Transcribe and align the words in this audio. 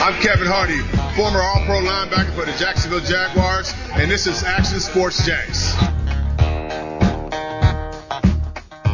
I'm 0.00 0.14
Kevin 0.22 0.46
Hardy, 0.46 0.78
former 1.16 1.40
All 1.40 1.64
Pro 1.66 1.80
linebacker 1.80 2.32
for 2.32 2.44
the 2.44 2.56
Jacksonville 2.56 3.00
Jaguars, 3.00 3.74
and 3.94 4.08
this 4.08 4.28
is 4.28 4.44
Action 4.44 4.78
Sports 4.78 5.26
Jax. 5.26 5.74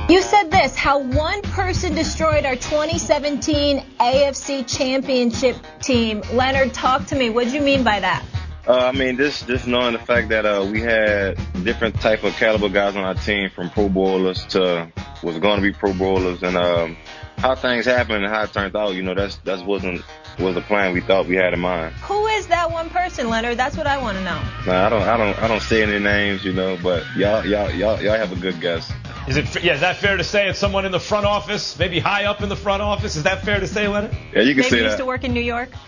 You 0.09 0.23
said 0.23 0.51
this 0.51 0.75
how 0.75 1.01
one 1.01 1.43
person 1.43 1.95
destroyed 1.95 2.47
our 2.47 2.57
2017 2.57 3.85
AFC 4.01 4.67
Championship 4.67 5.57
team. 5.81 6.23
Leonard, 6.33 6.73
talk 6.73 7.05
to 7.07 7.17
me. 7.17 7.29
What 7.29 7.49
do 7.49 7.55
you 7.55 7.61
mean 7.61 7.85
by 7.85 8.01
that? 8.01 8.25
Uh, 8.67 8.73
I 8.73 8.93
mean, 8.93 9.19
just 9.19 9.47
just 9.47 9.67
knowing 9.67 9.93
the 9.93 9.99
fact 9.99 10.31
that 10.31 10.47
uh, 10.47 10.67
we 10.73 10.81
had 10.81 11.37
different 11.65 12.01
type 12.01 12.25
of 12.25 12.33
caliber 12.37 12.71
guys 12.71 12.97
on 12.97 13.05
our 13.05 13.15
team, 13.15 13.51
from 13.51 13.69
Pro 13.69 13.91
Bowlers 13.91 14.47
to 14.47 14.91
was 15.23 15.39
going 15.39 15.57
to 15.57 15.63
be 15.63 15.73
Pro 15.73 15.93
Bowlers, 15.93 16.43
and 16.43 16.57
um, 16.57 16.97
how 17.37 17.55
things 17.55 17.85
happened 17.85 18.25
and 18.25 18.35
how 18.35 18.45
it 18.45 18.55
turned 18.55 18.75
out. 18.75 18.95
You 18.95 19.03
know, 19.03 19.15
that's 19.15 19.37
that 19.45 19.67
wasn't 19.67 20.03
was 20.39 20.55
the 20.55 20.61
plan 20.63 20.93
we 20.93 21.01
thought 21.01 21.27
we 21.27 21.37
had 21.37 21.53
in 21.55 21.61
mind. 21.61 21.95
Who 21.97 22.27
is 22.27 22.47
that 22.49 22.71
one 22.71 22.91
person, 22.91 23.29
Leonard? 23.29 23.57
That's 23.57 23.77
what 23.77 23.87
I 23.87 23.99
want 23.99 24.19
to 24.19 24.25
know. 24.25 24.41
Nah, 24.67 24.87
I 24.87 24.89
don't 24.89 25.03
I 25.03 25.17
don't 25.17 25.39
I 25.43 25.49
don't 25.49 25.63
say 25.63 25.83
any 25.83 25.99
names, 25.99 26.45
you 26.45 26.53
know, 26.53 26.79
but 26.83 27.05
y'all 27.17 27.45
y'all 27.47 27.71
y'all 27.71 28.01
y'all 28.03 28.17
have 28.17 28.33
a 28.33 28.37
good 28.37 28.61
guess. 28.61 28.91
Is 29.29 29.37
it 29.37 29.63
yeah? 29.63 29.75
Is 29.75 29.81
that 29.81 29.97
fair 29.97 30.17
to 30.17 30.25
say? 30.25 30.49
It's 30.49 30.59
someone 30.59 30.85
in 30.85 30.93
the 30.93 31.01
front 31.01 31.25
office, 31.27 31.79
maybe 31.79 31.99
high 31.99 32.25
up 32.25 32.43
in 32.43 32.49
the 32.49 32.57
front 32.57 32.83
office. 32.83 33.17
Is 33.17 33.23
that 33.23 33.43
fair 33.45 33.61
to 33.61 33.67
say, 33.67 33.89
Leonard? 33.89 34.13
Yeah, 34.35 34.43
you 34.43 34.55
can 34.55 34.63
Maybe 34.63 34.71
say 34.71 34.83
used 34.83 34.93
that. 34.95 34.99
to 34.99 35.07
work 35.07 35.25
in 35.25 35.33
New 35.33 35.41
York. 35.41 35.71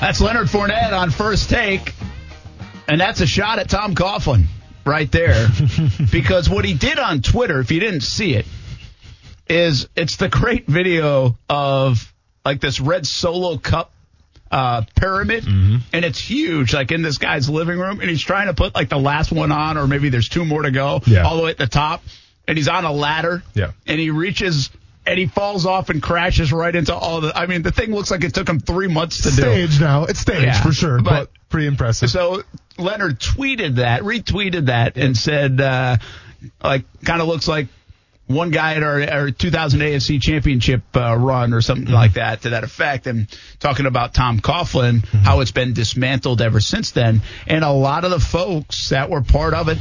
That's 0.00 0.20
Leonard 0.20 0.48
Fournette 0.48 0.92
on 0.92 1.10
first 1.10 1.48
take. 1.48 1.94
And 2.86 3.00
that's 3.00 3.20
a 3.22 3.26
shot 3.26 3.58
at 3.58 3.70
Tom 3.70 3.94
Coughlin 3.94 4.44
right 4.84 5.10
there. 5.10 5.48
because 6.12 6.50
what 6.50 6.66
he 6.66 6.74
did 6.74 6.98
on 6.98 7.22
Twitter, 7.22 7.58
if 7.60 7.70
you 7.70 7.80
didn't 7.80 8.02
see 8.02 8.34
it, 8.34 8.44
is 9.48 9.88
it's 9.96 10.16
the 10.16 10.28
great 10.28 10.66
video 10.66 11.36
of 11.48 12.12
like 12.44 12.60
this 12.60 12.80
red 12.80 13.06
solo 13.06 13.56
cup 13.58 13.90
uh, 14.50 14.82
pyramid, 14.94 15.46
and 15.46 15.82
it's 16.04 16.18
huge, 16.18 16.72
like 16.74 16.92
in 16.92 17.02
this 17.02 17.18
guy's 17.18 17.48
living 17.50 17.78
room, 17.78 18.00
and 18.00 18.08
he's 18.08 18.22
trying 18.22 18.46
to 18.46 18.54
put 18.54 18.74
like 18.74 18.88
the 18.88 18.98
last 18.98 19.32
one 19.32 19.50
on, 19.50 19.76
or 19.76 19.86
maybe 19.86 20.10
there's 20.10 20.28
two 20.28 20.44
more 20.44 20.62
to 20.62 20.70
go, 20.70 21.00
Yeah. 21.06 21.22
all 21.24 21.36
the 21.36 21.42
way 21.42 21.50
at 21.50 21.58
the 21.58 21.66
top, 21.66 22.02
and 22.46 22.56
he's 22.56 22.68
on 22.68 22.84
a 22.84 22.92
ladder, 22.92 23.42
Yeah. 23.54 23.72
and 23.86 23.98
he 23.98 24.10
reaches. 24.10 24.70
And 25.06 25.18
he 25.18 25.26
falls 25.26 25.66
off 25.66 25.90
and 25.90 26.02
crashes 26.02 26.50
right 26.50 26.74
into 26.74 26.94
all 26.94 27.20
the. 27.20 27.38
I 27.38 27.44
mean, 27.44 27.60
the 27.60 27.72
thing 27.72 27.92
looks 27.94 28.10
like 28.10 28.24
it 28.24 28.32
took 28.32 28.48
him 28.48 28.58
three 28.58 28.88
months 28.88 29.24
to 29.24 29.28
do. 29.28 29.42
Staged 29.42 29.78
now. 29.82 30.04
It's 30.04 30.20
staged 30.20 30.44
Yeah, 30.46 30.62
for 30.62 30.72
sure, 30.72 30.96
but, 31.02 31.10
but- 31.10 31.30
pretty 31.50 31.66
impressive. 31.66 32.08
So 32.08 32.42
Leonard 32.78 33.20
tweeted 33.20 33.74
that, 33.74 34.00
retweeted 34.00 34.66
that, 34.68 34.96
and 34.96 35.14
said, 35.14 35.60
uh, 35.60 35.98
like, 36.62 36.84
kind 37.04 37.20
of 37.20 37.28
looks 37.28 37.46
like 37.46 37.66
one 38.26 38.50
guy 38.50 38.74
at 38.74 38.82
our, 38.82 39.02
our 39.02 39.30
2000 39.30 39.80
AFC 39.80 40.20
Championship 40.20 40.82
uh, 40.94 41.14
run 41.16 41.52
or 41.52 41.60
something 41.60 41.92
like 41.92 42.14
that 42.14 42.42
to 42.42 42.50
that 42.50 42.64
effect, 42.64 43.06
and 43.06 43.28
talking 43.60 43.86
about 43.86 44.14
Tom 44.14 44.40
Coughlin, 44.40 45.04
how 45.04 45.40
it's 45.40 45.50
been 45.50 45.74
dismantled 45.74 46.40
ever 46.40 46.60
since 46.60 46.92
then, 46.92 47.22
and 47.46 47.64
a 47.64 47.70
lot 47.70 48.04
of 48.04 48.10
the 48.10 48.20
folks 48.20 48.90
that 48.90 49.10
were 49.10 49.22
part 49.22 49.54
of 49.54 49.68
it. 49.68 49.78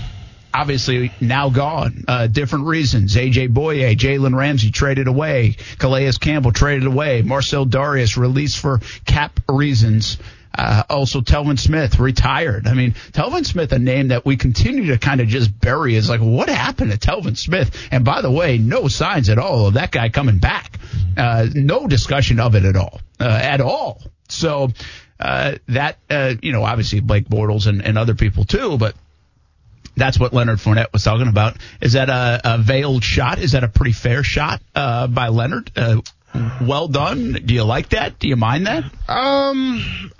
Obviously 0.55 1.11
now 1.19 1.49
gone. 1.49 2.03
Uh, 2.07 2.27
different 2.27 2.65
reasons. 2.67 3.15
AJ 3.15 3.49
Bouye, 3.49 3.95
Jalen 3.95 4.37
Ramsey 4.37 4.69
traded 4.69 5.07
away. 5.07 5.55
Calais 5.79 6.11
Campbell 6.21 6.51
traded 6.51 6.85
away. 6.85 7.23
Marcell 7.23 7.65
Dareus 7.65 8.17
released 8.17 8.59
for 8.59 8.79
cap 9.03 9.39
reasons. 9.49 10.19
Uh, 10.55 10.83
also, 10.89 11.21
Telvin 11.21 11.59
Smith 11.59 11.99
retired. 11.99 12.67
I 12.67 12.73
mean, 12.73 12.93
Telvin 13.11 13.45
Smith, 13.45 13.71
a 13.71 13.79
name 13.79 14.09
that 14.09 14.25
we 14.25 14.37
continue 14.37 14.87
to 14.87 14.97
kind 14.97 15.19
of 15.19 15.27
just 15.27 15.59
bury, 15.59 15.95
is 15.95 16.09
like, 16.09 16.21
what 16.21 16.47
happened 16.49 16.91
to 16.91 16.97
Telvin 16.97 17.37
Smith? 17.37 17.75
And 17.91 18.05
by 18.05 18.21
the 18.21 18.29
way, 18.29 18.57
no 18.59 18.87
signs 18.87 19.29
at 19.29 19.39
all 19.39 19.67
of 19.67 19.73
that 19.75 19.91
guy 19.91 20.09
coming 20.09 20.37
back. 20.37 20.79
Uh, 21.17 21.47
no 21.53 21.87
discussion 21.87 22.39
of 22.39 22.55
it 22.55 22.65
at 22.65 22.75
all, 22.75 23.01
uh, 23.19 23.23
at 23.23 23.61
all. 23.61 24.01
So 24.29 24.69
uh, 25.19 25.55
that, 25.69 25.97
uh, 26.09 26.35
you 26.41 26.51
know, 26.51 26.63
obviously 26.63 26.99
Blake 26.99 27.27
Bortles 27.27 27.67
and, 27.67 27.83
and 27.83 27.97
other 27.97 28.13
people 28.15 28.45
too, 28.45 28.77
but 28.77 28.95
that's 29.95 30.19
what 30.19 30.33
Leonard 30.33 30.59
Fournette 30.59 30.91
was 30.91 31.03
talking 31.03 31.27
about. 31.27 31.57
Is 31.81 31.93
that 31.93 32.09
a, 32.09 32.41
a 32.55 32.57
veiled 32.57 33.03
shot? 33.03 33.39
Is 33.39 33.51
that 33.51 33.63
a 33.63 33.67
pretty 33.67 33.91
fair 33.91 34.23
shot 34.23 34.61
uh, 34.75 35.07
by 35.07 35.27
Leonard? 35.27 35.71
Uh, 35.75 36.01
well 36.61 36.87
done. 36.87 37.33
Do 37.45 37.53
you 37.53 37.63
like 37.63 37.89
that? 37.89 38.17
Do 38.19 38.27
you 38.27 38.35
mind 38.35 38.65
that? 38.67 38.85
Um, 39.07 40.11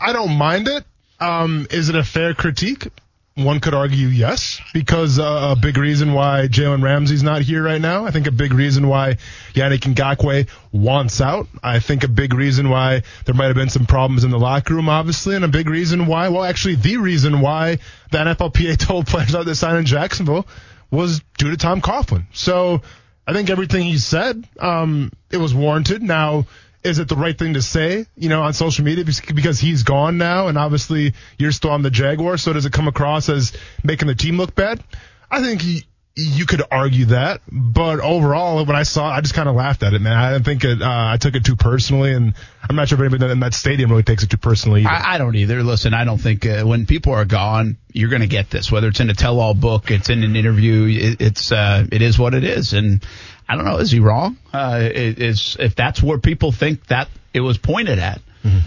I 0.00 0.12
don't 0.12 0.36
mind 0.36 0.68
it. 0.68 0.84
Um, 1.20 1.66
is 1.70 1.88
it 1.90 1.94
a 1.94 2.02
fair 2.02 2.34
critique? 2.34 2.88
One 3.36 3.60
could 3.60 3.74
argue 3.74 4.08
yes, 4.08 4.60
because 4.74 5.18
uh, 5.18 5.54
a 5.56 5.60
big 5.60 5.76
reason 5.76 6.12
why 6.12 6.48
Jalen 6.48 6.82
Ramsey's 6.82 7.22
not 7.22 7.42
here 7.42 7.62
right 7.62 7.80
now. 7.80 8.04
I 8.04 8.10
think 8.10 8.26
a 8.26 8.32
big 8.32 8.52
reason 8.52 8.88
why 8.88 9.16
Yannick 9.54 9.80
Ngakoue 9.94 10.48
wants 10.72 11.20
out. 11.20 11.46
I 11.62 11.78
think 11.78 12.02
a 12.02 12.08
big 12.08 12.34
reason 12.34 12.68
why 12.68 13.02
there 13.24 13.34
might 13.34 13.46
have 13.46 13.54
been 13.54 13.70
some 13.70 13.86
problems 13.86 14.24
in 14.24 14.30
the 14.30 14.38
locker 14.38 14.74
room, 14.74 14.88
obviously, 14.88 15.36
and 15.36 15.44
a 15.44 15.48
big 15.48 15.70
reason 15.70 16.06
why, 16.06 16.28
well, 16.28 16.44
actually, 16.44 16.74
the 16.74 16.96
reason 16.96 17.40
why 17.40 17.78
the 18.10 18.18
NFLPA 18.18 18.76
told 18.86 19.06
players 19.06 19.32
not 19.32 19.46
to 19.46 19.54
sign 19.54 19.76
in 19.76 19.86
Jacksonville 19.86 20.46
was 20.90 21.20
due 21.38 21.50
to 21.50 21.56
Tom 21.56 21.80
Coughlin. 21.80 22.24
So 22.32 22.82
I 23.26 23.32
think 23.32 23.48
everything 23.48 23.84
he 23.84 23.98
said, 23.98 24.46
um, 24.58 25.12
it 25.30 25.36
was 25.36 25.54
warranted. 25.54 26.02
Now, 26.02 26.46
is 26.82 26.98
it 26.98 27.08
the 27.08 27.16
right 27.16 27.38
thing 27.38 27.54
to 27.54 27.62
say, 27.62 28.06
you 28.16 28.28
know, 28.28 28.42
on 28.42 28.52
social 28.52 28.84
media 28.84 29.04
because- 29.04 29.58
he's 29.58 29.82
gone 29.82 30.18
now 30.18 30.48
and 30.48 30.56
obviously 30.56 31.14
you're 31.38 31.52
still 31.52 31.70
on 31.70 31.82
the 31.82 31.90
Jaguar. 31.90 32.38
So 32.38 32.52
does 32.52 32.66
it 32.66 32.72
come 32.72 32.88
across 32.88 33.28
as 33.28 33.52
making 33.82 34.08
the 34.08 34.14
team 34.14 34.36
look 34.38 34.54
bad? 34.54 34.82
I 35.30 35.42
think 35.42 35.60
he, 35.60 35.84
you 36.16 36.44
could 36.44 36.62
argue 36.70 37.06
that, 37.06 37.40
but 37.50 38.00
overall, 38.00 38.64
when 38.64 38.76
I 38.76 38.82
saw 38.82 39.10
it, 39.12 39.18
I 39.18 39.20
just 39.20 39.34
kind 39.34 39.48
of 39.48 39.54
laughed 39.54 39.82
at 39.82 39.94
it, 39.94 40.00
man. 40.00 40.12
I 40.12 40.32
didn't 40.32 40.44
think 40.44 40.64
it, 40.64 40.82
uh, 40.82 40.86
I 40.88 41.18
took 41.18 41.34
it 41.34 41.44
too 41.44 41.56
personally 41.56 42.12
and 42.12 42.34
I'm 42.68 42.76
not 42.76 42.88
sure 42.88 42.96
if 42.96 43.12
anybody 43.12 43.30
in 43.32 43.40
that 43.40 43.54
stadium 43.54 43.90
really 43.90 44.02
takes 44.02 44.22
it 44.22 44.30
too 44.30 44.36
personally. 44.36 44.84
I, 44.86 45.14
I 45.14 45.18
don't 45.18 45.36
either. 45.36 45.62
Listen, 45.62 45.94
I 45.94 46.04
don't 46.04 46.18
think 46.18 46.46
uh, 46.46 46.62
when 46.64 46.86
people 46.86 47.12
are 47.12 47.24
gone, 47.24 47.78
you're 47.92 48.10
going 48.10 48.22
to 48.22 48.28
get 48.28 48.50
this. 48.50 48.70
Whether 48.70 48.88
it's 48.88 49.00
in 49.00 49.10
a 49.10 49.14
tell-all 49.14 49.54
book, 49.54 49.90
it's 49.90 50.08
in 50.08 50.22
an 50.22 50.36
interview, 50.36 50.86
it, 51.12 51.20
it's 51.20 51.52
uh, 51.52 51.86
it 51.90 52.02
is 52.02 52.18
what 52.18 52.34
it 52.34 52.44
is. 52.44 52.72
And 52.72 53.04
I 53.50 53.56
don't 53.56 53.64
know, 53.64 53.78
is 53.78 53.90
he 53.90 53.98
wrong? 53.98 54.36
Uh, 54.52 54.78
is 54.92 55.56
if 55.58 55.74
that's 55.74 56.00
where 56.00 56.18
people 56.18 56.52
think 56.52 56.86
that 56.86 57.08
it 57.34 57.40
was 57.40 57.58
pointed 57.58 57.98
at, 57.98 58.20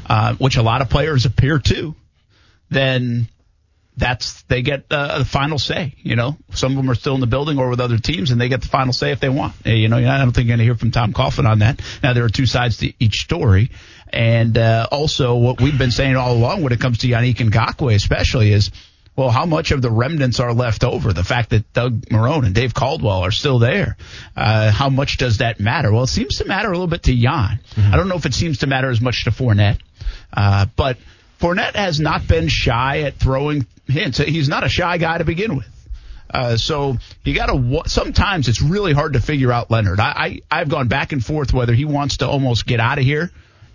uh, 0.07 0.35
which 0.35 0.57
a 0.57 0.61
lot 0.61 0.81
of 0.81 0.89
players 0.89 1.25
appear 1.25 1.57
to, 1.59 1.95
then 2.69 3.27
that's 3.95 4.41
they 4.44 4.61
get 4.61 4.85
uh, 4.91 5.19
the 5.19 5.25
final 5.25 5.57
say. 5.57 5.94
You 6.01 6.16
know, 6.16 6.35
some 6.53 6.71
of 6.73 6.77
them 6.77 6.89
are 6.89 6.95
still 6.95 7.16
in 7.16 7.21
the 7.21 7.27
building 7.27 7.59
or 7.59 7.69
with 7.69 7.79
other 7.79 7.97
teams, 7.97 8.31
and 8.31 8.41
they 8.41 8.49
get 8.49 8.61
the 8.61 8.67
final 8.67 8.91
say 8.91 9.11
if 9.11 9.19
they 9.19 9.29
want. 9.29 9.53
Uh, 9.66 9.69
You 9.69 9.88
know, 9.88 9.97
I 9.97 10.17
don't 10.17 10.31
think 10.33 10.47
you're 10.47 10.57
going 10.57 10.59
to 10.59 10.66
hear 10.66 10.75
from 10.75 10.91
Tom 10.91 11.13
Coughlin 11.13 11.47
on 11.47 11.59
that. 11.59 11.81
Now 12.01 12.13
there 12.13 12.25
are 12.25 12.29
two 12.29 12.45
sides 12.45 12.77
to 12.77 12.91
each 13.00 13.21
story, 13.21 13.71
and 14.11 14.57
uh, 14.57 14.88
also 14.91 15.35
what 15.35 15.61
we've 15.61 15.77
been 15.77 15.91
saying 15.91 16.15
all 16.17 16.33
along 16.33 16.61
when 16.61 16.73
it 16.73 16.79
comes 16.81 16.97
to 17.00 17.07
Yannick 17.07 17.38
Ngakoue, 17.38 17.95
especially 17.95 18.51
is. 18.51 18.71
Well, 19.16 19.29
how 19.29 19.46
much 19.46 19.72
of 19.72 19.81
the 19.81 19.91
remnants 19.91 20.40
are 20.40 20.53
left 20.53 20.84
over? 20.84 21.13
The 21.13 21.24
fact 21.24 21.51
that 21.51 21.72
Doug 21.74 22.06
Marrone 22.09 22.46
and 22.46 22.56
Dave 22.56 22.74
Caldwell 22.74 23.19
are 23.19 23.31
still 23.31 23.59
there. 23.59 23.96
Uh, 24.35 24.72
how 24.72 24.90
much 24.90 25.18
does 25.18 25.38
that 25.38 25.59
matter? 25.59 25.91
Well, 25.91 26.03
it 26.03 26.07
seems 26.07 26.38
to 26.38 26.46
matter 26.46 26.69
a 26.69 26.72
little 26.72 26.88
bit 26.88 27.03
to 27.03 27.16
Jan. 27.16 27.59
I 27.78 27.96
don't 27.96 28.09
know 28.09 28.16
if 28.16 28.25
it 28.25 28.34
seems 28.34 28.59
to 28.59 28.68
matter 28.68 28.90
as 28.90 29.01
much 29.01 29.25
to 29.25 29.31
Fournette, 29.31 29.79
uh, 30.35 30.66
but 30.75 30.97
Fournette 31.40 31.75
has 31.75 32.00
not 32.00 32.28
been 32.28 32.47
shy 32.47 33.01
at 33.01 33.16
throwing 33.16 33.68
hints. 33.88 34.18
He's 34.18 34.50
not 34.50 34.63
a 34.63 34.69
shy 34.69 34.97
guy 34.97 35.19
to 35.19 35.25
begin 35.25 35.57
with. 35.57 35.68
Uh, 36.34 36.57
so 36.57 36.97
you 37.24 37.35
got 37.35 37.47
to. 37.47 37.84
Sometimes 37.85 38.47
it's 38.47 38.62
really 38.62 38.94
hard 38.94 39.13
to 39.13 39.19
figure 39.19 39.51
out 39.51 39.69
Leonard. 39.69 40.00
I, 40.00 40.41
I 40.50 40.59
I've 40.62 40.69
gone 40.69 40.88
back 40.88 41.12
and 41.12 41.24
forth 41.24 41.53
whether 41.53 41.74
he 41.74 41.85
wants 41.85 42.18
to 42.18 42.28
almost 42.28 42.66
get 42.66 42.80
out 42.80 42.97
of 42.97 43.03
here, 43.03 43.30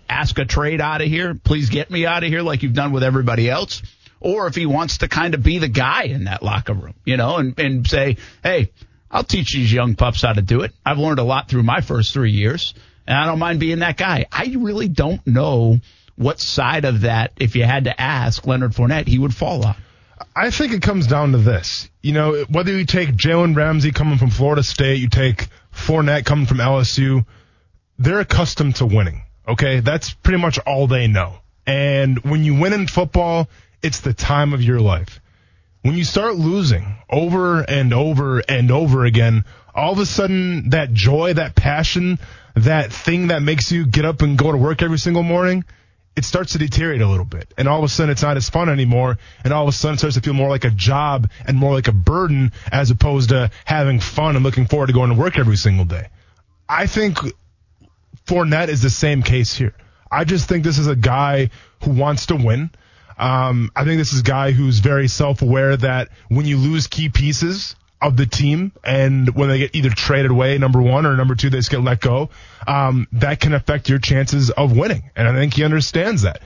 ask 0.08 0.36
a 0.38 0.44
trade 0.44 0.80
out 0.80 1.00
of 1.00 1.06
here, 1.06 1.34
please 1.34 1.70
get 1.70 1.90
me 1.90 2.06
out 2.06 2.24
of 2.24 2.30
here, 2.30 2.42
like 2.42 2.64
you've 2.64 2.74
done 2.74 2.90
with 2.90 3.04
everybody 3.04 3.48
else, 3.48 3.82
or 4.20 4.46
if 4.46 4.54
he 4.54 4.66
wants 4.66 4.98
to 4.98 5.08
kind 5.08 5.34
of 5.34 5.42
be 5.42 5.58
the 5.58 5.68
guy 5.68 6.04
in 6.04 6.24
that 6.24 6.42
locker 6.42 6.74
room, 6.74 6.94
you 7.04 7.16
know, 7.16 7.36
and 7.36 7.58
and 7.58 7.86
say, 7.86 8.16
hey, 8.42 8.70
I'll 9.10 9.24
teach 9.24 9.52
these 9.52 9.72
young 9.72 9.94
pups 9.94 10.22
how 10.22 10.32
to 10.32 10.42
do 10.42 10.62
it. 10.62 10.72
I've 10.84 10.98
learned 10.98 11.18
a 11.18 11.24
lot 11.24 11.48
through 11.48 11.62
my 11.62 11.80
first 11.80 12.12
three 12.12 12.32
years, 12.32 12.74
and 13.06 13.16
I 13.16 13.26
don't 13.26 13.38
mind 13.38 13.60
being 13.60 13.80
that 13.80 13.96
guy. 13.96 14.26
I 14.30 14.54
really 14.58 14.88
don't 14.88 15.26
know 15.26 15.78
what 16.16 16.40
side 16.40 16.84
of 16.84 17.02
that, 17.02 17.32
if 17.36 17.54
you 17.54 17.64
had 17.64 17.84
to 17.84 18.00
ask 18.00 18.46
Leonard 18.46 18.72
Fournette, 18.72 19.06
he 19.06 19.18
would 19.18 19.34
fall 19.34 19.64
on. 19.64 19.76
I 20.34 20.50
think 20.50 20.72
it 20.72 20.82
comes 20.82 21.06
down 21.06 21.32
to 21.32 21.38
this. 21.38 21.88
You 22.02 22.12
know, 22.12 22.44
whether 22.48 22.76
you 22.76 22.84
take 22.84 23.10
Jalen 23.10 23.56
Ramsey 23.56 23.92
coming 23.92 24.18
from 24.18 24.30
Florida 24.30 24.62
State, 24.62 25.00
you 25.00 25.08
take 25.08 25.48
Fournette 25.72 26.24
coming 26.24 26.46
from 26.46 26.58
LSU, 26.58 27.24
they're 27.98 28.20
accustomed 28.20 28.76
to 28.76 28.86
winning. 28.86 29.22
Okay. 29.46 29.80
That's 29.80 30.12
pretty 30.12 30.40
much 30.40 30.58
all 30.58 30.86
they 30.86 31.06
know. 31.06 31.38
And 31.66 32.18
when 32.24 32.44
you 32.44 32.54
win 32.54 32.72
in 32.72 32.86
football, 32.86 33.48
it's 33.82 34.00
the 34.00 34.14
time 34.14 34.52
of 34.52 34.62
your 34.62 34.80
life. 34.80 35.20
When 35.82 35.96
you 35.96 36.04
start 36.04 36.36
losing 36.36 36.96
over 37.08 37.60
and 37.60 37.92
over 37.92 38.40
and 38.40 38.70
over 38.70 39.04
again, 39.04 39.44
all 39.74 39.92
of 39.92 39.98
a 39.98 40.06
sudden 40.06 40.70
that 40.70 40.92
joy, 40.92 41.34
that 41.34 41.54
passion, 41.54 42.18
that 42.54 42.92
thing 42.92 43.28
that 43.28 43.42
makes 43.42 43.70
you 43.70 43.86
get 43.86 44.04
up 44.04 44.22
and 44.22 44.36
go 44.36 44.50
to 44.50 44.58
work 44.58 44.82
every 44.82 44.98
single 44.98 45.22
morning, 45.22 45.64
it 46.16 46.24
starts 46.24 46.52
to 46.52 46.58
deteriorate 46.58 47.00
a 47.00 47.06
little 47.06 47.24
bit. 47.24 47.54
And 47.56 47.68
all 47.68 47.78
of 47.78 47.84
a 47.84 47.88
sudden 47.88 48.10
it's 48.10 48.22
not 48.22 48.36
as 48.36 48.50
fun 48.50 48.68
anymore. 48.68 49.18
And 49.44 49.52
all 49.52 49.62
of 49.62 49.68
a 49.68 49.72
sudden 49.72 49.94
it 49.94 49.98
starts 49.98 50.16
to 50.16 50.20
feel 50.20 50.34
more 50.34 50.48
like 50.48 50.64
a 50.64 50.70
job 50.70 51.30
and 51.46 51.56
more 51.56 51.72
like 51.72 51.86
a 51.86 51.92
burden 51.92 52.52
as 52.72 52.90
opposed 52.90 53.28
to 53.28 53.52
having 53.64 54.00
fun 54.00 54.34
and 54.34 54.44
looking 54.44 54.66
forward 54.66 54.88
to 54.88 54.92
going 54.92 55.10
to 55.10 55.16
work 55.16 55.38
every 55.38 55.56
single 55.56 55.84
day. 55.84 56.08
I 56.68 56.88
think 56.88 57.18
Fournette 58.26 58.68
is 58.68 58.82
the 58.82 58.90
same 58.90 59.22
case 59.22 59.54
here. 59.54 59.74
I 60.10 60.24
just 60.24 60.48
think 60.48 60.64
this 60.64 60.78
is 60.78 60.88
a 60.88 60.96
guy 60.96 61.50
who 61.84 61.92
wants 61.92 62.26
to 62.26 62.36
win. 62.36 62.70
Um, 63.18 63.70
I 63.74 63.84
think 63.84 63.98
this 63.98 64.12
is 64.12 64.20
a 64.20 64.24
guy 64.24 64.52
who's 64.52 64.78
very 64.78 65.08
self-aware 65.08 65.76
that 65.78 66.08
when 66.28 66.46
you 66.46 66.56
lose 66.56 66.86
key 66.86 67.08
pieces 67.08 67.74
of 68.00 68.16
the 68.16 68.26
team 68.26 68.72
and 68.84 69.34
when 69.34 69.48
they 69.48 69.58
get 69.58 69.74
either 69.74 69.90
traded 69.90 70.30
away, 70.30 70.56
number 70.58 70.80
one, 70.80 71.04
or 71.04 71.16
number 71.16 71.34
two, 71.34 71.50
they 71.50 71.58
just 71.58 71.70
get 71.70 71.82
let 71.82 72.00
go, 72.00 72.30
um, 72.66 73.08
that 73.12 73.40
can 73.40 73.54
affect 73.54 73.88
your 73.88 73.98
chances 73.98 74.50
of 74.50 74.76
winning. 74.76 75.10
And 75.16 75.26
I 75.26 75.32
think 75.32 75.54
he 75.54 75.64
understands 75.64 76.22
that. 76.22 76.40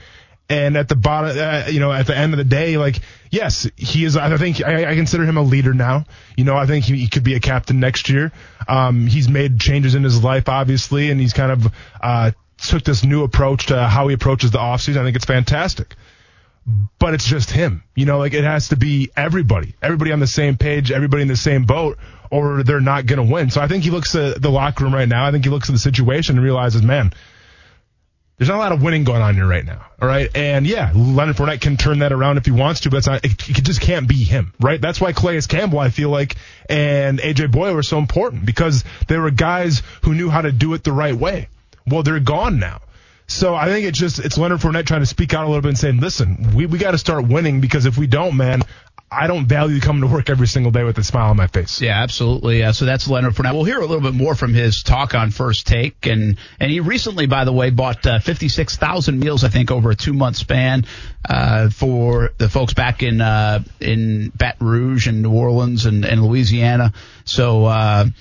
And 0.49 0.75
at 0.75 0.89
the 0.89 0.95
bottom, 0.95 1.37
uh, 1.37 1.69
you 1.69 1.79
know, 1.79 1.91
at 1.91 2.05
the 2.05 2.17
end 2.17 2.33
of 2.33 2.37
the 2.37 2.43
day, 2.43 2.77
like, 2.77 2.99
yes, 3.31 3.67
he 3.77 4.03
is. 4.03 4.17
I 4.17 4.35
think 4.37 4.61
I, 4.61 4.91
I 4.91 4.95
consider 4.95 5.23
him 5.23 5.37
a 5.37 5.41
leader 5.41 5.73
now. 5.73 6.05
You 6.35 6.43
know, 6.43 6.57
I 6.57 6.65
think 6.65 6.85
he, 6.85 6.97
he 6.97 7.07
could 7.07 7.23
be 7.23 7.35
a 7.35 7.39
captain 7.39 7.79
next 7.79 8.09
year. 8.09 8.31
Um, 8.67 9.07
he's 9.07 9.29
made 9.29 9.59
changes 9.59 9.95
in 9.95 10.03
his 10.03 10.21
life, 10.21 10.49
obviously, 10.49 11.11
and 11.11 11.19
he's 11.19 11.33
kind 11.33 11.51
of 11.51 11.73
uh, 12.01 12.31
took 12.57 12.83
this 12.83 13.03
new 13.03 13.23
approach 13.23 13.67
to 13.67 13.87
how 13.87 14.07
he 14.09 14.13
approaches 14.13 14.51
the 14.51 14.57
offseason. 14.57 14.97
I 14.97 15.03
think 15.03 15.15
it's 15.15 15.25
fantastic. 15.25 15.95
But 16.97 17.13
it's 17.13 17.25
just 17.25 17.51
him. 17.51 17.83
You 17.95 18.05
know, 18.05 18.19
like 18.19 18.33
it 18.33 18.43
has 18.43 18.69
to 18.69 18.77
be 18.77 19.11
everybody, 19.17 19.75
everybody 19.81 20.11
on 20.11 20.19
the 20.19 20.27
same 20.27 20.57
page, 20.57 20.91
everybody 20.91 21.21
in 21.21 21.27
the 21.27 21.35
same 21.35 21.65
boat, 21.65 21.97
or 22.31 22.63
they're 22.63 22.79
not 22.79 23.05
going 23.05 23.25
to 23.25 23.31
win. 23.31 23.49
So 23.49 23.61
I 23.61 23.67
think 23.67 23.83
he 23.83 23.91
looks 23.91 24.15
at 24.15 24.41
the 24.41 24.49
locker 24.49 24.85
room 24.85 24.93
right 24.93 25.07
now. 25.07 25.25
I 25.25 25.31
think 25.31 25.43
he 25.43 25.49
looks 25.49 25.69
at 25.69 25.73
the 25.73 25.79
situation 25.79 26.37
and 26.37 26.43
realizes, 26.43 26.81
man, 26.81 27.13
there's 28.37 28.49
not 28.49 28.57
a 28.57 28.59
lot 28.59 28.71
of 28.71 28.81
winning 28.81 29.03
going 29.03 29.21
on 29.21 29.35
here 29.35 29.45
right 29.45 29.63
now. 29.63 29.85
All 30.01 30.07
right. 30.07 30.29
And 30.35 30.65
yeah, 30.65 30.91
Leonard 30.95 31.35
Fournette 31.35 31.61
can 31.61 31.77
turn 31.77 31.99
that 31.99 32.11
around 32.11 32.37
if 32.37 32.45
he 32.45 32.51
wants 32.51 32.81
to, 32.81 32.89
but 32.89 32.97
it's 32.97 33.07
not, 33.07 33.23
it, 33.23 33.49
it 33.49 33.63
just 33.63 33.79
can't 33.79 34.07
be 34.07 34.23
him. 34.23 34.53
Right. 34.59 34.81
That's 34.81 34.99
why 34.99 35.13
Calais 35.13 35.41
Campbell, 35.41 35.79
I 35.79 35.89
feel 35.89 36.09
like, 36.09 36.35
and 36.67 37.19
AJ 37.19 37.51
Bouye 37.51 37.75
were 37.75 37.83
so 37.83 37.99
important 37.99 38.45
because 38.45 38.83
they 39.07 39.17
were 39.17 39.31
guys 39.31 39.83
who 40.01 40.15
knew 40.15 40.29
how 40.29 40.41
to 40.41 40.51
do 40.51 40.73
it 40.73 40.83
the 40.83 40.91
right 40.91 41.15
way. 41.15 41.47
Well, 41.85 42.03
they're 42.03 42.19
gone 42.19 42.59
now. 42.59 42.81
So 43.27 43.55
I 43.55 43.67
think 43.67 43.85
it's 43.87 43.97
just 43.97 44.19
it's 44.19 44.37
Leonard 44.37 44.59
Fournette 44.59 44.85
trying 44.85 45.01
to 45.01 45.05
speak 45.05 45.33
out 45.33 45.45
a 45.45 45.47
little 45.47 45.61
bit 45.61 45.69
and 45.69 45.77
saying, 45.77 45.99
listen, 45.99 46.53
we, 46.55 46.65
we 46.65 46.77
got 46.77 46.91
to 46.91 46.97
start 46.97 47.27
winning 47.27 47.61
because 47.61 47.85
if 47.85 47.97
we 47.97 48.07
don't, 48.07 48.35
man, 48.35 48.63
I 49.13 49.27
don't 49.27 49.45
value 49.45 49.79
coming 49.79 50.01
to 50.01 50.07
work 50.07 50.29
every 50.29 50.47
single 50.47 50.71
day 50.71 50.83
with 50.83 50.97
a 50.97 51.03
smile 51.03 51.29
on 51.29 51.37
my 51.37 51.47
face. 51.47 51.81
Yeah, 51.81 52.01
absolutely. 52.01 52.63
Uh, 52.63 52.71
so 52.73 52.85
that's 52.85 53.07
Leonard 53.07 53.33
Fournette. 53.33 53.53
We'll 53.53 53.63
hear 53.63 53.79
a 53.79 53.85
little 53.85 54.01
bit 54.01 54.13
more 54.13 54.33
from 54.33 54.53
his 54.53 54.81
talk 54.81 55.13
on 55.13 55.29
First 55.31 55.67
Take, 55.67 56.07
and 56.07 56.37
and 56.59 56.71
he 56.71 56.79
recently, 56.79 57.27
by 57.27 57.45
the 57.45 57.53
way, 57.53 57.69
bought 57.69 58.05
uh, 58.05 58.19
56,000 58.19 59.19
meals, 59.19 59.43
I 59.43 59.49
think, 59.49 59.71
over 59.71 59.91
a 59.91 59.95
two 59.95 60.13
month 60.13 60.37
span 60.37 60.85
uh, 61.27 61.69
for 61.69 62.31
the 62.37 62.49
folks 62.49 62.73
back 62.73 63.03
in 63.03 63.21
uh, 63.21 63.63
in 63.79 64.29
Baton 64.29 64.65
Rouge 64.65 65.07
and 65.07 65.21
New 65.21 65.33
Orleans 65.33 65.85
and, 65.85 66.05
and 66.05 66.23
Louisiana. 66.23 66.93
So. 67.25 68.11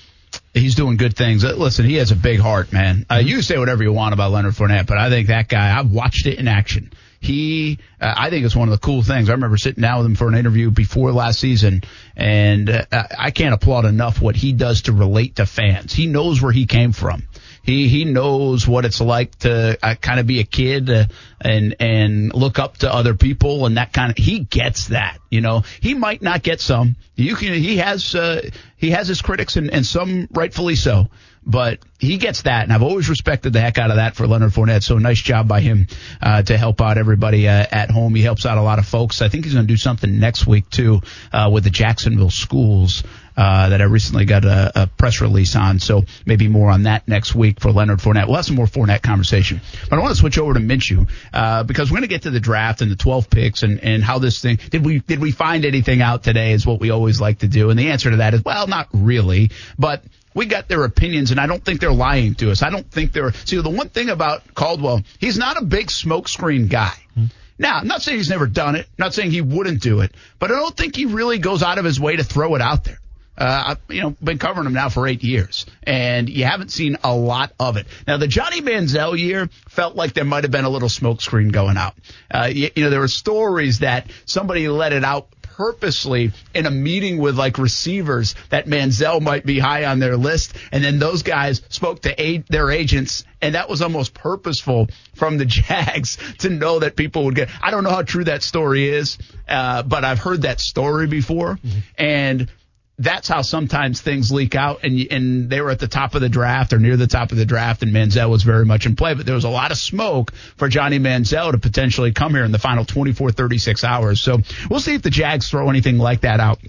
He's 0.54 0.74
doing 0.74 0.98
good 0.98 1.16
things. 1.16 1.44
Uh, 1.44 1.54
listen, 1.54 1.86
he 1.86 1.94
has 1.94 2.10
a 2.10 2.16
big 2.16 2.38
heart, 2.38 2.72
man. 2.72 3.06
Uh, 3.10 3.16
you 3.16 3.40
say 3.40 3.56
whatever 3.56 3.82
you 3.82 3.92
want 3.92 4.12
about 4.12 4.32
Leonard 4.32 4.54
Fournette, 4.54 4.86
but 4.86 4.98
I 4.98 5.08
think 5.08 5.28
that 5.28 5.48
guy, 5.48 5.78
I've 5.78 5.90
watched 5.90 6.26
it 6.26 6.38
in 6.38 6.46
action. 6.46 6.92
He, 7.20 7.78
uh, 8.00 8.12
I 8.16 8.30
think 8.30 8.44
it's 8.44 8.56
one 8.56 8.68
of 8.68 8.72
the 8.72 8.84
cool 8.84 9.02
things. 9.02 9.30
I 9.30 9.32
remember 9.32 9.56
sitting 9.56 9.80
down 9.80 9.98
with 9.98 10.06
him 10.06 10.14
for 10.16 10.28
an 10.28 10.34
interview 10.34 10.70
before 10.70 11.12
last 11.12 11.38
season, 11.38 11.84
and 12.16 12.68
uh, 12.68 12.84
I 12.90 13.30
can't 13.30 13.54
applaud 13.54 13.84
enough 13.84 14.20
what 14.20 14.34
he 14.36 14.52
does 14.52 14.82
to 14.82 14.92
relate 14.92 15.36
to 15.36 15.46
fans. 15.46 15.94
He 15.94 16.06
knows 16.06 16.42
where 16.42 16.52
he 16.52 16.66
came 16.66 16.92
from. 16.92 17.22
He 17.62 17.88
he 17.88 18.04
knows 18.04 18.66
what 18.66 18.84
it's 18.84 19.00
like 19.00 19.38
to 19.40 19.78
uh, 19.82 19.94
kind 19.94 20.18
of 20.18 20.26
be 20.26 20.40
a 20.40 20.44
kid 20.44 20.90
uh, 20.90 21.04
and 21.40 21.76
and 21.80 22.34
look 22.34 22.58
up 22.58 22.78
to 22.78 22.92
other 22.92 23.14
people 23.14 23.66
and 23.66 23.76
that 23.76 23.92
kind 23.92 24.10
of. 24.10 24.16
He 24.16 24.40
gets 24.40 24.88
that, 24.88 25.18
you 25.30 25.40
know. 25.40 25.62
He 25.80 25.94
might 25.94 26.22
not 26.22 26.42
get 26.42 26.60
some. 26.60 26.96
You 27.14 27.36
can. 27.36 27.54
He 27.54 27.76
has 27.78 28.14
uh, 28.14 28.48
he 28.76 28.90
has 28.90 29.08
his 29.08 29.22
critics 29.22 29.56
and 29.56 29.70
and 29.70 29.86
some 29.86 30.28
rightfully 30.32 30.76
so 30.76 31.08
but 31.44 31.80
he 31.98 32.18
gets 32.18 32.42
that, 32.42 32.62
and 32.62 32.72
I've 32.72 32.82
always 32.82 33.08
respected 33.08 33.52
the 33.52 33.60
heck 33.60 33.78
out 33.78 33.90
of 33.90 33.96
that 33.96 34.14
for 34.14 34.26
Leonard 34.26 34.52
Fournette. 34.52 34.82
So 34.82 34.98
nice 34.98 35.20
job 35.20 35.48
by 35.48 35.60
him 35.60 35.88
uh, 36.20 36.42
to 36.42 36.56
help 36.56 36.80
out 36.80 36.98
everybody 36.98 37.48
uh, 37.48 37.66
at 37.70 37.90
home. 37.90 38.14
He 38.14 38.22
helps 38.22 38.46
out 38.46 38.58
a 38.58 38.62
lot 38.62 38.78
of 38.78 38.86
folks. 38.86 39.22
I 39.22 39.28
think 39.28 39.44
he's 39.44 39.54
going 39.54 39.66
to 39.66 39.72
do 39.72 39.76
something 39.76 40.20
next 40.20 40.46
week 40.46 40.70
too 40.70 41.00
uh, 41.32 41.50
with 41.52 41.64
the 41.64 41.70
Jacksonville 41.70 42.30
schools. 42.30 43.02
Uh, 43.36 43.70
that 43.70 43.80
I 43.80 43.84
recently 43.84 44.24
got 44.26 44.44
a, 44.44 44.82
a, 44.82 44.86
press 44.86 45.20
release 45.20 45.56
on. 45.56 45.78
So 45.78 46.04
maybe 46.26 46.48
more 46.48 46.70
on 46.70 46.82
that 46.82 47.08
next 47.08 47.34
week 47.34 47.60
for 47.60 47.72
Leonard 47.72 48.00
Fournette. 48.00 48.26
We'll 48.26 48.36
have 48.36 48.44
some 48.44 48.56
more 48.56 48.66
Fournette 48.66 49.02
conversation. 49.02 49.62
But 49.88 49.98
I 49.98 50.02
want 50.02 50.14
to 50.14 50.20
switch 50.20 50.38
over 50.38 50.52
to 50.52 50.60
Minshew 50.60 51.08
uh, 51.32 51.62
because 51.62 51.90
we're 51.90 51.96
going 51.96 52.02
to 52.02 52.08
get 52.08 52.22
to 52.22 52.30
the 52.30 52.40
draft 52.40 52.82
and 52.82 52.90
the 52.90 52.96
12 52.96 53.30
picks 53.30 53.62
and, 53.62 53.80
and 53.80 54.02
how 54.02 54.18
this 54.18 54.42
thing 54.42 54.58
did 54.70 54.84
we 54.84 54.98
did 54.98 55.18
we 55.18 55.32
find 55.32 55.64
anything 55.64 56.02
out 56.02 56.22
today 56.22 56.52
is 56.52 56.66
what 56.66 56.78
we 56.78 56.90
always 56.90 57.20
like 57.20 57.38
to 57.38 57.48
do. 57.48 57.70
And 57.70 57.78
the 57.78 57.90
answer 57.90 58.10
to 58.10 58.16
that 58.16 58.34
is 58.34 58.44
well, 58.44 58.66
not 58.66 58.88
really, 58.92 59.50
but 59.78 60.02
we 60.34 60.46
got 60.46 60.68
their 60.68 60.84
opinions, 60.84 61.30
and 61.30 61.38
I 61.38 61.46
don't 61.46 61.64
think 61.64 61.80
they're 61.80 61.92
lying 61.92 62.34
to 62.36 62.50
us. 62.50 62.62
I 62.62 62.70
don't 62.70 62.90
think 62.90 63.12
they're. 63.12 63.32
See, 63.32 63.60
the 63.60 63.70
one 63.70 63.88
thing 63.88 64.08
about 64.08 64.54
Caldwell, 64.54 65.02
he's 65.18 65.38
not 65.38 65.60
a 65.60 65.64
big 65.64 65.88
smokescreen 65.88 66.68
guy. 66.68 66.94
Mm-hmm. 67.16 67.26
Now, 67.58 67.78
I'm 67.78 67.86
not 67.86 68.02
saying 68.02 68.18
he's 68.18 68.30
never 68.30 68.46
done 68.46 68.74
it. 68.76 68.86
I'm 68.86 69.04
not 69.04 69.14
saying 69.14 69.30
he 69.30 69.40
wouldn't 69.40 69.82
do 69.82 70.00
it, 70.00 70.14
but 70.38 70.50
I 70.50 70.54
don't 70.54 70.76
think 70.76 70.96
he 70.96 71.06
really 71.06 71.38
goes 71.38 71.62
out 71.62 71.78
of 71.78 71.84
his 71.84 72.00
way 72.00 72.16
to 72.16 72.24
throw 72.24 72.54
it 72.54 72.62
out 72.62 72.84
there. 72.84 72.98
Uh, 73.36 73.76
you 73.88 74.02
know, 74.02 74.10
been 74.22 74.38
covering 74.38 74.66
him 74.66 74.74
now 74.74 74.90
for 74.90 75.06
eight 75.08 75.24
years, 75.24 75.64
and 75.82 76.28
you 76.28 76.44
haven't 76.44 76.70
seen 76.70 76.98
a 77.02 77.14
lot 77.14 77.52
of 77.58 77.78
it. 77.78 77.86
Now, 78.06 78.18
the 78.18 78.28
Johnny 78.28 78.60
Manziel 78.60 79.18
year 79.18 79.48
felt 79.68 79.96
like 79.96 80.12
there 80.12 80.24
might 80.24 80.44
have 80.44 80.50
been 80.50 80.66
a 80.66 80.70
little 80.70 80.90
smokescreen 80.90 81.50
going 81.50 81.78
out. 81.78 81.94
Uh, 82.30 82.50
you, 82.52 82.70
you 82.76 82.84
know, 82.84 82.90
there 82.90 83.00
were 83.00 83.08
stories 83.08 83.78
that 83.78 84.10
somebody 84.26 84.68
let 84.68 84.92
it 84.92 85.02
out 85.02 85.28
purposely 85.40 86.32
in 86.54 86.66
a 86.66 86.70
meeting 86.70 87.18
with 87.18 87.38
like 87.38 87.58
receivers 87.58 88.34
that 88.50 88.66
Manziel 88.66 89.20
might 89.20 89.44
be 89.44 89.58
high 89.58 89.84
on 89.84 89.98
their 89.98 90.16
list. 90.16 90.54
And 90.72 90.82
then 90.82 90.98
those 90.98 91.22
guys 91.22 91.62
spoke 91.68 92.02
to 92.02 92.20
a- 92.20 92.44
their 92.48 92.70
agents 92.70 93.24
and 93.42 93.56
that 93.56 93.68
was 93.68 93.82
almost 93.82 94.14
purposeful 94.14 94.88
from 95.14 95.36
the 95.36 95.44
Jags 95.46 96.16
to 96.38 96.48
know 96.48 96.78
that 96.78 96.96
people 96.96 97.24
would 97.24 97.34
get. 97.34 97.50
I 97.60 97.70
don't 97.70 97.84
know 97.84 97.90
how 97.90 98.02
true 98.02 98.24
that 98.24 98.42
story 98.42 98.88
is, 98.88 99.18
uh, 99.48 99.82
but 99.82 100.04
I've 100.04 100.20
heard 100.20 100.42
that 100.42 100.60
story 100.60 101.08
before. 101.08 101.56
Mm-hmm. 101.56 101.78
And 101.98 102.48
that's 102.98 103.28
how 103.28 103.42
sometimes 103.42 104.00
things 104.00 104.30
leak 104.30 104.54
out. 104.54 104.80
And 104.82 104.98
and 105.10 105.50
they 105.50 105.60
were 105.60 105.70
at 105.70 105.78
the 105.78 105.88
top 105.88 106.14
of 106.14 106.20
the 106.20 106.28
draft 106.28 106.72
or 106.72 106.78
near 106.78 106.96
the 106.96 107.06
top 107.06 107.32
of 107.32 107.38
the 107.38 107.46
draft, 107.46 107.82
and 107.82 107.92
Manziel 107.92 108.30
was 108.30 108.42
very 108.42 108.64
much 108.64 108.86
in 108.86 108.96
play. 108.96 109.14
But 109.14 109.26
there 109.26 109.34
was 109.34 109.44
a 109.44 109.50
lot 109.50 109.70
of 109.70 109.78
smoke 109.78 110.32
for 110.56 110.68
Johnny 110.68 110.98
Manziel 110.98 111.52
to 111.52 111.58
potentially 111.58 112.12
come 112.12 112.34
here 112.34 112.44
in 112.44 112.52
the 112.52 112.58
final 112.58 112.84
24, 112.84 113.32
36 113.32 113.84
hours. 113.84 114.20
So 114.20 114.38
we'll 114.70 114.80
see 114.80 114.94
if 114.94 115.02
the 115.02 115.10
Jags 115.10 115.48
throw 115.50 115.70
anything 115.70 115.98
like 115.98 116.22
that 116.22 116.40
out. 116.40 116.60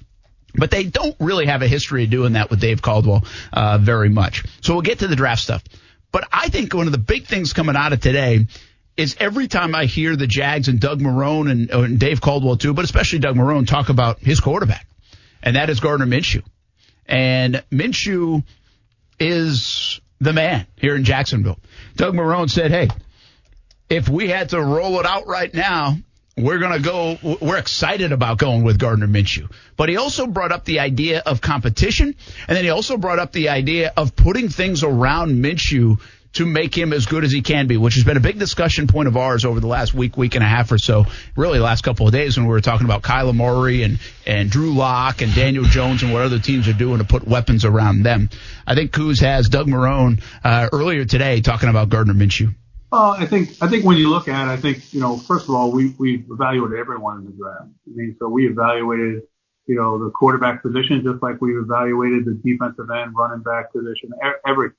But 0.56 0.70
they 0.70 0.84
don't 0.84 1.16
really 1.20 1.48
have 1.48 1.64
a 1.64 1.68
history 1.68 2.04
of 2.04 2.12
doing 2.12 2.34
that 2.34 2.52
with 2.52 2.60
Dave 2.60 2.82
Caldwell 2.82 3.26
uh, 3.52 3.80
very 3.80 4.10
much. 4.10 4.44
So 4.62 4.74
we'll 4.74 4.84
get 4.84 5.00
to 5.00 5.08
the 5.08 5.16
draft 5.16 5.42
stuff. 5.42 5.64
But 6.12 6.28
I 6.32 6.50
think 6.50 6.76
one 6.76 6.86
of 6.86 6.92
the 6.92 7.00
big 7.00 7.26
things 7.26 7.54
coming 7.54 7.76
out 7.76 7.92
of 7.92 8.02
today 8.02 8.46
is 8.96 9.16
every 9.20 9.48
time 9.48 9.74
I 9.74 9.86
hear 9.86 10.16
the 10.16 10.28
Jags 10.28 10.68
and 10.68 10.80
Doug 10.80 11.02
Marrone 11.02 11.50
and, 11.50 11.72
and 11.72 12.00
Dave 12.00 12.22
Caldwell 12.22 12.58
too, 12.58 12.76
but 12.76 12.86
especially 12.86 13.18
Doug 13.18 13.36
Marrone 13.36 13.66
talk 13.66 13.90
about 13.90 14.20
his 14.20 14.40
quarterback 14.40 14.86
and 15.44 15.56
that 15.56 15.70
is 15.70 15.80
Gardner 15.80 16.08
Minshew. 16.08 16.44
And 17.06 17.64
Minshew 17.72 18.44
is 19.20 20.02
the 20.20 20.34
man 20.34 20.66
here 20.78 20.96
in 20.96 21.04
Jacksonville. 21.04 21.60
Doug 21.96 22.16
Marrone 22.16 22.50
said, 22.50 22.72
hey, 22.72 22.88
if 23.90 24.10
we 24.10 24.30
had 24.30 24.50
to 24.50 24.62
roll 24.62 25.00
it 25.00 25.06
out 25.06 25.28
right 25.28 25.54
now, 25.54 25.98
we're 26.36 26.58
going 26.58 26.82
to 26.82 26.82
go, 26.82 27.38
we're 27.42 27.58
excited 27.58 28.12
about 28.12 28.40
going 28.40 28.64
with 28.64 28.80
Gardner 28.80 29.08
Minshew. 29.08 29.52
But 29.78 29.90
he 29.90 29.98
also 29.98 30.26
brought 30.26 30.52
up 30.52 30.66
the 30.66 30.80
idea 30.80 31.22
of 31.24 31.42
competition, 31.42 32.16
and 32.48 32.58
then 32.58 32.64
he 32.64 32.72
also 32.72 32.98
brought 32.98 33.20
up 33.20 33.34
the 33.34 33.50
idea 33.50 33.94
of 33.96 34.16
putting 34.16 34.50
things 34.50 34.84
around 34.84 35.44
Minshew 35.44 36.00
to 36.34 36.46
make 36.46 36.76
him 36.76 36.94
as 36.94 37.06
good 37.06 37.24
as 37.24 37.32
he 37.32 37.42
can 37.42 37.68
be, 37.68 37.78
which 37.78 37.96
has 37.96 38.04
been 38.04 38.18
a 38.18 38.22
big 38.22 38.40
discussion 38.40 38.88
point 38.88 39.08
of 39.08 39.16
ours 39.16 39.46
over 39.46 39.60
the 39.60 39.68
last 39.68 39.94
week, 39.94 40.18
week 40.18 40.36
and 40.36 40.44
a 40.44 40.48
half 40.48 40.72
or 40.72 40.78
so, 40.78 41.06
really 41.36 41.60
the 41.60 41.64
last 41.64 41.84
couple 41.84 42.08
of 42.08 42.14
days 42.14 42.38
when 42.38 42.46
we 42.46 42.52
were 42.52 42.62
talking 42.62 42.86
about 42.86 43.04
Kyler 43.04 43.36
Murray 43.36 43.84
and, 43.84 44.00
and 44.26 44.50
Drew 44.50 44.74
Lock 44.74 45.22
and 45.22 45.34
Daniel 45.34 45.64
Jones 45.64 46.04
and 46.04 46.12
what 46.12 46.24
other 46.24 46.40
teams 46.40 46.68
are 46.68 46.74
doing 46.74 46.98
to 46.98 47.04
put 47.04 47.28
weapons 47.28 47.66
around 47.66 48.04
them. 48.04 48.30
I 48.66 48.76
think 48.76 48.92
Coos 48.92 49.20
has 49.20 49.50
Doug 49.50 49.68
Marrone 49.68 50.22
uh, 50.44 50.70
earlier 50.72 51.06
today 51.06 51.42
talking 51.42 51.70
about 51.70 51.90
Gardner 51.90 52.14
Minshew. 52.14 52.54
Well, 52.92 53.16
I 53.18 53.26
think 53.26 53.58
I 53.60 53.68
think 53.68 53.86
when 53.86 53.98
you 53.98 54.12
look 54.12 54.28
at 54.28 54.48
it, 54.48 54.52
I 54.52 54.56
think 54.56 54.94
you 54.94 55.00
know 55.00 55.18
first 55.18 55.50
of 55.50 55.56
all 55.56 55.72
we 55.72 55.96
we 55.98 56.26
evaluated 56.30 56.78
everyone 56.78 57.18
in 57.18 57.26
the 57.26 57.32
draft. 57.32 57.72
I 57.88 57.92
mean, 57.96 58.16
so 58.20 58.30
we 58.30 58.48
evaluated 58.48 59.24
you 59.66 59.76
know 59.76 59.98
the 60.04 60.12
quarterback 60.12 60.62
position 60.62 61.02
just 61.04 61.24
like 61.24 61.42
we 61.42 61.58
evaluated 61.58 62.26
the 62.26 62.34
defensive 62.34 62.92
end, 62.92 63.16
running 63.18 63.42
back 63.42 63.74
position, 63.74 64.12
every 64.46 64.70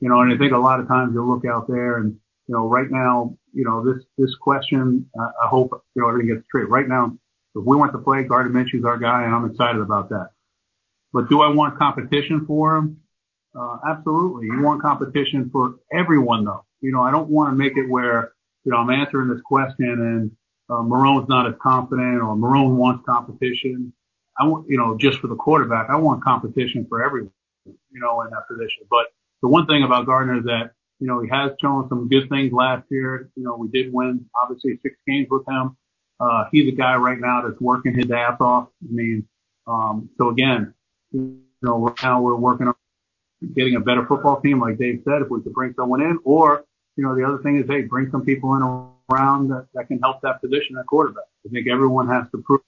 you 0.00 0.08
know, 0.08 0.20
and 0.20 0.32
I 0.32 0.38
think 0.38 0.52
a 0.52 0.58
lot 0.58 0.80
of 0.80 0.88
times 0.88 1.12
you'll 1.14 1.28
look 1.28 1.44
out 1.44 1.68
there 1.68 1.98
and, 1.98 2.16
you 2.46 2.54
know, 2.54 2.66
right 2.66 2.90
now, 2.90 3.36
you 3.52 3.64
know, 3.64 3.84
this, 3.84 4.02
this 4.18 4.34
question, 4.36 5.08
uh, 5.18 5.30
I 5.42 5.46
hope, 5.46 5.84
you 5.94 6.02
know, 6.02 6.08
everything 6.08 6.34
gets 6.34 6.46
straight. 6.46 6.68
Right 6.68 6.88
now, 6.88 7.16
if 7.54 7.64
we 7.64 7.76
want 7.76 7.92
to 7.92 7.98
play, 7.98 8.24
Gardner 8.24 8.52
Minshew's 8.52 8.84
our 8.84 8.98
guy 8.98 9.24
and 9.24 9.34
I'm 9.34 9.44
excited 9.50 9.80
about 9.80 10.08
that. 10.08 10.30
But 11.12 11.28
do 11.28 11.42
I 11.42 11.48
want 11.48 11.78
competition 11.78 12.46
for 12.46 12.76
him? 12.76 13.00
Uh, 13.54 13.78
absolutely. 13.86 14.46
You 14.46 14.62
want 14.62 14.80
competition 14.80 15.50
for 15.52 15.74
everyone 15.92 16.44
though. 16.44 16.64
You 16.80 16.92
know, 16.92 17.02
I 17.02 17.10
don't 17.10 17.28
want 17.28 17.52
to 17.52 17.56
make 17.56 17.76
it 17.76 17.88
where, 17.88 18.32
you 18.64 18.72
know, 18.72 18.78
I'm 18.78 18.90
answering 18.90 19.28
this 19.28 19.42
question 19.42 19.90
and, 19.90 20.30
uh, 20.70 20.82
Marrone's 20.82 21.28
not 21.28 21.48
as 21.48 21.54
confident 21.60 22.22
or 22.22 22.36
Marrone 22.36 22.76
wants 22.76 23.04
competition. 23.04 23.92
I 24.38 24.46
want, 24.46 24.70
you 24.70 24.78
know, 24.78 24.96
just 24.96 25.18
for 25.18 25.26
the 25.26 25.34
quarterback, 25.34 25.90
I 25.90 25.96
want 25.96 26.22
competition 26.22 26.86
for 26.88 27.04
everyone, 27.04 27.32
you 27.66 28.00
know, 28.00 28.22
in 28.22 28.30
that 28.30 28.46
position. 28.48 28.84
But 28.88 29.06
the 29.42 29.48
one 29.48 29.66
thing 29.66 29.82
about 29.82 30.06
Gardner 30.06 30.42
that 30.42 30.72
You 31.00 31.06
know, 31.06 31.20
he 31.22 31.28
has 31.30 31.52
shown 31.62 31.88
some 31.88 32.08
good 32.08 32.28
things 32.28 32.52
last 32.52 32.84
year. 32.90 33.30
You 33.34 33.42
know, 33.44 33.56
we 33.56 33.68
did 33.68 33.90
win 33.90 34.26
obviously 34.40 34.78
six 34.82 34.96
games 35.06 35.28
with 35.30 35.48
him. 35.48 35.76
Uh, 36.20 36.44
he's 36.52 36.68
a 36.68 36.76
guy 36.76 36.96
right 36.96 37.18
now 37.18 37.40
that's 37.40 37.58
working 37.58 37.94
his 37.94 38.10
ass 38.10 38.36
off. 38.40 38.68
I 38.84 38.92
mean, 38.92 39.26
um, 39.66 40.10
so 40.18 40.28
again, 40.28 40.74
you 41.10 41.40
know, 41.62 41.78
right 41.78 42.02
now 42.02 42.20
we're 42.20 42.36
working 42.36 42.68
on 42.68 42.74
getting 43.54 43.76
a 43.76 43.80
better 43.80 44.04
football 44.04 44.42
team, 44.42 44.60
like 44.60 44.76
Dave 44.76 45.00
said, 45.06 45.22
if 45.22 45.30
we 45.30 45.40
could 45.40 45.54
bring 45.54 45.72
someone 45.72 46.02
in, 46.02 46.18
or, 46.24 46.66
you 46.96 47.02
know, 47.02 47.16
the 47.16 47.24
other 47.24 47.38
thing 47.42 47.56
is, 47.56 47.66
hey, 47.66 47.80
bring 47.80 48.10
some 48.10 48.22
people 48.22 48.54
in 48.56 48.62
around 49.10 49.48
that, 49.48 49.68
that 49.72 49.88
can 49.88 49.98
help 50.00 50.20
that 50.20 50.42
position 50.42 50.76
at 50.78 50.84
quarterback. 50.86 51.24
I 51.46 51.48
think 51.48 51.66
everyone 51.66 52.08
has 52.08 52.26
to 52.32 52.38
prove, 52.44 52.60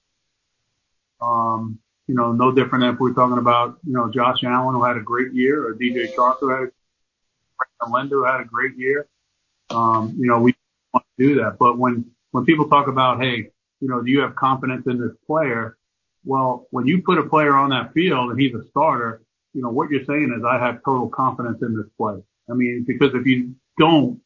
um, 1.20 1.78
you 2.09 2.14
know, 2.14 2.32
no 2.32 2.52
different 2.52 2.82
than 2.82 2.94
if 2.94 3.00
we're 3.00 3.12
talking 3.12 3.38
about, 3.38 3.78
you 3.87 3.92
know, 3.92 4.11
Josh 4.11 4.42
Allen 4.44 4.75
who 4.75 4.85
had 4.85 4.97
a 4.97 5.00
great 5.00 5.32
year 5.32 5.66
or 5.66 5.75
DJ 5.75 6.12
Chark 6.14 6.38
who 6.40 6.49
had 6.50 6.71
a 7.80 7.88
Linder 7.88 8.16
who 8.16 8.25
had 8.25 8.40
a 8.40 8.44
great 8.44 8.76
year. 8.76 9.06
Um, 9.71 10.14
you 10.18 10.26
know, 10.26 10.40
we 10.40 10.54
want 10.92 11.06
to 11.18 11.26
do 11.26 11.35
that. 11.37 11.59
But 11.59 11.78
when, 11.78 12.04
when 12.32 12.44
people 12.44 12.68
talk 12.68 12.88
about, 12.88 13.21
hey, 13.21 13.50
you 13.80 13.88
know, 13.88 14.02
do 14.02 14.11
you 14.11 14.21
have 14.21 14.35
confidence 14.35 14.87
in 14.87 15.00
this 15.00 15.12
player? 15.26 15.76
Well, 16.25 16.66
when 16.71 16.87
you 16.87 17.02
put 17.02 17.18
a 17.18 17.25
player 17.25 17.54
on 17.54 17.71
that 17.71 17.92
field 17.92 18.30
and 18.30 18.40
he's 18.40 18.54
a 18.54 18.66
starter, 18.68 19.23
you 19.54 19.62
know, 19.62 19.71
what 19.71 19.90
you're 19.90 20.04
saying 20.04 20.35
is 20.37 20.44
I 20.44 20.59
have 20.59 20.82
total 20.85 21.09
confidence 21.09 21.62
in 21.62 21.76
this 21.76 21.87
play. 21.97 22.23
I 22.50 22.54
mean, 22.54 22.85
because 22.87 23.14
if 23.14 23.26
you 23.26 23.54
don't, 23.78 24.21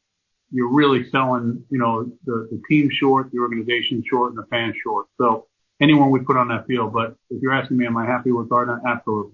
you're 0.51 0.71
really 0.71 1.09
selling, 1.09 1.63
you 1.69 1.77
know, 1.77 2.11
the, 2.25 2.47
the 2.51 2.61
team 2.69 2.89
short, 2.89 3.31
the 3.31 3.39
organization 3.39 4.03
short, 4.07 4.29
and 4.29 4.37
the 4.37 4.45
fans 4.49 4.75
short. 4.81 5.07
So 5.17 5.46
anyone 5.81 6.11
we 6.11 6.19
put 6.19 6.37
on 6.37 6.49
that 6.49 6.67
field. 6.67 6.93
But 6.93 7.15
if 7.29 7.41
you're 7.41 7.53
asking 7.53 7.77
me, 7.77 7.85
am 7.85 7.97
I 7.97 8.05
happy 8.05 8.31
with 8.31 8.49
Gardner? 8.49 8.81
Absolutely. 8.85 9.33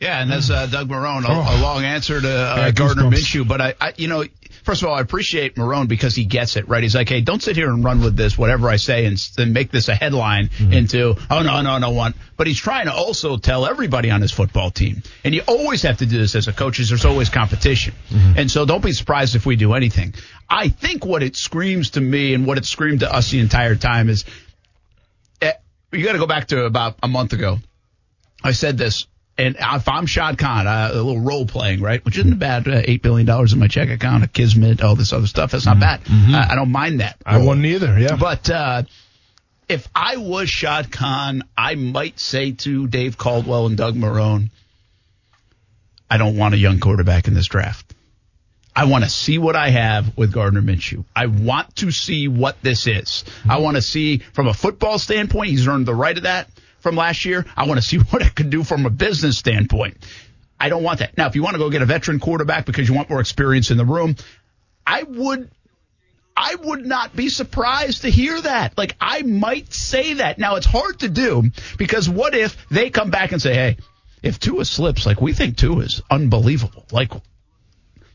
Yeah, 0.00 0.20
and 0.20 0.30
that's 0.30 0.50
uh, 0.50 0.66
Doug 0.66 0.88
Marrone, 0.88 1.24
a, 1.24 1.28
a, 1.28 1.56
long 1.62 1.82
answer 1.82 2.20
to 2.20 2.30
uh, 2.30 2.70
Gardner 2.70 3.04
Minshew. 3.04 3.48
But 3.48 3.62
I, 3.62 3.74
I, 3.80 3.94
you 3.96 4.08
know, 4.08 4.24
first 4.62 4.82
of 4.82 4.88
all, 4.88 4.94
I 4.94 5.00
appreciate 5.00 5.54
Marrone 5.54 5.88
because 5.88 6.14
he 6.14 6.26
gets 6.26 6.56
it 6.56 6.68
right. 6.68 6.82
He's 6.82 6.94
like, 6.94 7.08
hey, 7.08 7.22
don't 7.22 7.42
sit 7.42 7.56
here 7.56 7.70
and 7.70 7.82
run 7.82 8.02
with 8.02 8.14
this, 8.14 8.36
whatever 8.36 8.68
I 8.68 8.76
say, 8.76 9.06
and 9.06 9.16
then 9.38 9.54
make 9.54 9.70
this 9.70 9.88
a 9.88 9.94
headline 9.94 10.48
mm-hmm. 10.48 10.72
into, 10.74 11.14
oh 11.30 11.40
no, 11.40 11.62
no, 11.62 11.78
no 11.78 11.90
one. 11.92 12.12
But 12.36 12.46
he's 12.46 12.58
trying 12.58 12.86
to 12.86 12.92
also 12.92 13.38
tell 13.38 13.64
everybody 13.64 14.10
on 14.10 14.20
his 14.20 14.32
football 14.32 14.70
team, 14.70 15.02
and 15.24 15.34
you 15.34 15.40
always 15.46 15.80
have 15.82 15.98
to 15.98 16.06
do 16.06 16.18
this 16.18 16.34
as 16.34 16.46
a 16.46 16.52
coach. 16.52 16.78
Is 16.78 16.90
there's 16.90 17.06
always 17.06 17.30
competition, 17.30 17.94
mm-hmm. 18.10 18.38
and 18.38 18.50
so 18.50 18.66
don't 18.66 18.84
be 18.84 18.92
surprised 18.92 19.34
if 19.34 19.46
we 19.46 19.56
do 19.56 19.72
anything. 19.72 20.12
I 20.48 20.68
think 20.68 21.06
what 21.06 21.22
it 21.22 21.36
screams 21.36 21.90
to 21.90 22.02
me 22.02 22.34
and 22.34 22.46
what 22.46 22.58
it 22.58 22.66
screamed 22.66 23.00
to 23.00 23.12
us 23.12 23.30
the 23.30 23.40
entire 23.40 23.76
time 23.76 24.10
is, 24.10 24.26
you 25.96 26.04
got 26.04 26.12
to 26.12 26.18
go 26.18 26.26
back 26.26 26.48
to 26.48 26.64
about 26.64 26.96
a 27.02 27.08
month 27.08 27.32
ago. 27.32 27.58
I 28.42 28.52
said 28.52 28.78
this 28.78 29.06
and 29.38 29.56
if 29.60 29.88
I'm 29.88 30.06
Shad 30.06 30.38
Khan, 30.38 30.66
uh, 30.66 30.90
a 30.92 30.96
little 30.96 31.20
role 31.20 31.46
playing, 31.46 31.82
right, 31.82 32.02
which 32.04 32.16
isn't 32.16 32.38
bad, 32.38 32.66
uh, 32.66 32.82
eight 32.84 33.02
billion 33.02 33.26
dollars 33.26 33.52
in 33.52 33.58
my 33.58 33.68
check 33.68 33.90
account, 33.90 34.24
a 34.24 34.28
kismet, 34.28 34.82
all 34.82 34.96
this 34.96 35.12
other 35.12 35.26
stuff, 35.26 35.50
that's 35.50 35.66
not 35.66 35.76
mm-hmm. 35.76 35.80
bad. 35.80 36.04
Mm-hmm. 36.04 36.34
I, 36.34 36.52
I, 36.52 36.54
don't 36.54 36.72
mind 36.72 37.00
that. 37.00 37.16
I 37.24 37.38
wouldn't 37.38 37.66
either. 37.66 37.98
Yeah, 37.98 38.16
but 38.16 38.48
uh, 38.48 38.84
if 39.68 39.86
I 39.94 40.16
was 40.16 40.48
Shad 40.48 40.90
Khan, 40.90 41.42
I 41.56 41.74
might 41.74 42.18
say 42.18 42.52
to 42.52 42.86
Dave 42.86 43.18
Caldwell 43.18 43.66
and 43.66 43.76
Doug 43.76 43.94
Marrone, 43.94 44.50
I 46.08 46.16
don't 46.16 46.36
want 46.38 46.54
a 46.54 46.58
young 46.58 46.80
quarterback 46.80 47.28
in 47.28 47.34
this 47.34 47.46
draft. 47.46 47.85
I 48.76 48.84
want 48.84 49.04
to 49.04 49.10
see 49.10 49.38
what 49.38 49.56
I 49.56 49.70
have 49.70 50.18
with 50.18 50.32
Gardner 50.32 50.60
Minshew. 50.60 51.06
I 51.16 51.26
want 51.26 51.74
to 51.76 51.90
see 51.90 52.28
what 52.28 52.60
this 52.60 52.86
is. 52.86 53.24
Mm-hmm. 53.26 53.50
I 53.50 53.56
want 53.58 53.76
to 53.76 53.82
see 53.82 54.18
from 54.18 54.48
a 54.48 54.54
football 54.54 54.98
standpoint, 54.98 55.48
he's 55.48 55.66
earned 55.66 55.86
the 55.86 55.94
right 55.94 56.16
of 56.16 56.24
that 56.24 56.50
from 56.80 56.94
last 56.94 57.24
year. 57.24 57.46
I 57.56 57.66
want 57.66 57.80
to 57.80 57.86
see 57.86 57.96
what 58.10 58.20
it 58.20 58.34
could 58.34 58.50
do 58.50 58.62
from 58.62 58.84
a 58.84 58.90
business 58.90 59.38
standpoint. 59.38 59.96
I 60.60 60.68
don't 60.68 60.82
want 60.82 60.98
that. 60.98 61.16
Now, 61.16 61.26
if 61.26 61.34
you 61.34 61.42
want 61.42 61.54
to 61.54 61.58
go 61.58 61.70
get 61.70 61.80
a 61.80 61.86
veteran 61.86 62.20
quarterback 62.20 62.66
because 62.66 62.86
you 62.86 62.94
want 62.94 63.08
more 63.08 63.20
experience 63.20 63.70
in 63.70 63.78
the 63.78 63.84
room, 63.84 64.16
I 64.86 65.02
would 65.02 65.50
I 66.36 66.54
would 66.54 66.84
not 66.84 67.16
be 67.16 67.30
surprised 67.30 68.02
to 68.02 68.10
hear 68.10 68.38
that. 68.38 68.76
Like 68.76 68.94
I 69.00 69.22
might 69.22 69.72
say 69.72 70.14
that. 70.14 70.38
Now 70.38 70.56
it's 70.56 70.66
hard 70.66 71.00
to 71.00 71.08
do 71.08 71.44
because 71.78 72.10
what 72.10 72.34
if 72.34 72.68
they 72.68 72.90
come 72.90 73.10
back 73.10 73.32
and 73.32 73.40
say, 73.40 73.54
"Hey, 73.54 73.76
if 74.22 74.38
Tua 74.38 74.66
slips, 74.66 75.06
like 75.06 75.20
we 75.20 75.32
think 75.32 75.56
Tua 75.56 75.84
is 75.84 76.02
unbelievable. 76.10 76.84
Like 76.92 77.12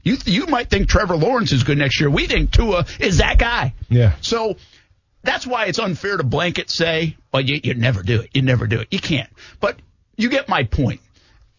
you 0.04 0.18
you 0.26 0.46
might 0.48 0.70
think 0.70 0.90
Trevor 0.90 1.16
Lawrence 1.16 1.52
is 1.52 1.64
good 1.64 1.78
next 1.78 2.00
year. 2.00 2.10
We 2.10 2.28
think 2.28 2.52
Tua 2.52 2.86
is 3.00 3.18
that 3.18 3.38
guy." 3.38 3.74
Yeah. 3.90 4.14
So 4.22 4.58
that's 5.24 5.46
why 5.46 5.66
it's 5.66 5.80
unfair 5.80 6.18
to 6.18 6.24
blanket 6.24 6.70
say, 6.70 7.16
well, 7.32 7.42
you, 7.42 7.60
you 7.64 7.74
never 7.76 8.04
do 8.04 8.22
it. 8.22 8.32
You 8.34 8.42
never 8.42 8.68
do 8.68 8.80
it. 8.80 8.88
You 8.92 9.00
can't. 9.00 9.30
But 9.60 9.78
you 10.18 10.30
get 10.30 10.50
my 10.50 10.64
point. 10.64 11.02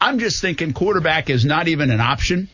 I'm 0.00 0.18
just 0.18 0.40
thinking 0.40 0.72
quarterback 0.72 1.30
is 1.30 1.44
not 1.44 1.68
even 1.68 1.90
an 1.90 2.00
option 2.00 2.48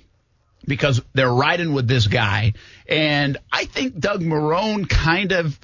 because 0.67 1.01
they're 1.15 1.33
riding 1.33 1.73
with 1.73 1.89
this 1.89 2.07
guy. 2.07 2.53
And 2.87 3.39
I 3.51 3.65
think 3.65 3.99
Doug 3.99 4.21
Marrone 4.21 4.89
kind 4.89 5.33
of 5.33 5.59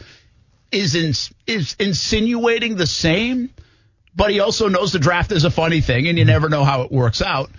is 0.72 0.94
in, 0.94 1.12
is 1.46 1.76
insinuating 1.78 2.76
the 2.76 2.86
same, 2.86 3.50
but 4.16 4.30
he 4.30 4.40
also 4.40 4.68
knows 4.68 4.92
the 4.92 4.98
draft 4.98 5.30
is 5.30 5.44
a 5.44 5.50
funny 5.50 5.82
thing 5.82 6.08
and 6.08 6.16
you 6.16 6.24
mm-hmm. 6.24 6.32
never 6.32 6.48
know 6.48 6.64
how 6.64 6.82
it 6.82 6.90
works 6.90 7.20
out. 7.20 7.50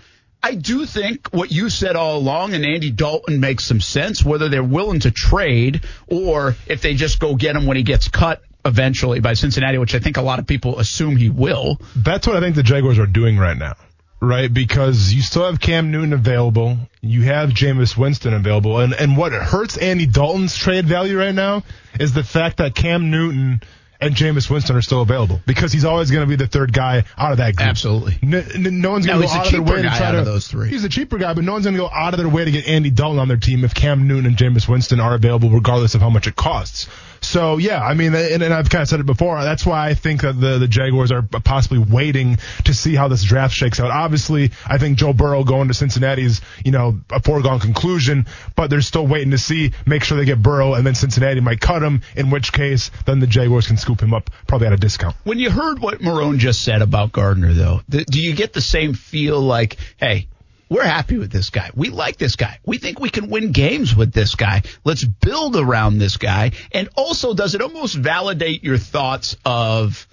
I 0.42 0.54
do 0.54 0.86
think 0.86 1.28
what 1.28 1.50
you 1.50 1.70
said 1.70 1.96
all 1.96 2.18
along 2.18 2.54
and 2.54 2.64
Andy 2.64 2.90
Dalton 2.90 3.40
makes 3.40 3.64
some 3.64 3.80
sense, 3.80 4.24
whether 4.24 4.48
they're 4.48 4.62
willing 4.62 5.00
to 5.00 5.10
trade 5.10 5.82
or 6.06 6.54
if 6.66 6.82
they 6.82 6.94
just 6.94 7.18
go 7.18 7.34
get 7.34 7.56
him 7.56 7.66
when 7.66 7.76
he 7.76 7.82
gets 7.82 8.08
cut 8.08 8.42
eventually 8.64 9.20
by 9.20 9.34
Cincinnati, 9.34 9.78
which 9.78 9.94
I 9.94 9.98
think 9.98 10.16
a 10.16 10.22
lot 10.22 10.38
of 10.38 10.46
people 10.46 10.78
assume 10.78 11.16
he 11.16 11.30
will. 11.30 11.80
That's 11.96 12.26
what 12.26 12.36
I 12.36 12.40
think 12.40 12.54
the 12.54 12.62
Jaguars 12.62 12.98
are 12.98 13.06
doing 13.06 13.38
right 13.38 13.56
now, 13.56 13.74
right? 14.20 14.52
Because 14.52 15.12
you 15.12 15.22
still 15.22 15.46
have 15.46 15.60
Cam 15.60 15.90
Newton 15.90 16.12
available. 16.12 16.78
You 17.00 17.22
have 17.22 17.50
Jameis 17.50 17.96
Winston 17.96 18.34
available. 18.34 18.78
And, 18.78 18.92
and 18.94 19.16
what 19.16 19.32
hurts 19.32 19.76
Andy 19.76 20.06
Dalton's 20.06 20.56
trade 20.56 20.86
value 20.86 21.18
right 21.18 21.34
now 21.34 21.64
is 21.98 22.12
the 22.12 22.24
fact 22.24 22.58
that 22.58 22.74
Cam 22.74 23.10
Newton– 23.10 23.62
and 24.00 24.14
Jameis 24.14 24.50
Winston 24.50 24.76
are 24.76 24.82
still 24.82 25.02
available 25.02 25.40
because 25.46 25.72
he's 25.72 25.84
always 25.84 26.10
going 26.10 26.24
to 26.24 26.28
be 26.28 26.36
the 26.36 26.46
third 26.46 26.72
guy 26.72 27.04
out 27.16 27.32
of 27.32 27.38
that 27.38 27.56
group. 27.56 27.68
Absolutely. 27.68 28.18
No, 28.22 28.42
no 28.56 28.90
one's 28.90 29.06
going 29.06 29.20
to 29.20 29.26
go 29.26 29.32
out 29.32 29.46
of 29.46 29.52
their 29.52 29.62
way 29.62 29.82
to 29.82 29.88
try 29.88 30.12
to. 30.12 30.22
those 30.24 30.48
three. 30.48 30.68
He's 30.68 30.84
a 30.84 30.88
cheaper 30.88 31.18
guy, 31.18 31.34
but 31.34 31.44
no 31.44 31.52
one's 31.52 31.64
going 31.64 31.76
to 31.76 31.82
go 31.82 31.90
out 31.90 32.14
of 32.14 32.18
their 32.18 32.28
way 32.28 32.44
to 32.44 32.50
get 32.50 32.66
Andy 32.66 32.90
Dalton 32.90 33.18
on 33.18 33.28
their 33.28 33.36
team 33.36 33.64
if 33.64 33.74
Cam 33.74 34.06
Newton 34.08 34.26
and 34.26 34.36
Jameis 34.36 34.68
Winston 34.68 35.00
are 35.00 35.14
available, 35.14 35.50
regardless 35.50 35.94
of 35.94 36.00
how 36.00 36.10
much 36.10 36.26
it 36.26 36.36
costs. 36.36 36.88
So 37.26 37.58
yeah, 37.58 37.82
I 37.82 37.94
mean, 37.94 38.14
and, 38.14 38.42
and, 38.42 38.54
I've 38.54 38.70
kind 38.70 38.82
of 38.82 38.88
said 38.88 39.00
it 39.00 39.06
before. 39.06 39.42
That's 39.42 39.66
why 39.66 39.88
I 39.88 39.94
think 39.94 40.22
that 40.22 40.40
the 40.40 40.58
the 40.58 40.68
Jaguars 40.68 41.10
are 41.10 41.22
possibly 41.22 41.78
waiting 41.78 42.38
to 42.64 42.72
see 42.72 42.94
how 42.94 43.08
this 43.08 43.24
draft 43.24 43.52
shakes 43.52 43.80
out. 43.80 43.90
Obviously, 43.90 44.52
I 44.64 44.78
think 44.78 44.96
Joe 44.96 45.12
Burrow 45.12 45.42
going 45.42 45.66
to 45.68 45.74
Cincinnati 45.74 46.22
is 46.22 46.40
you 46.64 46.70
know 46.70 47.00
a 47.10 47.20
foregone 47.20 47.58
conclusion, 47.58 48.26
but 48.54 48.70
they're 48.70 48.80
still 48.80 49.06
waiting 49.06 49.32
to 49.32 49.38
see, 49.38 49.72
make 49.86 50.04
sure 50.04 50.16
they 50.16 50.24
get 50.24 50.40
Burrow, 50.40 50.74
and 50.74 50.86
then 50.86 50.94
Cincinnati 50.94 51.40
might 51.40 51.60
cut 51.60 51.82
him. 51.82 52.02
In 52.14 52.30
which 52.30 52.52
case, 52.52 52.92
then 53.06 53.18
the 53.18 53.26
Jaguars 53.26 53.66
can 53.66 53.76
scoop 53.76 54.00
him 54.00 54.14
up 54.14 54.30
probably 54.46 54.68
at 54.68 54.72
a 54.72 54.76
discount. 54.76 55.16
When 55.24 55.40
you 55.40 55.50
heard 55.50 55.80
what 55.80 56.00
Marrone 56.00 56.38
just 56.38 56.62
said 56.62 56.80
about 56.80 57.10
Gardner, 57.10 57.52
though, 57.52 57.80
do 57.88 58.20
you 58.20 58.34
get 58.34 58.52
the 58.52 58.60
same 58.60 58.94
feel 58.94 59.40
like, 59.40 59.78
hey? 59.96 60.28
We're 60.68 60.84
happy 60.84 61.16
with 61.16 61.30
this 61.30 61.50
guy. 61.50 61.70
We 61.74 61.90
like 61.90 62.16
this 62.16 62.34
guy. 62.34 62.58
We 62.64 62.78
think 62.78 62.98
we 62.98 63.08
can 63.08 63.30
win 63.30 63.52
games 63.52 63.94
with 63.94 64.12
this 64.12 64.34
guy. 64.34 64.62
Let's 64.84 65.04
build 65.04 65.54
around 65.54 65.98
this 65.98 66.16
guy. 66.16 66.52
And 66.72 66.88
also, 66.96 67.34
does 67.34 67.54
it 67.54 67.62
almost 67.62 67.94
validate 67.94 68.64
your 68.64 68.78
thoughts 68.78 69.36
of 69.44 70.08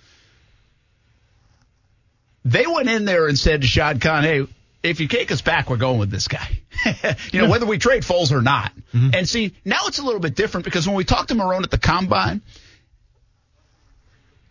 they 2.46 2.68
went 2.68 2.90
in 2.90 3.06
there 3.06 3.28
and 3.28 3.38
said 3.38 3.62
to 3.62 3.68
Shad 3.68 4.02
Khan, 4.02 4.24
hey, 4.24 4.46
if 4.84 5.00
you 5.00 5.08
take 5.08 5.32
us 5.32 5.42
back, 5.42 5.70
we're 5.70 5.78
going 5.78 5.98
with 5.98 6.12
this 6.12 6.28
guy. 6.28 6.48
you 7.32 7.42
know, 7.42 7.50
whether 7.50 7.66
we 7.66 7.78
trade 7.78 8.04
Foles 8.04 8.32
or 8.32 8.42
not. 8.42 8.74
Mm-hmm. 8.94 9.12
And 9.14 9.28
see, 9.30 9.54
now 9.64 9.80
it's 9.88 10.00
a 10.00 10.04
little 10.04 10.20
bit 10.20 10.36
different 10.36 10.66
because 10.66 10.86
when 10.86 10.96
we 10.96 11.06
talked 11.06 11.30
to 11.30 11.36
Marrone 11.36 11.64
at 11.64 11.72
the 11.72 11.78
combine, 11.78 12.42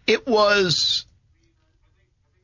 it 0.06 0.26
was 0.26 1.04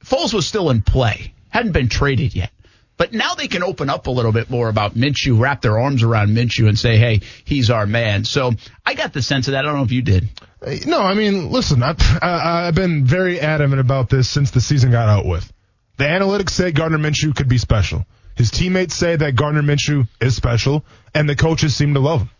Foles 0.04 0.34
was 0.34 0.46
still 0.46 0.70
in 0.70 0.82
play, 0.82 1.32
hadn't 1.48 1.72
been 1.72 1.88
traded 1.88 2.36
yet. 2.36 2.50
But 2.98 3.12
now 3.14 3.34
they 3.34 3.48
can 3.48 3.62
open 3.62 3.88
up 3.88 4.08
a 4.08 4.10
little 4.10 4.32
bit 4.32 4.50
more 4.50 4.68
about 4.68 4.94
Minshew, 4.94 5.40
wrap 5.40 5.62
their 5.62 5.78
arms 5.78 6.02
around 6.02 6.30
Minshew 6.30 6.68
and 6.68 6.78
say, 6.78 6.98
hey, 6.98 7.20
he's 7.44 7.70
our 7.70 7.86
man. 7.86 8.24
So 8.24 8.52
I 8.84 8.94
got 8.94 9.14
the 9.14 9.22
sense 9.22 9.48
of 9.48 9.52
that. 9.52 9.64
I 9.64 9.68
don't 9.68 9.76
know 9.76 9.84
if 9.84 9.92
you 9.92 10.02
did. 10.02 10.28
Uh, 10.60 10.74
no, 10.84 11.00
I 11.00 11.14
mean, 11.14 11.50
listen, 11.50 11.82
I've, 11.82 11.96
I've 12.20 12.74
been 12.74 13.06
very 13.06 13.40
adamant 13.40 13.80
about 13.80 14.10
this 14.10 14.28
since 14.28 14.50
the 14.50 14.60
season 14.60 14.90
got 14.90 15.08
out 15.08 15.24
with. 15.24 15.50
The 15.96 16.04
analytics 16.04 16.50
say 16.50 16.72
Gardner 16.72 16.98
Minshew 16.98 17.34
could 17.34 17.48
be 17.48 17.58
special. 17.58 18.04
His 18.36 18.50
teammates 18.50 18.94
say 18.94 19.16
that 19.16 19.36
Gardner 19.36 19.62
Minshew 19.62 20.06
is 20.20 20.36
special, 20.36 20.84
and 21.14 21.28
the 21.28 21.36
coaches 21.36 21.74
seem 21.74 21.94
to 21.94 22.00
love 22.00 22.22
him 22.22 22.30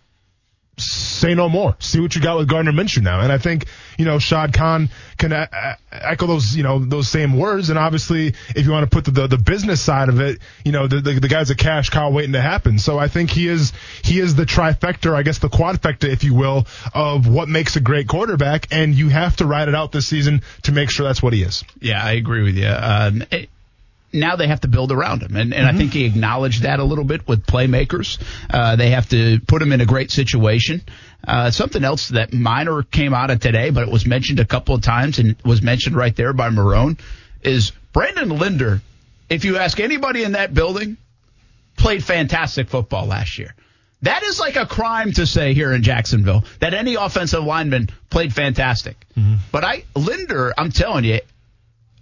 say 0.80 1.34
no 1.34 1.48
more. 1.48 1.76
See 1.78 2.00
what 2.00 2.14
you 2.14 2.22
got 2.22 2.38
with 2.38 2.48
Gardner 2.48 2.72
Minshew 2.72 3.02
now. 3.02 3.20
And 3.20 3.32
I 3.32 3.38
think, 3.38 3.66
you 3.98 4.04
know, 4.04 4.18
Shad 4.18 4.52
Khan 4.52 4.88
can 5.16 5.32
a- 5.32 5.48
a- 5.52 5.76
echo 5.90 6.26
those, 6.26 6.56
you 6.56 6.62
know, 6.62 6.78
those 6.78 7.08
same 7.08 7.38
words. 7.38 7.70
And 7.70 7.78
obviously, 7.78 8.34
if 8.54 8.64
you 8.66 8.70
want 8.70 8.88
to 8.88 8.94
put 8.94 9.04
the, 9.04 9.10
the, 9.10 9.26
the 9.26 9.38
business 9.38 9.80
side 9.80 10.08
of 10.08 10.20
it, 10.20 10.38
you 10.64 10.72
know, 10.72 10.86
the, 10.86 11.00
the, 11.00 11.20
the, 11.20 11.28
guy's 11.28 11.50
a 11.50 11.56
cash 11.56 11.90
cow 11.90 12.10
waiting 12.10 12.32
to 12.32 12.40
happen. 12.40 12.78
So 12.78 12.98
I 12.98 13.08
think 13.08 13.30
he 13.30 13.48
is, 13.48 13.72
he 14.02 14.20
is 14.20 14.34
the 14.34 14.44
trifecta, 14.44 15.14
I 15.14 15.22
guess 15.22 15.38
the 15.38 15.48
quadfecta, 15.48 16.04
if 16.04 16.24
you 16.24 16.34
will, 16.34 16.66
of 16.94 17.26
what 17.28 17.48
makes 17.48 17.76
a 17.76 17.80
great 17.80 18.08
quarterback. 18.08 18.68
And 18.70 18.94
you 18.94 19.08
have 19.08 19.36
to 19.36 19.46
ride 19.46 19.68
it 19.68 19.74
out 19.74 19.92
this 19.92 20.06
season 20.06 20.42
to 20.62 20.72
make 20.72 20.90
sure 20.90 21.06
that's 21.06 21.22
what 21.22 21.32
he 21.32 21.42
is. 21.42 21.64
Yeah, 21.80 22.02
I 22.02 22.12
agree 22.12 22.42
with 22.42 22.56
you. 22.56 22.68
Um, 22.68 23.24
it, 23.30 23.50
now 24.20 24.36
they 24.36 24.48
have 24.48 24.60
to 24.60 24.68
build 24.68 24.92
around 24.92 25.22
him. 25.22 25.36
And, 25.36 25.52
and 25.52 25.66
mm-hmm. 25.66 25.74
I 25.74 25.78
think 25.78 25.92
he 25.92 26.04
acknowledged 26.04 26.62
that 26.62 26.80
a 26.80 26.84
little 26.84 27.04
bit 27.04 27.26
with 27.26 27.46
playmakers. 27.46 28.18
Uh, 28.50 28.76
they 28.76 28.90
have 28.90 29.08
to 29.10 29.40
put 29.46 29.62
him 29.62 29.72
in 29.72 29.80
a 29.80 29.86
great 29.86 30.10
situation. 30.10 30.82
Uh, 31.26 31.50
something 31.50 31.84
else 31.84 32.08
that 32.08 32.32
minor 32.32 32.82
came 32.82 33.14
out 33.14 33.30
of 33.30 33.40
today, 33.40 33.70
but 33.70 33.82
it 33.82 33.92
was 33.92 34.06
mentioned 34.06 34.40
a 34.40 34.44
couple 34.44 34.74
of 34.74 34.82
times 34.82 35.18
and 35.18 35.36
was 35.44 35.62
mentioned 35.62 35.96
right 35.96 36.14
there 36.14 36.32
by 36.32 36.48
Marrone 36.48 36.98
is 37.42 37.72
Brandon 37.92 38.28
Linder. 38.28 38.80
If 39.28 39.44
you 39.44 39.58
ask 39.58 39.80
anybody 39.80 40.22
in 40.22 40.32
that 40.32 40.54
building, 40.54 40.96
played 41.76 42.04
fantastic 42.04 42.68
football 42.68 43.06
last 43.06 43.38
year. 43.38 43.54
That 44.02 44.22
is 44.22 44.38
like 44.38 44.56
a 44.56 44.64
crime 44.64 45.12
to 45.12 45.26
say 45.26 45.54
here 45.54 45.72
in 45.72 45.82
Jacksonville 45.82 46.44
that 46.60 46.72
any 46.72 46.94
offensive 46.94 47.42
lineman 47.42 47.88
played 48.10 48.32
fantastic. 48.32 48.96
Mm-hmm. 49.16 49.36
But 49.50 49.64
I, 49.64 49.84
Linder, 49.96 50.54
I'm 50.56 50.70
telling 50.70 51.04
you, 51.04 51.20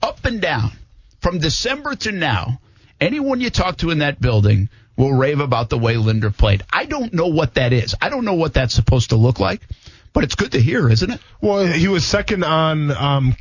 up 0.02 0.24
and 0.24 0.40
down 0.40 0.72
from 1.26 1.40
December 1.40 1.96
to 1.96 2.12
now, 2.12 2.60
anyone 3.00 3.40
you 3.40 3.50
talk 3.50 3.78
to 3.78 3.90
in 3.90 3.98
that 3.98 4.20
building 4.20 4.68
will 4.96 5.12
rave 5.12 5.40
about 5.40 5.68
the 5.70 5.76
way 5.76 5.96
Linder 5.96 6.30
played. 6.30 6.62
I 6.72 6.84
don't 6.84 7.12
know 7.12 7.26
what 7.26 7.54
that 7.54 7.72
is. 7.72 7.96
I 8.00 8.10
don't 8.10 8.24
know 8.24 8.34
what 8.34 8.54
that's 8.54 8.72
supposed 8.72 9.10
to 9.10 9.16
look 9.16 9.40
like, 9.40 9.60
but 10.12 10.22
it's 10.22 10.36
good 10.36 10.52
to 10.52 10.60
hear, 10.60 10.88
isn't 10.88 11.10
it? 11.10 11.20
Well, 11.40 11.66
he 11.66 11.88
was 11.88 12.06
second 12.06 12.44
on 12.44 12.92
um, 12.92 13.36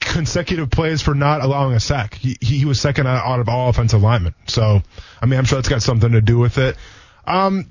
consecutive 0.00 0.70
plays 0.70 1.00
for 1.00 1.14
not 1.14 1.40
allowing 1.40 1.74
a 1.74 1.80
sack. 1.80 2.12
He, 2.12 2.36
he 2.42 2.66
was 2.66 2.78
second 2.78 3.06
out 3.06 3.40
of 3.40 3.48
all 3.48 3.70
offensive 3.70 4.02
linemen. 4.02 4.34
So, 4.46 4.82
I 5.22 5.24
mean, 5.24 5.38
I'm 5.38 5.46
sure 5.46 5.56
that's 5.56 5.68
got 5.70 5.80
something 5.80 6.12
to 6.12 6.20
do 6.20 6.36
with 6.36 6.58
it. 6.58 6.76
Um, 7.26 7.70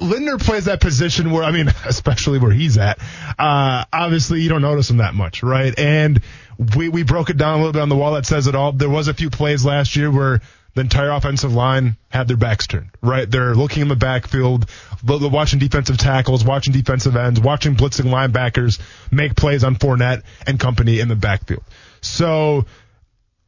Linder 0.00 0.38
plays 0.38 0.66
that 0.66 0.80
position 0.80 1.30
where, 1.30 1.44
I 1.44 1.50
mean, 1.50 1.68
especially 1.86 2.38
where 2.38 2.52
he's 2.52 2.78
at. 2.78 2.98
Uh, 3.38 3.84
obviously 3.92 4.40
you 4.40 4.48
don't 4.48 4.62
notice 4.62 4.90
him 4.90 4.98
that 4.98 5.14
much, 5.14 5.42
right? 5.42 5.76
And 5.78 6.22
we, 6.76 6.88
we 6.88 7.02
broke 7.02 7.30
it 7.30 7.36
down 7.36 7.54
a 7.54 7.56
little 7.58 7.72
bit 7.72 7.82
on 7.82 7.88
the 7.88 7.96
wall 7.96 8.14
that 8.14 8.26
says 8.26 8.46
it 8.46 8.54
all. 8.54 8.72
There 8.72 8.90
was 8.90 9.08
a 9.08 9.14
few 9.14 9.30
plays 9.30 9.64
last 9.64 9.96
year 9.96 10.10
where 10.10 10.40
the 10.74 10.82
entire 10.82 11.10
offensive 11.10 11.52
line 11.52 11.96
had 12.08 12.28
their 12.28 12.36
backs 12.36 12.66
turned, 12.66 12.90
right? 13.02 13.28
They're 13.28 13.54
looking 13.54 13.82
in 13.82 13.88
the 13.88 13.96
backfield, 13.96 14.70
watching 15.04 15.58
defensive 15.58 15.98
tackles, 15.98 16.44
watching 16.44 16.72
defensive 16.72 17.16
ends, 17.16 17.40
watching 17.40 17.74
blitzing 17.74 18.06
linebackers 18.06 18.78
make 19.10 19.34
plays 19.34 19.64
on 19.64 19.76
Fournette 19.76 20.22
and 20.46 20.60
company 20.60 21.00
in 21.00 21.08
the 21.08 21.16
backfield. 21.16 21.64
So, 22.00 22.66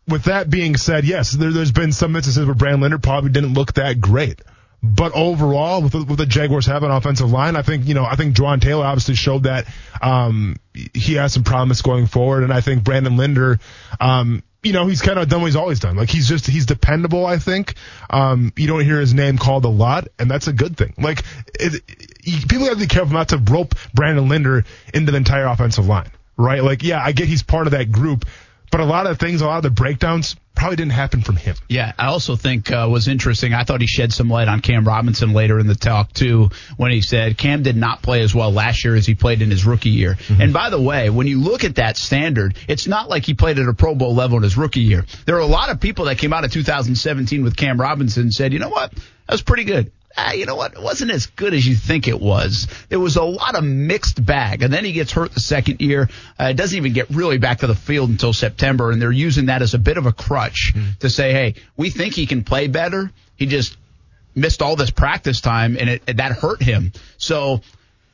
with 0.09 0.25
that 0.25 0.50
being 0.50 0.76
said, 0.76 1.04
yes, 1.04 1.30
there, 1.30 1.52
has 1.52 1.71
been 1.71 1.92
some 1.92 2.16
instances 2.16 2.45
where 2.45 2.54
Brandon 2.54 2.80
Linder 2.80 2.99
probably 2.99 3.30
didn't 3.30 3.54
look 3.54 3.75
that 3.75 4.00
great. 4.00 4.40
But 4.83 5.13
overall, 5.13 5.83
with 5.83 5.93
the, 5.93 6.05
with 6.05 6.19
the 6.19 6.27
Jaguars 6.27 6.65
having 6.65 6.89
an 6.89 6.97
offensive 6.97 7.31
line, 7.31 7.55
I 7.55 7.63
think 7.63 7.87
you 7.87 7.95
know 7.95 8.05
I 8.05 8.17
think 8.17 8.35
Jawaan 8.35 8.63
Taylor 8.63 8.85
obviously 8.85 9.15
showed 9.15 9.43
that 9.43 9.67
um, 10.01 10.57
he 10.95 11.15
has 11.15 11.35
some 11.35 11.45
promise 11.45 11.83
going 11.83 12.07
forward, 12.07 12.45
and 12.45 12.53
I 12.53 12.63
think 12.63 12.83
Brandon 12.83 13.17
Linder, 13.17 13.59
um, 14.01 14.43
you 14.63 14.73
know, 14.73 14.87
he's 14.87 15.03
kind 15.03 15.19
of 15.19 15.29
done 15.29 15.41
what 15.41 15.47
he's 15.47 15.57
always 15.57 15.81
done. 15.81 15.97
Like 15.97 16.11
he's 16.11 16.29
just 16.29 16.47
he's 16.47 16.67
dependable. 16.67 17.27
I 17.27 17.39
think 17.39 17.75
um, 18.09 18.53
you 18.57 18.67
don't 18.67 18.85
hear 18.85 19.01
his 19.01 19.15
name 19.15 19.37
called 19.37 19.65
a 19.65 19.69
lot, 19.69 20.09
and 20.19 20.31
that's 20.31 20.49
a 20.49 20.53
good 20.53 20.77
thing. 20.77 20.95
Like 20.99 21.25
it, 21.59 21.83
it, 22.25 22.49
people 22.49 22.65
have 22.67 22.75
to 22.75 22.81
be 22.81 22.87
careful 22.87 23.13
not 23.13 23.31
to 23.31 23.39
rope 23.39 23.75
Brandon 23.95 24.29
Linder 24.29 24.65
into 24.95 25.13
the 25.13 25.19
entire 25.19 25.47
offensive 25.47 25.87
line, 25.87 26.11
right? 26.37 26.63
Like 26.63 26.83
yeah, 26.83 27.03
I 27.03 27.13
get 27.13 27.29
he's 27.29 27.43
part 27.43 27.67
of 27.67 27.73
that 27.73 27.93
group, 27.93 28.27
but 28.71 28.81
a 28.81 28.85
lot 28.85 29.07
of 29.07 29.19
things, 29.19 29.41
a 29.41 29.47
lot 29.47 29.59
of 29.59 29.62
the 29.62 29.71
breakdowns 29.71 30.37
probably 30.55 30.77
didn't 30.77 30.93
happen 30.93 31.23
from 31.23 31.37
him. 31.37 31.57
Yeah, 31.69 31.93
I 31.99 32.07
also 32.07 32.37
think 32.37 32.71
uh, 32.71 32.87
was 32.91 33.09
interesting. 33.09 33.55
I 33.55 33.65
thought 33.65 33.81
he 33.81 33.87
shed 33.87 34.12
some 34.12 34.29
light 34.29 34.47
on 34.47 34.61
Cam 34.61 34.87
Robinson 34.87 35.33
later 35.33 35.59
in 35.59 35.67
the 35.67 35.75
talk 35.75 36.12
too, 36.12 36.50
when 36.77 36.91
he 36.93 37.00
said 37.00 37.39
Cam 37.39 37.62
did 37.62 37.77
not 37.77 38.03
play 38.03 38.21
as 38.21 38.35
well 38.35 38.53
last 38.53 38.85
year 38.85 38.95
as 38.95 39.07
he 39.07 39.15
played 39.15 39.43
in 39.43 39.50
his 39.50 39.65
rookie 39.65 39.91
year. 39.91 40.15
Mm-hmm. 40.15 40.43
And 40.43 40.53
by 40.53 40.71
the 40.71 40.81
way, 40.81 41.09
when 41.09 41.27
you 41.27 41.41
look 41.41 41.65
at 41.65 41.77
that 41.77 41.97
standard, 41.97 42.57
it's 42.69 42.87
not 42.87 43.09
like 43.09 43.25
he 43.25 43.35
played 43.35 43.59
at 43.59 43.69
a 43.69 43.75
Pro 43.75 43.95
Bowl 43.95 44.15
level 44.15 44.37
in 44.37 44.43
his 44.43 44.57
rookie 44.57 44.81
year. 44.81 45.07
There 45.25 45.37
are 45.37 45.41
a 45.41 45.47
lot 45.47 45.71
of 45.71 45.81
people 45.81 46.05
that 46.05 46.19
came 46.19 46.33
out 46.33 46.45
of 46.45 46.53
2017 46.53 47.43
with 47.43 47.57
Cam 47.57 47.81
Robinson 47.81 48.25
and 48.25 48.33
said, 48.33 48.53
you 48.53 48.59
know 48.59 48.69
what, 48.69 48.93
that 48.93 49.03
was 49.31 49.43
pretty 49.43 49.65
good 49.65 49.93
ah, 50.17 50.33
you 50.33 50.47
know 50.47 50.57
what? 50.57 50.75
It 50.75 50.83
wasn't 50.83 51.11
as 51.11 51.26
good 51.26 51.54
as 51.54 51.67
you 51.67 51.75
think 51.75 52.08
it 52.08 52.21
was. 52.21 52.67
There 52.89 53.00
was 53.00 53.17
a 53.17 53.23
lot 53.23 53.54
of 53.54 53.65
mixed 53.65 54.25
bag. 54.25 54.63
And 54.63 54.73
then 54.73 54.85
he 54.85 54.93
gets 54.93 55.13
hurt 55.13 55.32
the 55.32 55.41
second 55.41 55.80
year. 55.80 56.08
Uh, 56.39 56.47
it 56.47 56.54
doesn't 56.54 56.76
even 56.76 56.93
get 56.93 57.11
really 57.11 57.39
back 57.39 57.58
to 57.58 57.67
the 57.67 57.75
field 57.75 58.11
until 58.11 58.32
September. 58.32 58.91
And 58.91 59.00
they're 59.00 59.13
using 59.13 59.47
that 59.47 59.63
as 59.63 59.75
a 59.75 59.78
bit 59.78 59.97
of 59.97 60.06
a 60.06 60.13
crutch 60.13 60.73
mm-hmm. 60.75 60.91
to 61.00 61.11
say, 61.11 61.32
hey, 61.32 61.54
we 61.76 61.91
think 61.91 62.15
he 62.15 62.26
can 62.26 62.45
play 62.45 62.69
better. 62.69 63.11
He 63.37 63.47
just 63.47 63.76
missed 64.35 64.63
all 64.63 64.76
this 64.76 64.91
practice 64.91 65.41
time 65.41 65.76
and 65.78 65.91
it, 65.91 66.17
that 66.17 66.32
hurt 66.32 66.63
him. 66.63 66.93
So, 67.19 67.63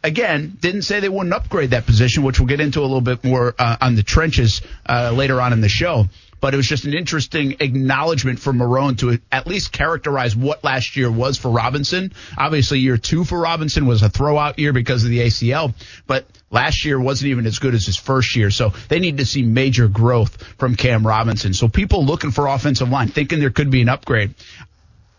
again, 0.03 0.57
didn't 0.61 0.83
say 0.83 1.01
they 1.01 1.09
wouldn't 1.09 1.35
upgrade 1.35 1.71
that 1.71 1.87
position, 1.87 2.23
which 2.23 2.39
we'll 2.41 2.49
get 2.49 2.61
into 2.61 2.81
a 2.81 2.83
little 2.83 3.01
bit 3.01 3.23
more 3.25 3.55
uh, 3.59 3.77
on 3.81 3.97
the 3.97 4.03
trenches 4.03 4.63
uh, 4.89 5.13
later 5.15 5.41
on 5.41 5.53
in 5.53 5.61
the 5.61 5.69
show 5.69 6.07
but 6.41 6.55
it 6.55 6.57
was 6.57 6.67
just 6.67 6.85
an 6.85 6.95
interesting 6.95 7.57
acknowledgement 7.61 8.39
for 8.39 8.53
Marrone 8.53 8.99
to 8.99 9.19
at 9.33 9.47
least 9.47 9.73
characterize 9.73 10.37
what 10.37 10.63
last 10.65 10.97
year 10.97 11.11
was 11.11 11.39
for 11.39 11.51
Robinson. 11.51 12.13
Obviously, 12.37 12.81
year 12.81 12.97
two 12.97 13.25
for 13.25 13.39
Robinson 13.39 13.87
was 13.87 14.03
a 14.03 14.09
throwout 14.09 14.59
year 14.59 14.73
because 14.73 15.05
of 15.05 15.11
the 15.11 15.21
ACL, 15.21 15.75
but 16.07 16.27
last 16.51 16.85
year 16.85 17.01
wasn't 17.01 17.31
even 17.31 17.47
as 17.47 17.59
good 17.59 17.75
as 17.75 17.87
his 17.87 17.97
first 17.97 18.37
year. 18.37 18.51
So 18.51 18.71
they 18.89 18.99
need 18.99 19.19
to 19.19 19.27
see 19.27 19.43
major 19.43 19.89
growth 19.89 20.43
from 20.59 20.77
Cam 20.77 21.07
Robinson. 21.07 21.55
So 21.55 21.69
people 21.69 22.05
looking 22.05 22.31
for 22.31 22.47
offensive 22.47 22.89
line, 22.89 23.09
thinking 23.09 23.41
there 23.41 23.51
could 23.51 23.71
be 23.71 23.83
an 23.83 23.89
upgrade, 23.89 24.35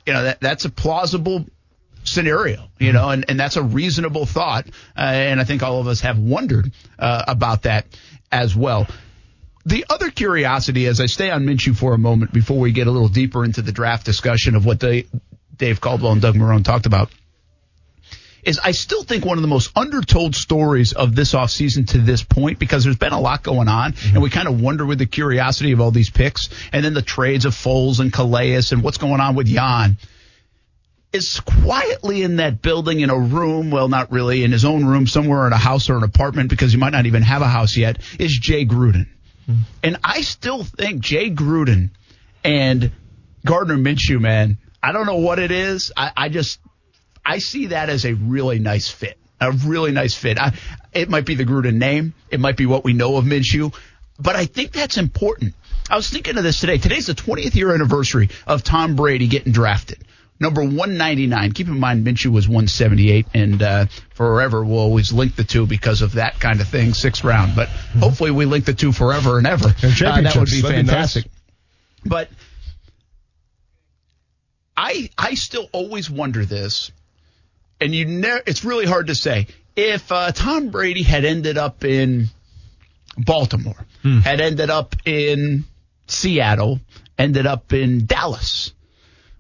you 0.06 0.14
know, 0.14 0.24
that, 0.24 0.40
that's 0.40 0.66
a 0.66 0.70
plausible 0.70 1.46
scenario, 2.04 2.70
you 2.80 2.94
know, 2.94 3.10
and, 3.10 3.26
and 3.28 3.40
that's 3.40 3.58
a 3.58 3.64
reasonable 3.64 4.26
thought. 4.26 4.68
Uh, 4.98 5.02
and 5.02 5.40
I 5.40 5.44
think 5.44 5.64
all 5.64 5.80
of 5.80 5.88
us 5.88 6.02
have 6.02 6.18
wondered 6.18 6.72
uh, 6.98 7.26
about 7.28 7.64
that 7.64 7.86
as 8.32 8.56
well. 8.56 8.88
The 9.68 9.84
other 9.90 10.10
curiosity, 10.12 10.86
as 10.86 11.02
I 11.02 11.08
stay 11.08 11.30
on 11.30 11.46
Minshew 11.46 11.76
for 11.76 11.94
a 11.94 11.98
moment 11.98 12.32
before 12.32 12.58
we 12.58 12.72
get 12.72 12.88
a 12.88 12.92
little 12.92 13.10
deeper 13.10 13.44
into 13.44 13.62
the 13.62 13.74
draft 13.74 14.06
discussion 14.06 14.56
of 14.56 14.66
what 14.66 14.80
they, 14.80 15.08
Dave 15.58 15.82
Caldwell 15.82 16.14
and 16.14 16.22
Doug 16.22 16.36
Marrone 16.36 16.64
talked 16.64 16.86
about, 16.86 17.10
is 18.44 18.62
I 18.64 18.72
still 18.72 19.04
think 19.04 19.26
one 19.26 19.38
of 19.38 19.42
the 19.42 19.50
most 19.50 19.72
undertold 19.76 20.38
stories 20.38 20.94
of 20.94 21.16
this 21.18 21.34
offseason 21.34 21.86
to 21.90 21.98
this 21.98 22.24
point 22.24 22.60
because 22.60 22.86
there's 22.86 22.96
been 22.96 23.12
a 23.12 23.20
lot 23.20 23.44
going 23.44 23.68
on 23.68 23.92
mm-hmm. 23.92 24.16
and 24.16 24.24
we 24.24 24.30
kind 24.30 24.48
of 24.48 24.62
wonder 24.62 24.86
with 24.86 25.00
the 25.00 25.06
curiosity 25.06 25.74
of 25.74 25.82
all 25.82 25.92
these 25.92 26.10
picks 26.10 26.48
and 26.72 26.86
then 26.86 26.94
the 26.94 27.02
trades 27.02 27.44
of 27.44 27.54
Foles 27.54 28.00
and 28.00 28.14
Calais 28.14 28.62
and 28.72 28.82
what's 28.82 28.98
going 28.98 29.20
on 29.20 29.36
with 29.36 29.48
Jan 29.48 29.98
is 31.12 31.42
quietly 31.42 32.24
in 32.24 32.38
that 32.38 32.62
building 32.62 33.02
in 33.02 33.10
a 33.10 33.20
room, 33.20 33.70
well, 33.70 33.90
not 33.90 34.14
really, 34.14 34.46
in 34.46 34.54
his 34.54 34.64
own 34.64 34.86
room, 34.86 35.08
somewhere 35.08 35.46
in 35.46 35.52
a 35.52 35.58
house 35.58 35.90
or 35.90 35.98
an 35.98 36.04
apartment 36.04 36.50
because 36.50 36.72
he 36.72 36.78
might 36.78 36.94
not 36.94 37.06
even 37.06 37.22
have 37.22 37.42
a 37.42 37.48
house 37.48 37.76
yet, 37.76 37.98
is 38.18 38.32
Jay 38.32 38.66
Gruden. 38.66 39.08
Mm-hmm. 39.50 39.62
And 39.84 39.98
I 40.04 40.22
still 40.22 40.64
think 40.64 41.02
Jay 41.02 41.30
Gruden 41.30 41.92
and 42.44 42.92
Gardner 43.46 43.78
Minshew, 43.78 44.20
man, 44.20 44.58
I 44.82 44.92
don't 44.92 45.06
know 45.06 45.18
what 45.18 45.40
it 45.40 45.52
is. 45.52 45.92
I, 45.96 46.12
I 46.16 46.30
just, 46.30 46.60
I 47.26 47.40
see 47.40 47.68
that 47.68 47.90
as 47.90 48.06
a 48.06 48.14
really 48.14 48.60
nice 48.60 48.90
fit. 48.90 49.18
A 49.40 49.52
really 49.52 49.92
nice 49.92 50.16
fit. 50.16 50.40
I, 50.40 50.54
it 50.94 51.10
might 51.10 51.26
be 51.26 51.36
the 51.36 51.46
Gruden 51.46 51.76
name. 51.76 52.14
It 52.30 52.40
might 52.40 52.58
be 52.58 52.66
what 52.66 52.84
we 52.84 52.94
know 52.94 53.18
of 53.18 53.26
Minshew. 53.26 53.74
But 54.20 54.36
I 54.36 54.46
think 54.46 54.72
that's 54.72 54.98
important. 54.98 55.54
I 55.90 55.96
was 55.96 56.10
thinking 56.10 56.38
of 56.38 56.44
this 56.44 56.60
today. 56.60 56.80
Today's 56.80 57.06
the 57.06 57.14
20th 57.14 57.56
year 57.56 57.74
anniversary 57.74 58.30
of 58.46 58.64
Tom 58.64 58.96
Brady 58.96 59.28
getting 59.28 59.54
drafted 59.54 60.04
number 60.40 60.62
199. 60.62 61.52
Keep 61.52 61.68
in 61.68 61.80
mind, 61.80 62.06
Minshew 62.06 62.32
was 62.32 62.48
178, 62.48 63.28
and 63.34 63.62
uh, 63.62 63.86
forever 64.14 64.64
we'll 64.64 64.80
always 64.80 65.12
link 65.12 65.36
the 65.36 65.44
two 65.44 65.66
because 65.66 66.02
of 66.02 66.14
that 66.14 66.40
kind 66.40 66.62
of 66.62 66.68
thing, 66.68 66.94
sixth 66.94 67.24
round. 67.24 67.56
But 67.56 67.70
mm-hmm. 67.70 68.00
hopefully 68.00 68.32
we 68.32 68.46
link 68.46 68.66
the 68.66 68.74
two 68.74 68.92
forever 68.92 69.38
and 69.38 69.48
ever. 69.48 69.74
Uh, 70.08 70.22
that 70.22 70.36
would 70.36 70.50
be 70.50 70.62
fantastic. 70.62 71.24
Be 71.24 71.30
nice. 71.30 71.40
But 72.06 72.30
I 74.76 75.10
I 75.18 75.34
still 75.34 75.68
always 75.72 76.10
wonder 76.10 76.46
this, 76.46 76.92
and 77.82 77.94
you 77.94 78.06
ne- 78.06 78.42
it's 78.46 78.64
really 78.64 78.86
hard 78.86 79.08
to 79.08 79.16
say 79.16 79.48
if 79.76 80.12
uh, 80.12 80.32
Tom 80.32 80.70
Brady 80.70 81.04
had 81.04 81.26
ended 81.26 81.58
up 81.58 81.84
in 81.84 82.28
Baltimore, 83.18 83.86
hmm. 84.04 84.20
had 84.20 84.40
ended 84.40 84.70
up 84.70 84.96
in 85.06 85.66
Seattle, 86.08 86.80
ended 87.18 87.48
up 87.48 87.74
in 87.74 88.06
Dallas 88.06 88.74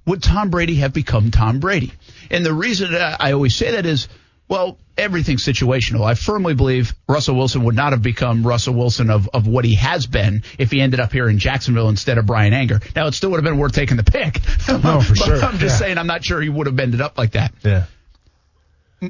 would 0.08 0.24
Tom 0.24 0.50
Brady 0.50 0.76
have 0.76 0.94
become 0.94 1.30
Tom 1.30 1.60
Brady? 1.60 1.92
And 2.32 2.44
the 2.46 2.54
reason 2.54 2.96
I 2.96 3.34
always 3.34 3.56
say 3.56 3.72
that 3.72 3.86
is, 3.86 4.08
well, 4.48 4.78
everything's 4.98 5.44
situational. 5.44 6.06
I 6.06 6.16
firmly 6.16 6.54
believe 6.54 6.96
Russell 7.08 7.36
Wilson 7.36 7.66
would 7.66 7.76
not 7.76 7.92
have 7.92 8.02
become 8.02 8.48
Russell 8.48 8.74
Wilson 8.74 9.10
of, 9.10 9.30
of 9.34 9.46
what 9.46 9.66
he 9.66 9.76
has 9.76 10.08
been 10.08 10.44
if 10.58 10.72
he 10.72 10.80
ended 10.80 11.02
up 11.02 11.12
here 11.12 11.28
in 11.28 11.38
Jacksonville 11.38 11.90
instead 11.90 12.18
of 12.18 12.26
Bryan 12.26 12.54
Anger. 12.54 12.80
Now, 12.96 13.08
it 13.08 13.14
still 13.14 13.32
would 13.32 13.38
have 13.38 13.44
been 13.44 13.60
worth 13.60 13.74
taking 13.74 13.98
the 13.98 14.04
pick. 14.04 14.40
No, 14.84 15.02
for 15.02 15.16
sure. 15.16 15.44
I'm 15.44 15.58
just 15.58 15.74
yeah. 15.74 15.88
saying, 15.88 15.98
I'm 15.98 16.08
not 16.08 16.24
sure 16.24 16.42
he 16.42 16.50
would 16.50 16.68
have 16.68 16.80
ended 16.80 17.02
up 17.02 17.18
like 17.18 17.32
that. 17.32 17.54
Yeah. 17.64 17.86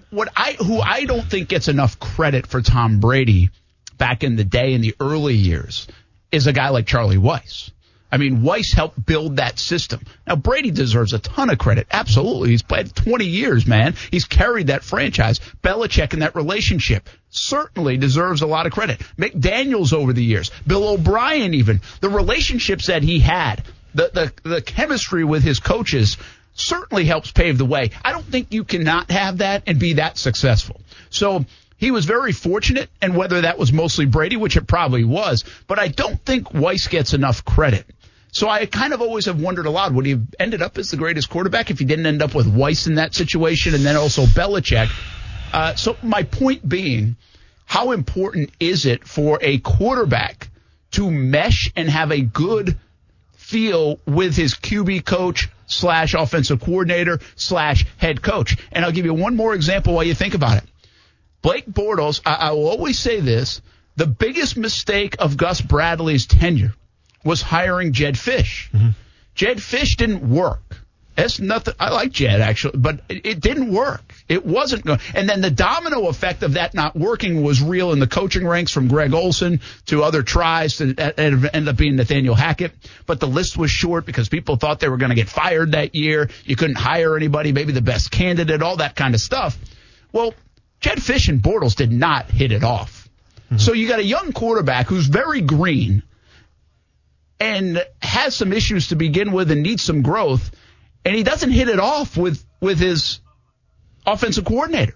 What 0.09 0.29
I, 0.35 0.53
who 0.53 0.79
I 0.79 1.05
don't 1.05 1.23
think 1.23 1.49
gets 1.49 1.67
enough 1.67 1.99
credit 1.99 2.47
for 2.47 2.61
Tom 2.61 2.99
Brady 2.99 3.49
back 3.97 4.23
in 4.23 4.35
the 4.35 4.43
day 4.43 4.73
in 4.73 4.81
the 4.81 4.95
early 4.99 5.35
years 5.35 5.87
is 6.31 6.47
a 6.47 6.53
guy 6.53 6.69
like 6.69 6.87
Charlie 6.87 7.17
Weis. 7.17 7.71
I 8.11 8.17
mean, 8.17 8.41
Weis 8.41 8.73
helped 8.73 9.05
build 9.05 9.37
that 9.37 9.59
system. 9.59 10.01
Now, 10.25 10.35
Brady 10.35 10.71
deserves 10.71 11.13
a 11.13 11.19
ton 11.19 11.49
of 11.49 11.57
credit. 11.57 11.87
Absolutely. 11.91 12.49
He's 12.49 12.61
played 12.61 12.95
20 12.95 13.25
years, 13.25 13.67
man. 13.67 13.95
He's 14.11 14.25
carried 14.25 14.67
that 14.67 14.83
franchise. 14.83 15.39
Belichick 15.61 16.13
in 16.13 16.19
that 16.19 16.35
relationship 16.35 17.09
certainly 17.29 17.97
deserves 17.97 18.41
a 18.41 18.47
lot 18.47 18.65
of 18.65 18.71
credit. 18.71 19.01
McDaniels 19.17 19.93
over 19.93 20.13
the 20.13 20.23
years. 20.23 20.51
Bill 20.65 20.87
O'Brien 20.87 21.53
even. 21.53 21.81
The 21.99 22.09
relationships 22.09 22.87
that 22.87 23.03
he 23.03 23.19
had 23.19 23.63
the, 23.97 24.33
the, 24.43 24.49
the 24.49 24.61
chemistry 24.61 25.23
with 25.23 25.43
his 25.43 25.59
coaches 25.59 26.17
certainly 26.53 27.05
helps 27.05 27.31
pave 27.31 27.57
the 27.57 27.65
way. 27.65 27.91
I 28.03 28.11
don't 28.11 28.25
think 28.25 28.53
you 28.53 28.63
cannot 28.63 29.11
have 29.11 29.39
that 29.39 29.63
and 29.67 29.79
be 29.79 29.93
that 29.93 30.17
successful. 30.17 30.81
So 31.09 31.45
he 31.77 31.91
was 31.91 32.05
very 32.05 32.31
fortunate, 32.31 32.89
and 33.01 33.15
whether 33.15 33.41
that 33.41 33.57
was 33.57 33.71
mostly 33.71 34.05
Brady, 34.05 34.35
which 34.35 34.57
it 34.57 34.67
probably 34.67 35.03
was, 35.03 35.43
but 35.67 35.79
I 35.79 35.87
don't 35.87 36.23
think 36.25 36.49
Weis 36.49 36.89
gets 36.89 37.13
enough 37.13 37.45
credit. 37.45 37.85
So 38.37 38.47
I 38.47 38.67
kind 38.67 38.93
of 38.93 39.01
always 39.01 39.25
have 39.25 39.41
wondered 39.41 39.65
aloud, 39.65 39.95
would 39.95 40.05
he 40.05 40.11
have 40.11 40.21
ended 40.39 40.61
up 40.61 40.77
as 40.77 40.91
the 40.91 40.95
greatest 40.95 41.27
quarterback 41.27 41.71
if 41.71 41.79
he 41.79 41.85
didn't 41.85 42.05
end 42.05 42.21
up 42.21 42.35
with 42.35 42.45
Weis 42.45 42.85
in 42.85 42.93
that 42.93 43.15
situation 43.15 43.73
and 43.73 43.83
then 43.83 43.95
also 43.95 44.27
Belichick? 44.27 44.91
Uh, 45.51 45.73
so 45.73 45.97
my 46.03 46.21
point 46.21 46.69
being, 46.69 47.15
how 47.65 47.93
important 47.93 48.51
is 48.59 48.85
it 48.85 49.07
for 49.07 49.39
a 49.41 49.57
quarterback 49.57 50.49
to 50.91 51.09
mesh 51.09 51.71
and 51.75 51.89
have 51.89 52.11
a 52.11 52.21
good 52.21 52.77
feel 53.37 53.99
with 54.05 54.35
his 54.35 54.53
QB 54.53 55.03
coach 55.03 55.49
slash 55.65 56.13
offensive 56.13 56.61
coordinator 56.61 57.19
slash 57.37 57.87
head 57.97 58.21
coach? 58.21 58.55
And 58.71 58.85
I'll 58.85 58.91
give 58.91 59.05
you 59.05 59.15
one 59.15 59.35
more 59.35 59.55
example 59.55 59.95
while 59.95 60.03
you 60.03 60.13
think 60.13 60.35
about 60.35 60.57
it. 60.57 60.69
Blake 61.41 61.65
Bortles, 61.65 62.21
I, 62.23 62.35
I 62.35 62.51
will 62.51 62.67
always 62.67 62.99
say 62.99 63.19
this, 63.19 63.63
the 63.95 64.05
biggest 64.05 64.57
mistake 64.57 65.15
of 65.17 65.37
Gus 65.37 65.59
Bradley's 65.59 66.27
tenure 66.27 66.75
was 67.27 67.41
hiring 67.41 67.93
Jedd 67.93 68.15
Fisch. 68.15 68.71
Mm-hmm. 68.71 68.89
Jedd 69.35 69.57
Fisch 69.57 69.97
didn't 69.97 70.27
work. 70.27 70.77
That's 71.15 71.39
nothing. 71.39 71.73
I 71.79 71.89
like 71.89 72.11
Jedd 72.11 72.41
actually, 72.41 72.77
but 72.77 72.99
it, 73.09 73.25
it 73.25 73.39
didn't 73.39 73.71
work. 73.71 74.13
It 74.29 74.45
wasn't 74.45 74.85
going. 74.85 74.99
And 75.15 75.27
then 75.27 75.41
the 75.41 75.49
domino 75.49 76.07
effect 76.09 76.43
of 76.43 76.53
that 76.53 76.75
not 76.75 76.95
working 76.95 77.41
was 77.41 77.59
real 77.59 77.91
in 77.91 77.99
the 77.99 78.05
coaching 78.05 78.47
ranks 78.47 78.71
from 78.71 78.87
Greg 78.87 79.15
Olson 79.15 79.61
to 79.87 80.03
other 80.03 80.21
tries 80.21 80.77
to 80.77 80.93
end 81.19 81.69
up 81.69 81.75
being 81.75 81.95
Nathaniel 81.95 82.35
Hackett. 82.35 82.71
But 83.07 83.19
the 83.19 83.27
list 83.27 83.57
was 83.57 83.71
short 83.71 84.05
because 84.05 84.29
people 84.29 84.57
thought 84.57 84.79
they 84.79 84.89
were 84.89 84.97
going 84.97 85.09
to 85.09 85.15
get 85.15 85.27
fired 85.27 85.71
that 85.71 85.95
year. 85.95 86.29
You 86.45 86.55
couldn't 86.55 86.77
hire 86.77 87.17
anybody, 87.17 87.51
maybe 87.51 87.73
the 87.73 87.81
best 87.81 88.11
candidate, 88.11 88.61
all 88.61 88.77
that 88.77 88.95
kind 88.95 89.15
of 89.15 89.19
stuff. 89.19 89.57
Well, 90.11 90.35
Jedd 90.81 90.99
Fisch 90.99 91.29
and 91.29 91.41
Bortles 91.41 91.75
did 91.75 91.91
not 91.91 92.29
hit 92.29 92.51
it 92.51 92.63
off. 92.63 93.09
Mm-hmm. 93.45 93.57
So 93.57 93.73
you 93.73 93.87
got 93.87 93.99
a 93.99 94.03
young 94.03 94.33
quarterback 94.33 94.85
who's 94.85 95.07
very 95.07 95.41
green 95.41 96.03
and 97.39 97.85
has 98.01 98.35
some 98.35 98.53
issues 98.53 98.89
to 98.89 98.95
begin 98.95 99.31
with 99.31 99.51
and 99.51 99.63
needs 99.63 99.83
some 99.83 100.01
growth 100.01 100.51
and 101.07 101.15
he 101.15 101.23
doesn't 101.23 101.51
hit 101.51 101.69
it 101.69 101.79
off 101.79 102.17
with 102.17 102.43
with 102.59 102.79
his 102.79 103.21
offensive 104.05 104.43
coordinator. 104.43 104.95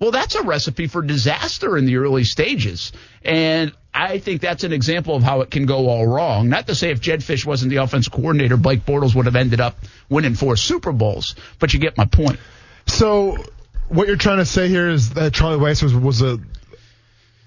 Well, 0.00 0.10
that's 0.10 0.34
a 0.34 0.42
recipe 0.42 0.86
for 0.86 1.02
disaster 1.02 1.76
in 1.76 1.84
the 1.84 1.96
early 1.96 2.24
stages. 2.24 2.92
And 3.22 3.72
I 3.92 4.18
think 4.18 4.40
that's 4.40 4.64
an 4.64 4.72
example 4.72 5.14
of 5.14 5.22
how 5.22 5.42
it 5.42 5.50
can 5.50 5.66
go 5.66 5.88
all 5.88 6.06
wrong. 6.06 6.48
Not 6.48 6.66
to 6.68 6.74
say 6.74 6.90
if 6.90 7.00
Jedd 7.00 7.20
Fisch 7.20 7.44
wasn't 7.44 7.70
the 7.70 7.76
offensive 7.76 8.12
coordinator, 8.12 8.56
Blake 8.56 8.86
Bortles 8.86 9.14
would 9.14 9.26
have 9.26 9.36
ended 9.36 9.60
up 9.60 9.76
winning 10.08 10.34
four 10.34 10.56
Super 10.56 10.92
Bowls. 10.92 11.34
But 11.58 11.74
you 11.74 11.78
get 11.78 11.98
my 11.98 12.06
point. 12.06 12.40
So 12.86 13.36
what 13.88 14.08
you're 14.08 14.16
trying 14.16 14.38
to 14.38 14.46
say 14.46 14.68
here 14.68 14.88
is 14.88 15.10
that 15.10 15.34
Charlie 15.34 15.58
Weis 15.58 15.82
was, 15.82 15.94
was 15.94 16.22
a 16.22 16.40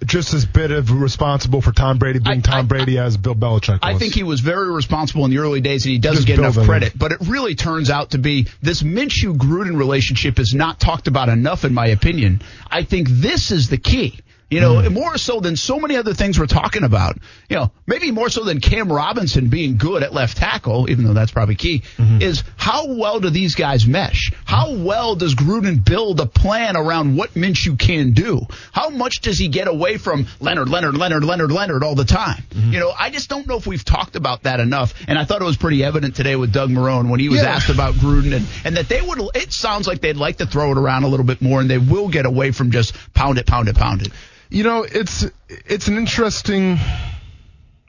just 0.06 0.34
as 0.34 0.46
bit 0.46 0.72
of 0.72 0.92
responsible 0.92 1.62
for 1.62 1.72
Tom 1.72 1.98
Brady 1.98 2.20
being 2.20 2.40
I, 2.40 2.42
Tom 2.42 2.60
I, 2.60 2.64
Brady 2.64 2.98
as 2.98 3.18
Bill 3.18 3.36
Belichick 3.36 3.70
was. 3.70 3.80
I 3.82 3.98
think 3.98 4.14
he 4.14 4.24
was 4.24 4.40
very 4.40 4.72
responsible 4.72 5.26
in 5.26 5.32
the 5.32 5.40
early 5.40 5.62
days, 5.62 5.86
and 5.86 5.92
he 5.92 6.00
doesn't 6.00 6.26
just 6.26 6.28
get 6.28 6.40
enough 6.40 6.58
credit. 6.66 6.94
It. 6.94 7.00
But 7.00 7.14
it 7.14 7.20
really 7.22 7.56
turns 7.56 7.90
out 7.90 8.12
to 8.12 8.18
be 8.18 8.48
this 8.62 8.84
Minshew 8.84 9.36
Gruden 9.36 9.78
relationship 9.78 10.40
is 10.40 10.54
not 10.54 10.80
talked 10.80 11.08
about 11.08 11.30
enough, 11.30 11.66
in 11.66 11.74
my 11.74 11.88
opinion. 11.88 12.42
I 12.70 12.84
think 12.84 13.10
this 13.10 13.52
is 13.52 13.70
the 13.70 13.78
key. 13.78 14.20
You 14.50 14.62
know, 14.62 14.76
mm. 14.76 14.94
more 14.94 15.18
so 15.18 15.42
than 15.42 15.58
so 15.58 15.78
many 15.78 15.98
other 15.98 16.14
things 16.14 16.40
we're 16.40 16.46
talking 16.46 16.84
about. 16.84 17.18
You 17.50 17.58
know, 17.58 17.72
maybe 17.86 18.12
more 18.12 18.30
so 18.30 18.46
than 18.46 18.62
Cam 18.62 18.90
Robinson 18.92 19.50
being 19.50 19.76
good 19.78 20.04
at 20.04 20.14
left 20.14 20.38
tackle, 20.38 20.90
even 20.90 21.04
though 21.04 21.14
that's 21.14 21.32
probably 21.32 21.56
key, 21.56 21.84
mm-hmm. 21.98 22.22
is 22.22 22.44
how 22.56 22.94
well 22.94 23.20
do 23.20 23.30
these 23.30 23.56
guys 23.56 23.86
mesh? 23.86 24.32
How 24.46 24.74
well 24.74 25.16
does 25.16 25.36
Gruden 25.36 25.84
build 25.84 26.22
a 26.22 26.26
plan 26.26 26.78
around 26.78 27.18
what 27.18 27.34
Minshew 27.34 27.78
can 27.78 28.12
do? 28.12 28.42
How 28.72 28.90
much 28.90 29.20
does 29.20 29.38
he 29.38 29.50
get 29.50 29.68
away 29.68 29.98
from 29.98 30.28
Leonard, 30.40 30.70
Leonard, 30.70 30.96
Leonard, 30.96 31.26
Leonard, 31.26 31.52
Leonard 31.52 31.84
all 31.84 31.96
the 31.96 32.06
time? 32.06 32.44
Mm-hmm. 32.52 32.72
You 32.72 32.80
know, 32.80 32.94
I 32.98 33.10
just 33.10 33.30
don't 33.30 33.48
know 33.48 33.58
if 33.58 33.68
we've 33.68 33.84
talked 33.84 34.16
about 34.16 34.44
that 34.44 34.62
enough. 34.62 34.94
And 35.10 35.20
I 35.20 35.26
thought 35.26 35.42
it 35.42 35.46
was 35.46 35.58
pretty 35.58 35.84
evident 35.84 36.16
today 36.16 36.38
with 36.38 36.54
Doug 36.54 36.70
Marrone 36.70 37.10
when 37.10 37.20
he 37.20 37.28
was 37.28 37.42
yeah. 37.42 37.50
asked 37.50 37.70
about 37.70 37.96
Gruden 37.96 38.34
and, 38.34 38.48
and 38.64 38.78
that 38.78 38.88
they 38.88 39.02
would, 39.02 39.20
it 39.36 39.52
sounds 39.52 39.88
like 39.88 40.00
they'd 40.00 40.16
like 40.16 40.38
to 40.38 40.46
throw 40.46 40.72
it 40.72 40.78
around 40.78 41.04
a 41.04 41.10
little 41.10 41.26
bit 41.26 41.42
more 41.42 41.60
and 41.60 41.70
they 41.70 41.78
will 41.78 42.08
get 42.08 42.26
away 42.26 42.52
from 42.52 42.72
just 42.72 42.96
pound 43.14 43.38
it, 43.40 43.46
pound 43.46 43.68
it, 43.68 43.76
pound 43.76 44.04
it. 44.04 44.14
You 44.50 44.64
know, 44.64 44.84
it's 44.84 45.26
it's 45.50 45.88
an 45.88 45.98
interesting 45.98 46.78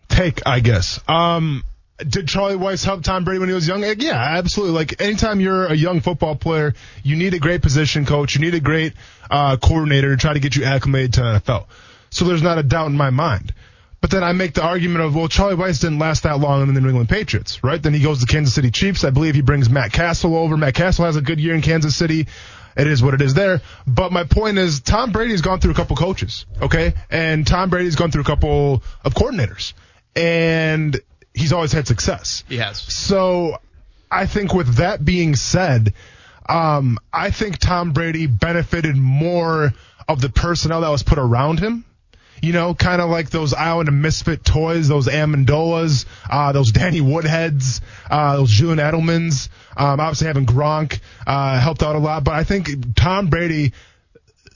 take, 0.08 0.46
I 0.46 0.60
guess. 0.60 1.00
Um, 1.08 1.62
did 1.98 2.28
Charlie 2.28 2.56
Weis 2.56 2.84
help 2.84 3.02
Tom 3.02 3.24
Brady 3.24 3.40
when 3.40 3.48
he 3.48 3.54
was 3.54 3.66
young? 3.66 3.82
Yeah, 3.82 4.14
absolutely. 4.14 4.74
Like 4.74 5.00
anytime 5.00 5.40
you're 5.40 5.66
a 5.66 5.74
young 5.74 6.00
football 6.00 6.36
player, 6.36 6.74
you 7.02 7.16
need 7.16 7.34
a 7.34 7.38
great 7.38 7.62
position 7.62 8.06
coach, 8.06 8.34
you 8.34 8.40
need 8.40 8.54
a 8.54 8.60
great 8.60 8.94
uh, 9.30 9.56
coordinator 9.56 10.14
to 10.14 10.16
try 10.16 10.32
to 10.32 10.40
get 10.40 10.56
you 10.56 10.64
acclimated 10.64 11.14
to 11.14 11.20
NFL. 11.20 11.66
So 12.10 12.24
there's 12.24 12.42
not 12.42 12.58
a 12.58 12.62
doubt 12.62 12.86
in 12.86 12.96
my 12.96 13.10
mind. 13.10 13.52
But 14.00 14.12
then 14.12 14.22
I 14.22 14.32
make 14.32 14.54
the 14.54 14.62
argument 14.62 15.04
of, 15.04 15.16
well, 15.16 15.26
Charlie 15.26 15.56
Weis 15.56 15.80
didn't 15.80 15.98
last 15.98 16.22
that 16.22 16.38
long 16.38 16.62
in 16.62 16.72
the 16.72 16.80
New 16.80 16.88
England 16.88 17.08
Patriots, 17.08 17.64
right? 17.64 17.82
Then 17.82 17.92
he 17.92 18.00
goes 18.00 18.20
to 18.20 18.26
Kansas 18.26 18.54
City 18.54 18.70
Chiefs. 18.70 19.02
I 19.02 19.10
believe 19.10 19.34
he 19.34 19.40
brings 19.40 19.68
Matt 19.68 19.92
Cassel 19.92 20.36
over. 20.36 20.56
Matt 20.56 20.74
Cassel 20.74 21.04
has 21.04 21.16
a 21.16 21.20
good 21.20 21.40
year 21.40 21.54
in 21.54 21.62
Kansas 21.62 21.96
City 21.96 22.28
it 22.78 22.86
is 22.86 23.02
what 23.02 23.14
it 23.14 23.20
is 23.20 23.34
there. 23.34 23.60
But 23.86 24.12
my 24.12 24.24
point 24.24 24.58
is, 24.58 24.80
Tom 24.80 25.12
Brady's 25.12 25.42
gone 25.42 25.60
through 25.60 25.72
a 25.72 25.74
couple 25.74 25.96
coaches, 25.96 26.46
okay, 26.62 26.94
and 27.10 27.46
Tom 27.46 27.70
Brady's 27.70 27.96
gone 27.96 28.10
through 28.10 28.22
a 28.22 28.26
couple 28.26 28.82
of 29.04 29.14
coordinators, 29.14 29.72
and 30.14 30.98
he's 31.34 31.52
always 31.52 31.72
had 31.72 31.86
success. 31.86 32.44
Yes. 32.48 32.80
So 32.92 33.58
I 34.10 34.26
think 34.26 34.54
with 34.54 34.76
that 34.76 35.04
being 35.04 35.36
said, 35.36 35.92
um, 36.48 36.98
I 37.12 37.30
think 37.30 37.58
Tom 37.58 37.92
Brady 37.92 38.26
benefited 38.26 38.96
more 38.96 39.72
of 40.08 40.20
the 40.20 40.30
personnel 40.30 40.80
that 40.80 40.88
was 40.88 41.02
put 41.02 41.18
around 41.18 41.60
him 41.60 41.84
you 42.42 42.52
know, 42.52 42.74
kind 42.74 43.00
of 43.00 43.10
like 43.10 43.30
those 43.30 43.54
Island 43.54 43.88
of 43.88 43.94
Misfit 43.94 44.44
toys, 44.44 44.88
those 44.88 45.06
Amendolas, 45.06 46.06
uh, 46.30 46.52
those 46.52 46.72
Danny 46.72 47.00
Woodheads, 47.00 47.80
uh, 48.10 48.36
those 48.36 48.50
Julian 48.50 48.78
Edelmans. 48.78 49.48
Um, 49.76 50.00
obviously 50.00 50.26
having 50.26 50.46
Gronk, 50.46 51.00
uh, 51.26 51.60
helped 51.60 51.82
out 51.82 51.94
a 51.94 51.98
lot, 51.98 52.24
but 52.24 52.34
I 52.34 52.44
think 52.44 52.68
Tom 52.96 53.28
Brady, 53.28 53.72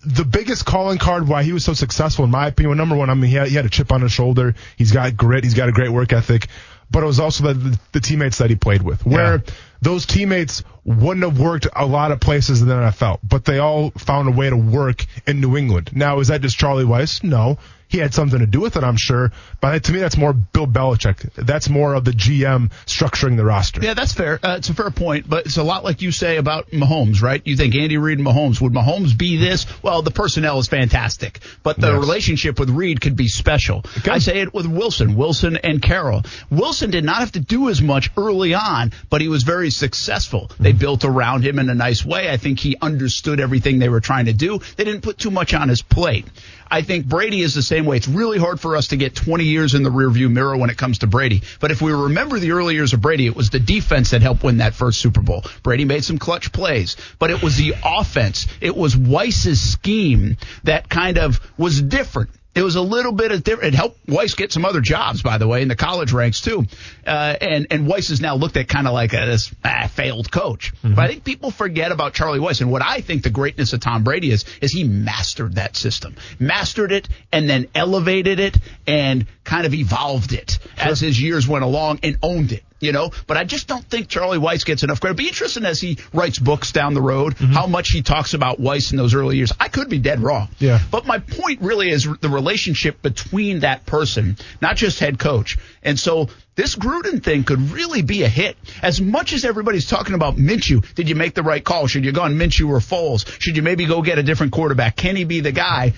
the 0.05 0.25
biggest 0.25 0.65
calling 0.65 0.99
card 0.99 1.29
why 1.29 1.45
he 1.45 1.53
was 1.53 1.65
so 1.65 1.75
successful, 1.75 2.25
in 2.25 2.31
my 2.31 2.49
opinion, 2.49 2.77
number 2.77 2.97
one, 2.97 3.09
I 3.09 3.15
mean, 3.15 3.31
he 3.31 3.37
had, 3.37 3.49
he 3.49 3.55
had 3.55 3.65
a 3.65 3.71
chip 3.71 3.93
on 3.93 4.01
his 4.01 4.11
shoulder. 4.11 4.57
He's 4.77 4.91
got 4.91 5.17
grit. 5.17 5.45
He's 5.45 5.55
got 5.55 5.69
a 5.69 5.73
great 5.73 5.91
work 5.91 6.13
ethic, 6.13 6.49
but 6.91 7.05
it 7.05 7.07
was 7.07 7.21
also 7.21 7.53
the, 7.53 7.55
the, 7.55 7.81
the 7.93 8.01
teammates 8.01 8.39
that 8.39 8.51
he 8.51 8.57
played 8.57 8.83
with, 8.83 9.07
where 9.07 9.37
yeah. 9.37 9.53
Those 9.83 10.07
teammates 10.07 10.63
wouldn't 10.85 11.25
have 11.25 11.39
worked 11.39 11.67
a 11.75 11.85
lot 11.85 12.13
of 12.13 12.21
places 12.21 12.63
in 12.63 12.69
the 12.69 12.75
NFL, 12.75 13.19
but 13.23 13.45
they 13.45 13.59
all 13.59 13.91
found 13.91 14.29
a 14.29 14.33
way 14.33 14.49
to 14.49 14.57
work 14.57 15.05
in 15.27 15.41
New 15.41 15.57
England. 15.57 15.91
Now, 15.93 16.21
is 16.21 16.29
that 16.29 16.41
just 16.41 16.57
Charlie 16.57 16.85
Weis? 16.85 17.23
No 17.23 17.59
he 17.93 17.99
had 17.99 18.15
something 18.15 18.39
to 18.39 18.47
do 18.47 18.61
with 18.61 18.77
it, 18.77 18.83
I'm 18.83 18.97
sure. 18.97 19.33
But 19.61 19.85
to 19.85 19.93
me, 19.93 20.01
that's 20.01 20.17
more 20.17 20.33
Bill 20.33 20.67
Belichick. 20.67 21.31
That's 21.35 21.69
more 21.69 21.93
of 21.93 22.07
the 22.07 22.13
GM 22.13 22.73
structuring 22.87 23.37
the 23.37 23.45
roster. 23.45 23.83
Yeah, 23.83 23.93
that's 23.93 24.15
fair. 24.15 24.41
Uh, 24.43 24.57
it's 24.57 24.71
a 24.71 24.75
fair 24.75 24.91
point, 24.91 25.29
but 25.29 25.45
it's 25.45 25.59
a 25.59 25.63
lot 25.63 25.85
like 25.85 26.01
you 26.01 26.11
say 26.11 26.39
about 26.39 26.71
Mahomes, 26.71 27.21
right? 27.21 27.43
You 27.45 27.55
think 27.55 27.75
Andy 27.75 27.99
Reid 27.99 28.19
and 28.19 28.27
Mahomes 28.27 28.63
would 28.63 28.73
Mahomes 28.73 29.17
be 29.17 29.37
this? 29.37 29.67
Well, 29.83 30.01
the 30.01 30.11
personnel 30.11 30.59
is 30.59 30.69
fantastic, 30.69 31.41
but 31.63 31.79
the 31.79 31.93
yes. 31.93 32.01
relationship 32.01 32.59
with 32.59 32.71
Reid 32.71 33.03
could 33.03 33.15
be 33.15 33.29
special. 33.29 33.81
Okay. 33.99 34.11
I 34.11 34.19
say 34.19 34.41
it 34.41 34.55
with 34.55 34.67
Wilson, 34.67 35.15
Wilson 35.15 35.59
and 35.59 35.83
Carroll. 35.83 36.23
Wilson 36.51 36.91
did 36.91 37.05
not 37.05 37.17
have 37.17 37.33
to 37.33 37.41
do 37.41 37.69
as 37.69 37.83
much 37.83 38.11
early 38.17 38.55
on, 38.55 38.93
but 39.11 39.21
he 39.21 39.29
was 39.29 39.43
very 39.43 39.69
successful. 39.69 40.51
They 40.59 40.71
mm-hmm. 40.71 40.79
built 40.79 41.05
around 41.05 41.45
him 41.45 41.59
in 41.59 41.69
a 41.69 41.75
nice 41.75 42.07
way. 42.07 42.31
I 42.31 42.39
think 42.39 42.59
he 42.59 42.79
understood 42.81 43.39
everything 43.39 43.81
they 43.81 43.91
were 43.91 44.01
trying 44.01 44.27
to 44.27 44.33
do. 44.33 44.61
They 44.77 44.85
didn't 44.85 45.03
put 45.03 45.19
too 45.19 45.31
much 45.31 45.53
on 45.53 45.69
his 45.69 45.83
plate. 45.83 46.25
I 46.73 46.81
think 46.81 47.05
Brady 47.05 47.43
is 47.43 47.53
the 47.53 47.63
same 47.63 47.85
way. 47.85 47.99
It's 47.99 48.09
really 48.09 48.39
hard 48.39 48.59
for 48.59 48.77
us 48.77 48.89
to 48.89 48.97
get 48.97 49.15
20 49.15 49.45
years 49.45 49.75
in 49.75 49.83
the 49.83 49.91
rearview 49.91 50.33
mirror 50.33 50.57
when 50.57 50.71
it 50.71 50.79
comes 50.79 51.01
to 51.01 51.07
Brady. 51.07 51.43
But 51.61 51.71
if 51.71 51.83
we 51.83 51.93
remember 51.93 52.39
the 52.39 52.53
early 52.53 52.75
years 52.75 52.95
of 52.95 53.03
Brady, 53.03 53.27
it 53.27 53.37
was 53.37 53.51
the 53.51 53.61
defense 53.61 54.13
that 54.13 54.23
helped 54.23 54.43
win 54.43 54.57
that 54.57 54.73
first 54.73 54.99
Super 54.99 55.21
Bowl. 55.21 55.45
Brady 55.63 55.85
made 55.85 56.03
some 56.03 56.17
clutch 56.17 56.51
plays, 56.51 56.97
but 57.19 57.31
it 57.31 57.43
was 57.43 57.59
the 57.59 57.75
offense. 57.85 58.47
It 58.63 58.75
was 58.75 58.97
Weis's 58.97 59.61
scheme 59.61 60.39
that 60.65 60.89
kind 60.89 61.19
of 61.19 61.41
was 61.59 61.83
different. 61.83 62.31
It 62.55 62.63
was 62.63 62.77
a 62.77 62.83
little 62.83 63.13
bit 63.13 63.33
of 63.33 63.43
different. 63.43 63.73
It 63.73 63.77
helped 63.77 64.07
Weis 64.07 64.37
get 64.37 64.53
some 64.53 64.67
other 64.67 64.83
jobs, 64.83 65.23
by 65.23 65.39
the 65.39 65.49
way, 65.49 65.63
in 65.63 65.69
the 65.69 65.77
college 65.77 66.13
ranks 66.13 66.43
too. 66.43 66.67
Uh, 67.07 67.35
and 67.41 67.67
and 67.71 67.87
Weis 67.87 68.11
is 68.11 68.21
now 68.21 68.35
looked 68.35 68.59
at 68.59 68.69
kind 68.69 68.87
of 68.87 68.93
like 68.93 69.15
a, 69.15 69.25
this 69.25 69.55
ah, 69.65 69.89
failed 69.91 70.31
coach. 70.31 70.75
Mm-hmm. 70.77 70.95
But 70.95 71.05
I 71.05 71.09
think 71.09 71.25
people 71.25 71.51
forget 71.51 71.93
about 71.93 72.13
Charlie 72.13 72.41
Weis 72.41 72.61
And 72.61 72.71
what 72.71 72.83
I 72.83 73.01
think 73.01 73.23
the 73.23 73.31
greatness 73.31 73.73
of 73.73 73.81
Tom 73.81 74.05
Brady 74.05 74.31
is 74.31 74.45
is 74.61 74.71
he 74.73 74.85
mastered 74.85 75.55
that 75.55 75.77
system, 75.77 76.17
mastered 76.39 76.93
it, 76.93 77.09
and 77.33 77.49
then 77.49 77.69
elevated 77.75 78.39
it 78.39 78.59
and 78.87 79.27
kind 79.45 79.65
of 79.65 79.73
evolved 79.73 80.33
it 80.33 80.59
sure. 80.77 80.91
as 80.91 81.01
his 81.01 81.21
years 81.21 81.49
went 81.49 81.65
along 81.65 82.01
and 82.03 82.19
owned 82.23 82.53
it. 82.53 82.65
You 82.83 82.93
know. 82.93 83.11
But 83.27 83.39
I 83.39 83.45
just 83.45 83.69
don't 83.69 83.85
think 83.85 84.09
Charlie 84.09 84.39
Weis 84.39 84.67
gets 84.67 84.83
enough 84.83 85.01
credit. 85.01 85.15
It'd 85.15 85.25
be 85.25 85.29
interesting 85.29 85.65
as 85.65 85.81
he 85.81 85.99
writes 86.13 86.39
books 86.39 86.73
down 86.73 86.93
the 86.93 87.01
road, 87.01 87.37
mm-hmm. 87.37 87.53
how 87.53 87.67
much 87.67 87.89
he 87.91 88.03
talks 88.03 88.35
about 88.35 88.61
Weis 88.61 88.91
in 88.91 88.99
those 88.99 89.15
early 89.15 89.39
years. 89.39 89.53
I 89.59 89.69
could 89.69 89.89
be 89.89 89.99
dead 89.99 90.21
wrong. 90.21 90.49
Yeah. 90.59 90.81
But 90.91 91.07
my 91.07 91.21
point 91.21 91.63
really 91.63 91.89
is 91.89 92.07
the 92.21 92.29
relationship 92.29 93.01
between 93.01 93.61
that 93.61 93.87
person, 93.87 94.37
not 94.61 94.77
just 94.77 94.99
head 94.99 95.19
coach. 95.19 95.57
And 95.83 95.99
so 95.99 96.29
this 96.55 96.77
Gruden 96.77 97.23
thing 97.23 97.45
could 97.45 97.71
really 97.71 98.03
be 98.03 98.25
a 98.25 98.29
hit. 98.29 98.57
As 98.83 99.01
much 99.01 99.33
as 99.33 99.45
everybody's 99.45 99.87
talking 99.87 100.15
about 100.15 100.37
Minshew, 100.37 100.95
did 100.95 101.09
you 101.09 101.15
make 101.15 101.35
the 101.35 101.43
right 101.43 101.65
call? 101.65 101.87
Should 101.87 102.05
you 102.05 102.13
go 102.13 102.23
on 102.23 102.35
Minshew 102.35 102.69
or 102.69 102.79
Foles? 102.79 103.27
Should 103.41 103.57
you 103.57 103.63
maybe 103.63 103.87
go 103.87 104.03
get 104.03 104.19
a 104.19 104.23
different 104.23 104.53
quarterback? 104.53 104.97
Can 104.97 105.17
he 105.17 105.25
be 105.25 105.41
the 105.41 105.53
guy? 105.53 105.95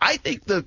I 0.00 0.18
think 0.18 0.44
the 0.44 0.64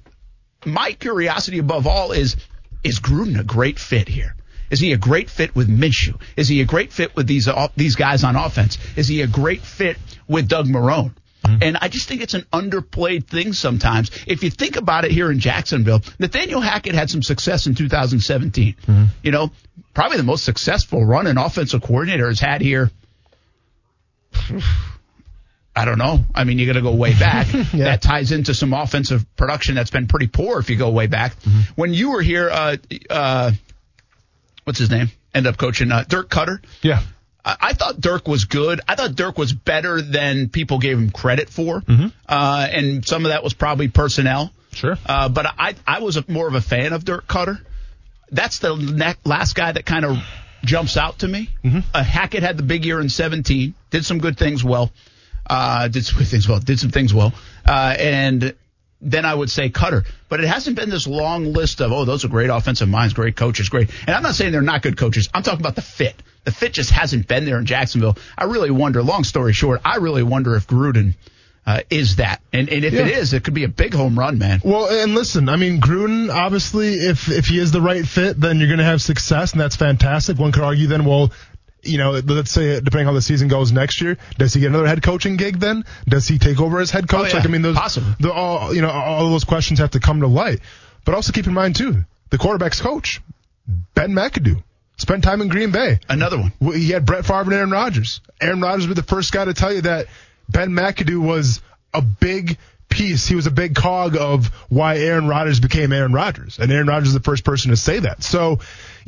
my 0.65 0.91
curiosity 0.91 1.59
above 1.59 1.87
all 1.87 2.11
is 2.11 2.35
is 2.83 2.99
Gruden 2.99 3.39
a 3.39 3.43
great 3.43 3.79
fit 3.79 4.07
here? 4.07 4.35
Is 4.69 4.79
he 4.79 4.93
a 4.93 4.97
great 4.97 5.29
fit 5.29 5.55
with 5.55 5.67
Minshew? 5.67 6.19
Is 6.35 6.47
he 6.47 6.61
a 6.61 6.65
great 6.65 6.91
fit 6.91 7.15
with 7.15 7.27
these 7.27 7.47
uh, 7.47 7.69
these 7.75 7.95
guys 7.95 8.23
on 8.23 8.35
offense? 8.35 8.77
Is 8.95 9.07
he 9.07 9.21
a 9.21 9.27
great 9.27 9.61
fit 9.61 9.97
with 10.27 10.47
Doug 10.47 10.67
Marrone? 10.67 11.13
Mm-hmm. 11.43 11.63
And 11.63 11.77
I 11.77 11.87
just 11.87 12.07
think 12.07 12.21
it's 12.21 12.33
an 12.33 12.45
underplayed 12.53 13.27
thing 13.27 13.53
sometimes. 13.53 14.11
If 14.27 14.43
you 14.43 14.49
think 14.49 14.75
about 14.75 15.05
it 15.05 15.11
here 15.11 15.31
in 15.31 15.39
Jacksonville, 15.39 16.01
Nathaniel 16.19 16.61
Hackett 16.61 16.95
had 16.95 17.09
some 17.09 17.23
success 17.23 17.65
in 17.65 17.75
2017. 17.75 18.75
Mm-hmm. 18.75 19.03
You 19.23 19.31
know, 19.31 19.51
probably 19.93 20.17
the 20.17 20.23
most 20.23 20.43
successful 20.43 21.05
run 21.05 21.27
an 21.27 21.37
offensive 21.37 21.81
coordinator 21.81 22.27
has 22.27 22.39
had 22.39 22.61
here. 22.61 22.91
I 25.75 25.85
don't 25.85 25.97
know. 25.97 26.25
I 26.35 26.43
mean, 26.43 26.59
you 26.59 26.65
got 26.65 26.73
to 26.73 26.81
go 26.81 26.93
way 26.93 27.13
back. 27.17 27.53
yeah. 27.53 27.63
That 27.85 28.01
ties 28.01 28.33
into 28.33 28.53
some 28.53 28.73
offensive 28.73 29.25
production 29.37 29.75
that's 29.75 29.91
been 29.91 30.07
pretty 30.07 30.27
poor 30.27 30.59
if 30.59 30.69
you 30.69 30.75
go 30.75 30.89
way 30.89 31.07
back. 31.07 31.39
Mm-hmm. 31.39 31.59
When 31.75 31.93
you 31.93 32.11
were 32.11 32.21
here, 32.21 32.49
uh, 32.49 32.77
uh, 33.09 33.51
what's 34.69 34.77
his 34.77 34.91
name? 34.91 35.09
End 35.33 35.47
up 35.47 35.57
coaching 35.57 35.91
uh, 35.91 36.03
Dirk 36.07 36.29
Koetter. 36.29 36.63
Yeah. 36.83 37.01
I, 37.43 37.55
I 37.59 37.73
thought 37.73 37.99
Dirk 37.99 38.27
was 38.27 38.45
good. 38.45 38.81
I 38.87 38.93
thought 38.93 39.15
Dirk 39.15 39.35
was 39.35 39.51
better 39.51 39.99
than 39.99 40.49
people 40.49 40.77
gave 40.77 40.95
him 40.95 41.09
credit 41.09 41.49
for. 41.49 41.81
Mm-hmm. 41.81 42.07
Uh, 42.27 42.67
and 42.71 43.03
some 43.03 43.25
of 43.25 43.31
that 43.31 43.43
was 43.43 43.55
probably 43.55 43.87
personnel. 43.87 44.53
Sure. 44.73 44.95
Uh, 45.07 45.27
but 45.27 45.47
I, 45.57 45.73
I 45.87 46.01
was 46.01 46.17
a, 46.17 46.25
more 46.27 46.47
of 46.47 46.53
a 46.53 46.61
fan 46.61 46.93
of 46.93 47.03
Dirk 47.03 47.25
Koetter. 47.25 47.59
That's 48.29 48.59
the 48.59 48.75
ne- 48.75 49.15
last 49.25 49.55
guy 49.55 49.71
that 49.71 49.87
kind 49.87 50.05
of 50.05 50.19
jumps 50.63 50.97
out 50.97 51.17
to 51.19 51.27
me. 51.27 51.49
Mm-hmm. 51.63 51.79
Uh, 51.91 52.03
Hackett 52.03 52.43
had 52.43 52.55
the 52.55 52.63
big 52.63 52.85
year 52.85 53.01
in 53.01 53.09
17, 53.09 53.73
did 53.89 54.05
some 54.05 54.19
good 54.19 54.37
things 54.37 54.63
well. 54.63 54.91
Uh, 55.49 55.87
did 55.87 56.05
some 56.05 56.19
good 56.19 56.27
things 56.27 56.47
well, 56.47 56.59
did 56.59 56.79
some 56.79 56.91
things 56.91 57.11
well. 57.11 57.33
Uh, 57.67 57.95
and 57.97 58.55
then 59.01 59.25
I 59.25 59.33
would 59.33 59.49
say 59.49 59.69
Koetter. 59.69 60.05
But 60.27 60.41
it 60.41 60.47
hasn't 60.47 60.75
been 60.75 60.89
this 60.89 61.07
long 61.07 61.53
list 61.53 61.81
of, 61.81 61.91
oh, 61.91 62.05
those 62.05 62.25
are 62.25 62.27
great 62.27 62.49
offensive 62.49 62.89
minds, 62.89 63.13
great 63.13 63.35
coaches, 63.35 63.69
great. 63.69 63.89
And 64.05 64.15
I'm 64.15 64.23
not 64.23 64.35
saying 64.35 64.51
they're 64.51 64.61
not 64.61 64.81
good 64.81 64.97
coaches. 64.97 65.29
I'm 65.33 65.43
talking 65.43 65.61
about 65.61 65.75
the 65.75 65.81
fit. 65.81 66.21
The 66.43 66.51
fit 66.51 66.73
just 66.73 66.91
hasn't 66.91 67.27
been 67.27 67.45
there 67.45 67.59
in 67.59 67.65
Jacksonville. 67.65 68.17
I 68.37 68.45
really 68.45 68.71
wonder, 68.71 69.01
long 69.03 69.23
story 69.23 69.53
short, 69.53 69.81
I 69.85 69.97
really 69.97 70.23
wonder 70.23 70.55
if 70.55 70.67
Gruden 70.67 71.15
uh, 71.65 71.81
is 71.89 72.15
that. 72.15 72.41
And, 72.51 72.69
and 72.69 72.83
if 72.83 72.93
yeah. 72.93 73.01
it 73.01 73.07
is, 73.09 73.33
it 73.33 73.43
could 73.43 73.53
be 73.53 73.63
a 73.63 73.69
big 73.69 73.93
home 73.93 74.17
run, 74.17 74.37
man. 74.37 74.61
Well, 74.63 74.89
and 74.89 75.13
listen, 75.13 75.49
I 75.49 75.55
mean, 75.55 75.79
Gruden, 75.79 76.33
obviously, 76.33 76.95
if, 76.95 77.29
if 77.29 77.45
he 77.45 77.59
is 77.59 77.71
the 77.71 77.81
right 77.81 78.05
fit, 78.05 78.39
then 78.39 78.57
you're 78.57 78.67
going 78.67 78.79
to 78.79 78.85
have 78.85 79.01
success, 79.01 79.51
and 79.51 79.61
that's 79.61 79.75
fantastic. 79.75 80.39
One 80.39 80.51
could 80.51 80.63
argue 80.63 80.87
then, 80.87 81.05
well, 81.05 81.31
you 81.83 81.97
know, 81.97 82.11
let's 82.11 82.51
say 82.51 82.79
depending 82.79 83.07
on 83.07 83.13
how 83.13 83.13
the 83.13 83.21
season 83.21 83.47
goes 83.47 83.71
next 83.71 84.01
year, 84.01 84.17
does 84.37 84.53
he 84.53 84.61
get 84.61 84.67
another 84.67 84.87
head 84.87 85.01
coaching 85.01 85.37
gig 85.37 85.59
then? 85.59 85.85
Does 86.07 86.27
he 86.27 86.37
take 86.37 86.59
over 86.59 86.79
as 86.79 86.91
head 86.91 87.05
oh, 87.05 87.17
coach? 87.17 87.25
Oh, 87.25 87.27
yeah. 87.27 87.35
Like, 87.35 87.45
I 87.45 87.49
mean, 87.49 87.61
those. 87.61 87.75
The, 88.19 88.31
all, 88.31 88.73
you 88.73 88.81
know, 88.81 88.89
all 88.89 89.29
those 89.29 89.43
questions 89.43 89.79
have 89.79 89.91
to 89.91 89.99
come 89.99 90.21
to 90.21 90.27
light. 90.27 90.59
But 91.05 91.15
also 91.15 91.31
keep 91.31 91.47
in 91.47 91.53
mind 91.53 91.75
too, 91.75 92.05
the 92.29 92.37
quarterback's 92.37 92.81
coach, 92.81 93.21
Ben 93.95 94.11
McAdoo, 94.11 94.61
spent 94.97 95.23
time 95.23 95.41
in 95.41 95.47
Green 95.47 95.71
Bay. 95.71 95.99
Another 96.07 96.37
one. 96.37 96.53
He 96.73 96.89
had 96.89 97.05
Brett 97.05 97.25
Favre 97.25 97.43
and 97.43 97.53
Aaron 97.53 97.71
Rodgers. 97.71 98.21
Aaron 98.41 98.61
Rodgers 98.61 98.87
was 98.87 98.95
the 98.95 99.03
first 99.03 99.31
guy 99.31 99.45
to 99.45 99.53
tell 99.53 99.73
you 99.73 99.81
that 99.81 100.07
Ben 100.49 100.71
McAdoo 100.71 101.25
was 101.25 101.61
a 101.93 102.01
big 102.01 102.57
piece. 102.89 103.27
He 103.27 103.35
was 103.35 103.47
a 103.47 103.51
big 103.51 103.75
cog 103.75 104.17
of 104.17 104.47
why 104.67 104.97
Aaron 104.97 105.27
Rodgers 105.27 105.59
became 105.59 105.93
Aaron 105.93 106.11
Rodgers. 106.11 106.59
And 106.59 106.71
Aaron 106.71 106.87
Rodgers 106.87 107.09
is 107.09 107.13
the 107.13 107.19
first 107.21 107.43
person 107.43 107.71
to 107.71 107.77
say 107.77 107.99
that. 107.99 108.23
So, 108.23 108.59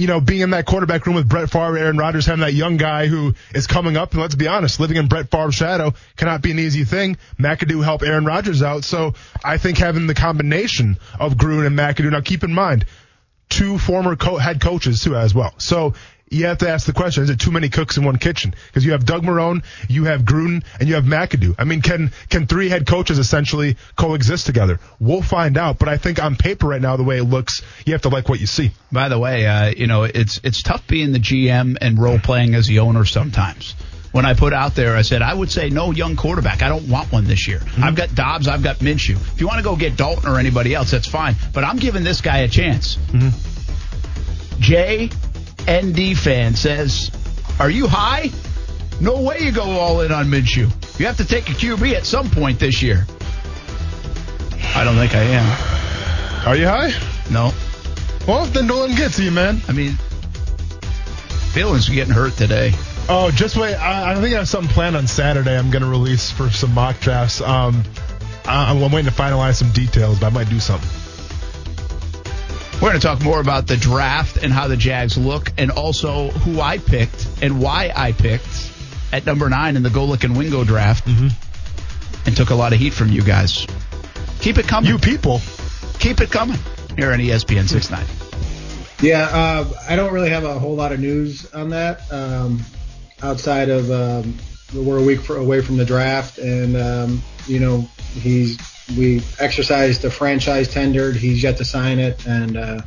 you 0.02 0.08
know, 0.08 0.20
being 0.20 0.42
in 0.42 0.50
that 0.50 0.66
quarterback 0.66 1.06
room 1.06 1.16
with 1.16 1.30
Brett 1.30 1.52
Favre, 1.52 1.78
Aaron 1.78 1.96
Rodgers, 1.96 2.26
having 2.26 2.42
that 2.42 2.56
young 2.56 2.78
guy 2.78 3.06
who 3.06 3.36
is 3.54 3.68
coming 3.68 3.98
up, 3.98 4.14
and 4.14 4.22
let's 4.22 4.34
be 4.34 4.48
honest, 4.48 4.80
living 4.80 4.98
in 4.98 5.08
Brett 5.08 5.30
Favre's 5.30 5.54
shadow 5.54 5.94
cannot 6.16 6.42
be 6.42 6.50
an 6.50 6.58
easy 6.58 6.86
thing. 6.86 7.18
McAdoo 7.38 7.84
helped 7.84 8.04
Aaron 8.04 8.26
Rodgers 8.26 8.64
out. 8.64 8.84
So 8.84 9.14
I 9.46 9.60
think 9.60 9.78
having 9.78 10.08
the 10.08 10.16
combination 10.16 10.98
of 11.20 11.36
Gruden 11.36 11.68
and 11.68 11.78
McAdoo, 11.78 12.10
now 12.10 12.22
keep 12.22 12.44
in 12.44 12.52
mind, 12.52 12.88
two 13.48 13.78
former 13.78 14.16
co- 14.16 14.38
head 14.38 14.60
coaches 14.60 15.04
too 15.04 15.16
as 15.16 15.36
well. 15.36 15.54
So 15.60 15.94
you 16.32 16.46
have 16.46 16.60
to 16.60 16.70
ask 16.70 16.88
the 16.88 16.94
question: 16.94 17.24
Is 17.24 17.30
it 17.30 17.40
too 17.40 17.52
many 17.52 17.70
cooks 17.70 17.98
in 17.98 18.06
one 18.06 18.16
kitchen? 18.16 18.56
Because 18.68 18.86
you 18.86 18.94
have 18.94 19.06
Doug 19.06 19.24
Marrone, 19.24 19.64
you 19.90 20.06
have 20.06 20.22
Gruden, 20.22 20.64
and 20.80 20.88
you 20.88 20.96
have 20.96 21.04
McAdoo. 21.04 21.56
I 21.60 21.66
mean, 21.66 21.82
can 21.82 22.12
can 22.30 22.48
three 22.48 22.70
head 22.70 22.88
coaches 22.88 23.20
essentially 23.20 23.76
coexist 23.98 24.46
together? 24.46 24.80
We'll 25.00 25.22
find 25.22 25.58
out. 25.58 25.78
But 25.78 25.90
I 25.90 25.98
think 25.98 26.24
on 26.24 26.38
paper 26.38 26.68
right 26.68 26.82
now, 26.82 26.96
the 26.96 27.04
way 27.04 27.18
it 27.18 27.26
looks, 27.26 27.62
you 27.86 27.94
have 27.94 28.04
to 28.04 28.10
like 28.10 28.30
what 28.30 28.40
you 28.40 28.48
see. 28.48 28.72
By 28.92 29.10
the 29.10 29.20
way, 29.20 29.46
uh, 29.46 29.74
you 29.76 29.88
know 29.88 30.04
it's 30.04 30.40
it's 30.44 30.64
tough 30.64 30.88
being 30.88 31.12
the 31.12 31.20
GM 31.20 31.78
and 31.82 32.00
role 32.00 32.18
playing 32.18 32.56
as 32.56 32.66
the 32.66 32.80
owner 32.80 33.04
sometimes. 33.04 33.76
When 34.14 34.26
I 34.26 34.34
put 34.34 34.52
out 34.52 34.74
there, 34.76 34.96
I 34.96 35.02
said 35.04 35.22
I 35.22 35.34
would 35.34 35.52
say 35.52 35.70
no 35.70 35.92
young 35.92 36.16
quarterback. 36.16 36.64
I 36.64 36.70
don't 36.70 36.88
want 36.88 37.12
one 37.12 37.26
this 37.26 37.48
year. 37.48 37.60
Mm-hmm. 37.60 37.84
I've 37.84 37.96
got 37.96 38.16
Dobbs, 38.16 38.48
I've 38.48 38.64
got 38.64 38.78
Minshew. 38.78 39.16
If 39.16 39.42
you 39.42 39.48
want 39.48 39.60
to 39.60 39.64
go 39.64 39.76
get 39.76 39.98
Dalton 39.98 40.30
or 40.30 40.40
anybody 40.40 40.74
else, 40.74 40.92
that's 40.92 41.08
fine. 41.08 41.36
But 41.54 41.66
I'm 41.66 41.78
giving 41.78 42.04
this 42.04 42.22
guy 42.22 42.40
a 42.40 42.48
chance. 42.48 42.96
Mm-hmm. 42.96 44.62
Jay 44.62 45.10
ND 45.70 46.18
fan 46.18 46.56
says, 46.56 47.12
Are 47.60 47.70
you 47.70 47.88
high? 47.88 48.32
No 49.00 49.22
way 49.22 49.40
you 49.40 49.52
go 49.52 49.64
all 49.64 50.02
in 50.02 50.12
on 50.12 50.28
Minshew. 50.28 50.70
You 51.00 51.06
have 51.08 51.18
to 51.18 51.26
take 51.26 51.50
a 51.50 51.54
QB 51.54 51.94
at 51.94 52.06
some 52.06 52.30
point 52.30 52.60
this 52.60 52.82
year. 52.82 53.06
I 54.76 54.84
don't 54.84 54.96
think 54.96 55.16
I 55.16 55.24
am. 55.24 56.48
Are 56.48 56.56
you 56.56 56.68
high? 56.68 56.92
No. 57.32 57.52
Well, 58.28 58.46
then 58.46 58.68
no 58.68 58.78
one 58.78 58.82
let 58.82 58.90
him 58.92 58.98
get 58.98 59.14
to 59.14 59.24
you, 59.24 59.32
man. 59.32 59.62
I 59.68 59.72
mean, 59.72 59.94
feelings 61.54 61.90
are 61.90 61.94
getting 61.94 62.14
hurt 62.14 62.34
today. 62.34 62.74
Oh, 63.10 63.32
just 63.34 63.58
wait. 63.58 63.76
I, 63.76 64.12
I 64.12 64.16
think 64.22 64.36
I 64.36 64.38
have 64.38 64.48
something 64.48 64.72
planned 64.72 64.96
on 64.96 65.08
Saturday. 65.08 65.58
I'm 65.58 65.72
going 65.72 65.82
to 65.82 65.90
release 65.90 66.32
for 66.32 66.50
some 66.50 66.74
mock 66.74 67.00
drafts. 67.00 67.42
Um, 67.42 67.84
I'm 68.46 68.80
waiting 68.80 69.12
to 69.12 69.16
finalize 69.16 69.56
some 69.56 69.72
details, 69.72 70.20
but 70.20 70.28
I 70.28 70.30
might 70.30 70.50
do 70.50 70.60
something. 70.60 71.01
We're 72.82 72.90
going 72.90 73.00
to 73.00 73.08
talk 73.08 73.22
more 73.22 73.40
about 73.40 73.68
the 73.68 73.78
draft 73.78 74.38
and 74.38 74.52
how 74.52 74.68
the 74.68 74.76
Jags 74.76 75.16
look, 75.16 75.52
and 75.60 75.70
also 75.70 76.32
who 76.32 76.60
I 76.60 76.80
picked 76.80 77.28
and 77.44 77.62
why 77.62 77.94
I 77.96 78.12
picked 78.12 78.72
at 79.12 79.24
number 79.24 79.48
nine 79.50 79.76
in 79.76 79.84
the 79.84 79.90
Golic 79.90 80.24
and 80.24 80.36
Wingo 80.36 80.64
draft, 80.64 81.06
mm-hmm. 81.06 81.28
and 82.26 82.36
took 82.36 82.50
a 82.50 82.56
lot 82.56 82.74
of 82.74 82.80
heat 82.80 82.94
from 82.94 83.10
you 83.10 83.22
guys. 83.22 83.68
Keep 84.40 84.58
it 84.58 84.68
coming, 84.68 84.90
you 84.90 84.98
people. 84.98 85.42
Keep 86.00 86.22
it 86.22 86.32
coming 86.32 86.58
here 86.98 87.12
on 87.12 87.20
ESPN 87.20 87.70
690. 87.70 89.08
Yeah, 89.08 89.30
uh, 89.32 89.72
I 89.88 89.96
don't 89.96 90.12
really 90.12 90.32
have 90.32 90.44
a 90.44 90.58
whole 90.58 90.76
lot 90.76 90.92
of 90.92 91.00
news 91.00 91.54
on 91.54 91.70
that 91.70 92.12
um, 92.12 92.62
outside 93.22 93.70
of 93.70 93.92
um, 93.92 94.36
we're 94.74 94.98
a 94.98 95.04
week 95.04 95.22
for, 95.22 95.38
away 95.38 95.62
from 95.62 95.78
the 95.78 95.86
draft, 95.86 96.40
and 96.40 96.76
um, 96.76 97.22
you 97.46 97.60
know 97.60 97.82
he's 98.14 98.58
we 98.98 99.22
exercised 99.40 100.02
the 100.02 100.12
franchise 100.12 100.68
tendered. 100.68 101.16
He's 101.16 101.42
yet 101.44 101.58
to 101.58 101.66
sign 101.66 102.00
it, 102.00 102.26
and 102.28 102.58
uh, 102.58 102.82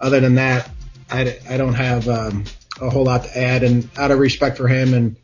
other 0.00 0.20
than 0.20 0.34
that, 0.36 0.70
I, 1.10 1.38
I 1.48 1.56
don't 1.56 1.74
have 1.74 2.08
um, 2.08 2.44
a 2.80 2.90
whole 2.90 3.04
lot 3.04 3.24
to 3.24 3.38
add. 3.38 3.62
And 3.62 3.88
out 3.96 4.10
of 4.10 4.18
respect 4.18 4.56
for 4.56 4.68
him 4.68 4.94
and 4.94 5.16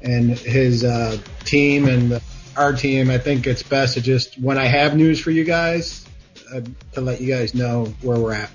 and 0.00 0.30
his 0.38 0.84
uh, 0.84 1.18
team 1.44 1.88
and 1.88 2.20
our 2.56 2.72
team, 2.72 3.10
I 3.10 3.18
think 3.18 3.46
it's 3.46 3.62
best 3.62 3.94
to 3.94 4.00
just 4.00 4.38
when 4.38 4.58
I 4.58 4.66
have 4.66 4.96
news 4.96 5.20
for 5.20 5.30
you 5.30 5.44
guys 5.44 6.06
uh, 6.52 6.60
to 6.92 7.00
let 7.00 7.20
you 7.20 7.28
guys 7.34 7.54
know 7.54 7.86
where 8.02 8.18
we're 8.18 8.34
at. 8.34 8.50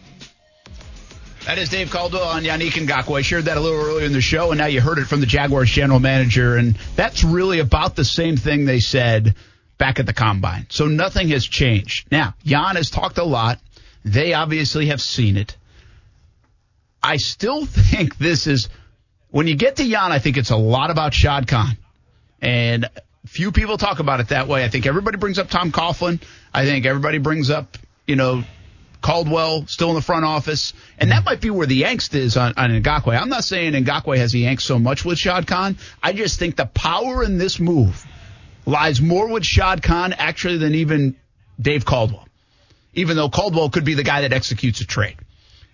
That 1.45 1.57
is 1.57 1.67
Dave 1.67 1.91
Caldwell 1.91 2.23
on 2.23 2.43
Yannick 2.43 2.71
Ngakoue. 2.71 3.19
I 3.19 3.21
shared 3.21 3.45
that 3.45 3.57
a 3.57 3.59
little 3.59 3.77
earlier 3.77 4.05
in 4.05 4.13
the 4.13 4.21
show, 4.21 4.51
and 4.51 4.57
now 4.57 4.67
you 4.67 4.79
heard 4.79 4.97
it 4.97 5.05
from 5.07 5.19
the 5.19 5.25
Jaguars 5.25 5.69
general 5.69 5.99
manager. 5.99 6.55
And 6.55 6.77
that's 6.95 7.25
really 7.25 7.59
about 7.59 7.97
the 7.97 8.05
same 8.05 8.37
thing 8.37 8.63
they 8.63 8.79
said 8.79 9.35
back 9.77 9.99
at 9.99 10.05
the 10.05 10.13
combine. 10.13 10.67
So 10.69 10.87
nothing 10.87 11.29
has 11.29 11.45
changed. 11.45 12.11
Now, 12.11 12.35
Jan 12.45 12.75
has 12.75 12.89
talked 12.89 13.17
a 13.17 13.23
lot. 13.23 13.59
They 14.05 14.33
obviously 14.33 14.87
have 14.87 15.01
seen 15.01 15.37
it. 15.37 15.55
I 17.01 17.17
still 17.17 17.65
think 17.91 18.17
this 18.17 18.47
is, 18.47 18.69
when 19.29 19.47
you 19.47 19.55
get 19.55 19.77
to 19.77 19.83
Jan, 19.83 20.11
I 20.11 20.19
think 20.19 20.37
it's 20.37 20.51
a 20.51 20.57
lot 20.57 20.89
about 20.89 21.13
Shad 21.13 21.47
Khan. 21.47 21.77
And 22.41 22.89
few 23.25 23.51
people 23.51 23.77
talk 23.77 23.99
about 23.99 24.19
it 24.19 24.29
that 24.29 24.47
way. 24.47 24.63
I 24.63 24.69
think 24.69 24.85
everybody 24.85 25.17
brings 25.17 25.39
up 25.39 25.49
Tom 25.49 25.71
Coughlin. 25.71 26.21
I 26.53 26.65
think 26.65 26.85
everybody 26.85 27.17
brings 27.17 27.49
up, 27.49 27.77
you 28.05 28.15
know, 28.15 28.43
Caldwell 29.01 29.67
still 29.67 29.89
in 29.89 29.95
the 29.95 30.01
front 30.01 30.25
office. 30.25 30.73
And 30.97 31.11
that 31.11 31.25
might 31.25 31.41
be 31.41 31.49
where 31.49 31.67
the 31.67 31.83
angst 31.83 32.15
is 32.15 32.37
on, 32.37 32.53
on 32.57 32.69
Ngakoue. 32.69 33.19
I'm 33.19 33.29
not 33.29 33.43
saying 33.43 33.73
Ngakoue 33.73 34.17
has 34.17 34.31
the 34.31 34.43
angst 34.43 34.61
so 34.61 34.79
much 34.79 35.03
with 35.05 35.17
Shad 35.17 35.47
Khan. 35.47 35.77
I 36.01 36.13
just 36.13 36.39
think 36.39 36.55
the 36.55 36.65
power 36.65 37.23
in 37.23 37.37
this 37.37 37.59
move 37.59 38.05
lies 38.65 39.01
more 39.01 39.27
with 39.27 39.45
Shad 39.45 39.83
Khan 39.83 40.13
actually 40.13 40.57
than 40.57 40.75
even 40.75 41.15
Dave 41.59 41.85
Caldwell, 41.85 42.27
even 42.93 43.15
though 43.15 43.29
Caldwell 43.29 43.69
could 43.69 43.85
be 43.85 43.93
the 43.93 44.03
guy 44.03 44.21
that 44.21 44.33
executes 44.33 44.81
a 44.81 44.85
trade. 44.85 45.17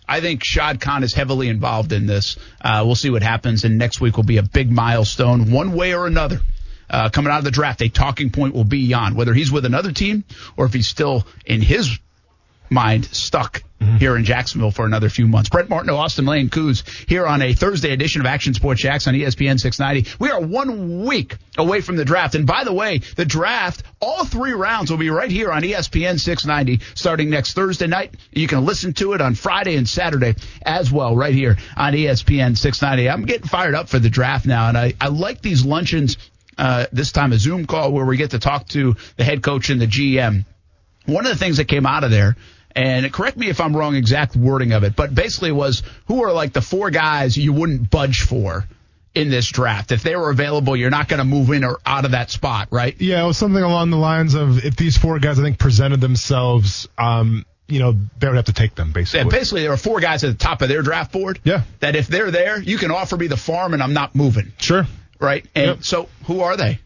I 0.07 0.21
think 0.21 0.43
Shad 0.43 0.81
Khan 0.81 1.03
is 1.03 1.13
heavily 1.13 1.49
involved 1.49 1.91
in 1.93 2.07
this. 2.07 2.37
Uh, 2.59 2.83
we'll 2.85 2.95
see 2.95 3.11
what 3.11 3.21
happens, 3.21 3.63
and 3.63 3.77
next 3.77 4.01
week 4.01 4.17
will 4.17 4.23
be 4.23 4.37
a 4.37 4.43
big 4.43 4.71
milestone, 4.71 5.51
one 5.51 5.73
way 5.73 5.93
or 5.93 6.07
another. 6.07 6.39
Uh, 6.89 7.09
coming 7.09 7.31
out 7.31 7.37
of 7.37 7.43
the 7.43 7.51
draft, 7.51 7.81
a 7.83 7.89
talking 7.89 8.31
point 8.31 8.55
will 8.55 8.63
be 8.63 8.89
Jan, 8.89 9.13
whether 9.13 9.33
he's 9.33 9.51
with 9.51 9.65
another 9.65 9.91
team 9.91 10.23
or 10.57 10.65
if 10.65 10.73
he's 10.73 10.87
still 10.87 11.27
in 11.45 11.61
his 11.61 11.99
mind 12.71 13.05
stuck 13.05 13.61
mm-hmm. 13.79 13.97
here 13.97 14.15
in 14.17 14.23
Jacksonville 14.23 14.71
for 14.71 14.85
another 14.85 15.09
few 15.09 15.27
months. 15.27 15.49
Brett 15.49 15.69
Martin, 15.69 15.89
Austin 15.89 16.25
Lane, 16.25 16.49
Coos 16.49 16.83
here 17.07 17.25
on 17.25 17.41
a 17.41 17.53
Thursday 17.53 17.91
edition 17.91 18.21
of 18.21 18.27
Action 18.27 18.53
Sports 18.53 18.81
Jax 18.81 19.07
on 19.07 19.13
ESPN 19.13 19.59
690. 19.59 20.15
We 20.19 20.29
are 20.29 20.39
one 20.39 21.05
week 21.05 21.37
away 21.57 21.81
from 21.81 21.95
the 21.95 22.05
draft. 22.05 22.35
And 22.35 22.45
by 22.45 22.63
the 22.63 22.73
way, 22.73 22.99
the 23.15 23.25
draft, 23.25 23.83
all 23.99 24.25
three 24.25 24.53
rounds 24.53 24.91
will 24.91 24.97
be 24.97 25.09
right 25.09 25.31
here 25.31 25.51
on 25.51 25.63
ESPN 25.63 26.19
690 26.19 26.83
starting 26.95 27.29
next 27.29 27.53
Thursday 27.53 27.87
night. 27.87 28.15
You 28.31 28.47
can 28.47 28.65
listen 28.65 28.93
to 28.95 29.13
it 29.13 29.21
on 29.21 29.35
Friday 29.35 29.75
and 29.75 29.87
Saturday 29.87 30.35
as 30.61 30.91
well 30.91 31.15
right 31.15 31.33
here 31.33 31.57
on 31.75 31.93
ESPN 31.93 32.57
690. 32.57 33.09
I'm 33.09 33.25
getting 33.25 33.47
fired 33.47 33.75
up 33.75 33.89
for 33.89 33.99
the 33.99 34.09
draft 34.09 34.45
now. 34.45 34.69
And 34.69 34.77
I, 34.77 34.93
I 34.99 35.07
like 35.07 35.41
these 35.41 35.65
luncheons. 35.65 36.17
Uh, 36.57 36.85
this 36.91 37.13
time 37.13 37.31
a 37.31 37.37
Zoom 37.37 37.65
call 37.65 37.93
where 37.93 38.05
we 38.05 38.17
get 38.17 38.31
to 38.31 38.39
talk 38.39 38.67
to 38.67 38.97
the 39.15 39.23
head 39.23 39.41
coach 39.41 39.69
and 39.69 39.79
the 39.79 39.87
GM. 39.87 40.43
One 41.05 41.25
of 41.25 41.31
the 41.31 41.37
things 41.37 41.55
that 41.55 41.69
came 41.69 41.85
out 41.85 42.03
of 42.03 42.11
there 42.11 42.35
and 42.75 43.11
correct 43.11 43.37
me 43.37 43.49
if 43.49 43.59
I'm 43.59 43.75
wrong, 43.75 43.95
exact 43.95 44.35
wording 44.35 44.73
of 44.73 44.83
it, 44.83 44.95
but 44.95 45.13
basically 45.13 45.49
it 45.49 45.53
was 45.53 45.83
who 46.07 46.23
are 46.23 46.31
like 46.31 46.53
the 46.53 46.61
four 46.61 46.91
guys 46.91 47.37
you 47.37 47.53
wouldn't 47.53 47.89
budge 47.89 48.21
for 48.21 48.65
in 49.15 49.29
this 49.29 49.47
draft. 49.47 49.91
If 49.91 50.03
they 50.03 50.15
were 50.15 50.29
available, 50.29 50.75
you're 50.75 50.89
not 50.89 51.07
going 51.07 51.17
to 51.17 51.25
move 51.25 51.49
in 51.51 51.63
or 51.63 51.79
out 51.85 52.05
of 52.05 52.11
that 52.11 52.29
spot, 52.29 52.67
right? 52.71 52.95
Yeah, 52.99 53.23
it 53.23 53.27
was 53.27 53.37
something 53.37 53.63
along 53.63 53.89
the 53.89 53.97
lines 53.97 54.33
of 54.35 54.63
if 54.63 54.75
these 54.75 54.97
four 54.97 55.19
guys, 55.19 55.39
I 55.39 55.43
think, 55.43 55.57
presented 55.57 55.99
themselves, 55.99 56.87
um, 56.97 57.45
you 57.67 57.79
know, 57.79 57.95
they 58.17 58.27
would 58.27 58.35
have 58.35 58.45
to 58.45 58.53
take 58.53 58.75
them 58.75 58.91
basically. 58.91 59.19
Yeah, 59.19 59.39
basically, 59.39 59.61
there 59.61 59.71
are 59.71 59.77
four 59.77 59.99
guys 59.99 60.23
at 60.23 60.31
the 60.31 60.37
top 60.37 60.61
of 60.61 60.69
their 60.69 60.81
draft 60.81 61.11
board. 61.11 61.39
Yeah. 61.43 61.63
That 61.79 61.95
if 61.95 62.07
they're 62.07 62.31
there, 62.31 62.61
you 62.61 62.77
can 62.77 62.91
offer 62.91 63.17
me 63.17 63.27
the 63.27 63.37
farm 63.37 63.73
and 63.73 63.83
I'm 63.83 63.93
not 63.93 64.15
moving. 64.15 64.53
Sure. 64.59 64.87
Right. 65.19 65.45
And 65.55 65.67
yep. 65.67 65.83
so, 65.83 66.09
who 66.25 66.41
are 66.41 66.57
they? 66.57 66.79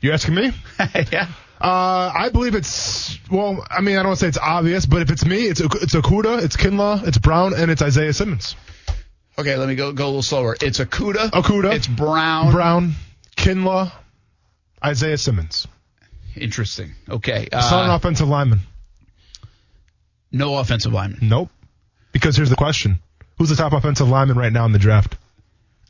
You 0.00 0.12
asking 0.12 0.34
me? 0.34 0.52
yeah. 1.12 1.28
Uh, 1.60 2.12
I 2.14 2.28
believe 2.28 2.54
it's 2.54 3.18
well. 3.30 3.66
I 3.68 3.80
mean, 3.80 3.96
I 3.96 4.02
don't 4.02 4.10
want 4.10 4.18
to 4.20 4.24
say 4.24 4.28
it's 4.28 4.38
obvious, 4.38 4.86
but 4.86 5.02
if 5.02 5.10
it's 5.10 5.24
me, 5.24 5.46
it's 5.46 5.60
it's 5.60 5.94
Okudah, 5.94 6.42
it's 6.42 6.56
Kinlaw, 6.56 7.04
it's 7.06 7.18
Brown, 7.18 7.52
and 7.52 7.70
it's 7.70 7.82
Isaiah 7.82 8.12
Simmons. 8.12 8.54
Okay, 9.36 9.56
let 9.56 9.68
me 9.68 9.74
go 9.74 9.92
go 9.92 10.04
a 10.04 10.06
little 10.06 10.22
slower. 10.22 10.56
It's 10.60 10.78
Okudah. 10.78 11.30
Okudah. 11.30 11.74
It's 11.74 11.88
Brown. 11.88 12.52
Brown, 12.52 12.94
Kinlaw, 13.36 13.90
Isaiah 14.84 15.18
Simmons. 15.18 15.66
Interesting. 16.36 16.92
Okay. 17.08 17.48
Uh, 17.52 17.84
an 17.84 17.90
offensive 17.90 18.28
lineman. 18.28 18.60
No 20.30 20.58
offensive 20.58 20.92
lineman. 20.92 21.18
Nope. 21.22 21.50
Because 22.12 22.36
here's 22.36 22.50
the 22.50 22.56
question: 22.56 23.00
Who's 23.38 23.48
the 23.48 23.56
top 23.56 23.72
offensive 23.72 24.08
lineman 24.08 24.38
right 24.38 24.52
now 24.52 24.64
in 24.64 24.72
the 24.72 24.78
draft? 24.78 25.16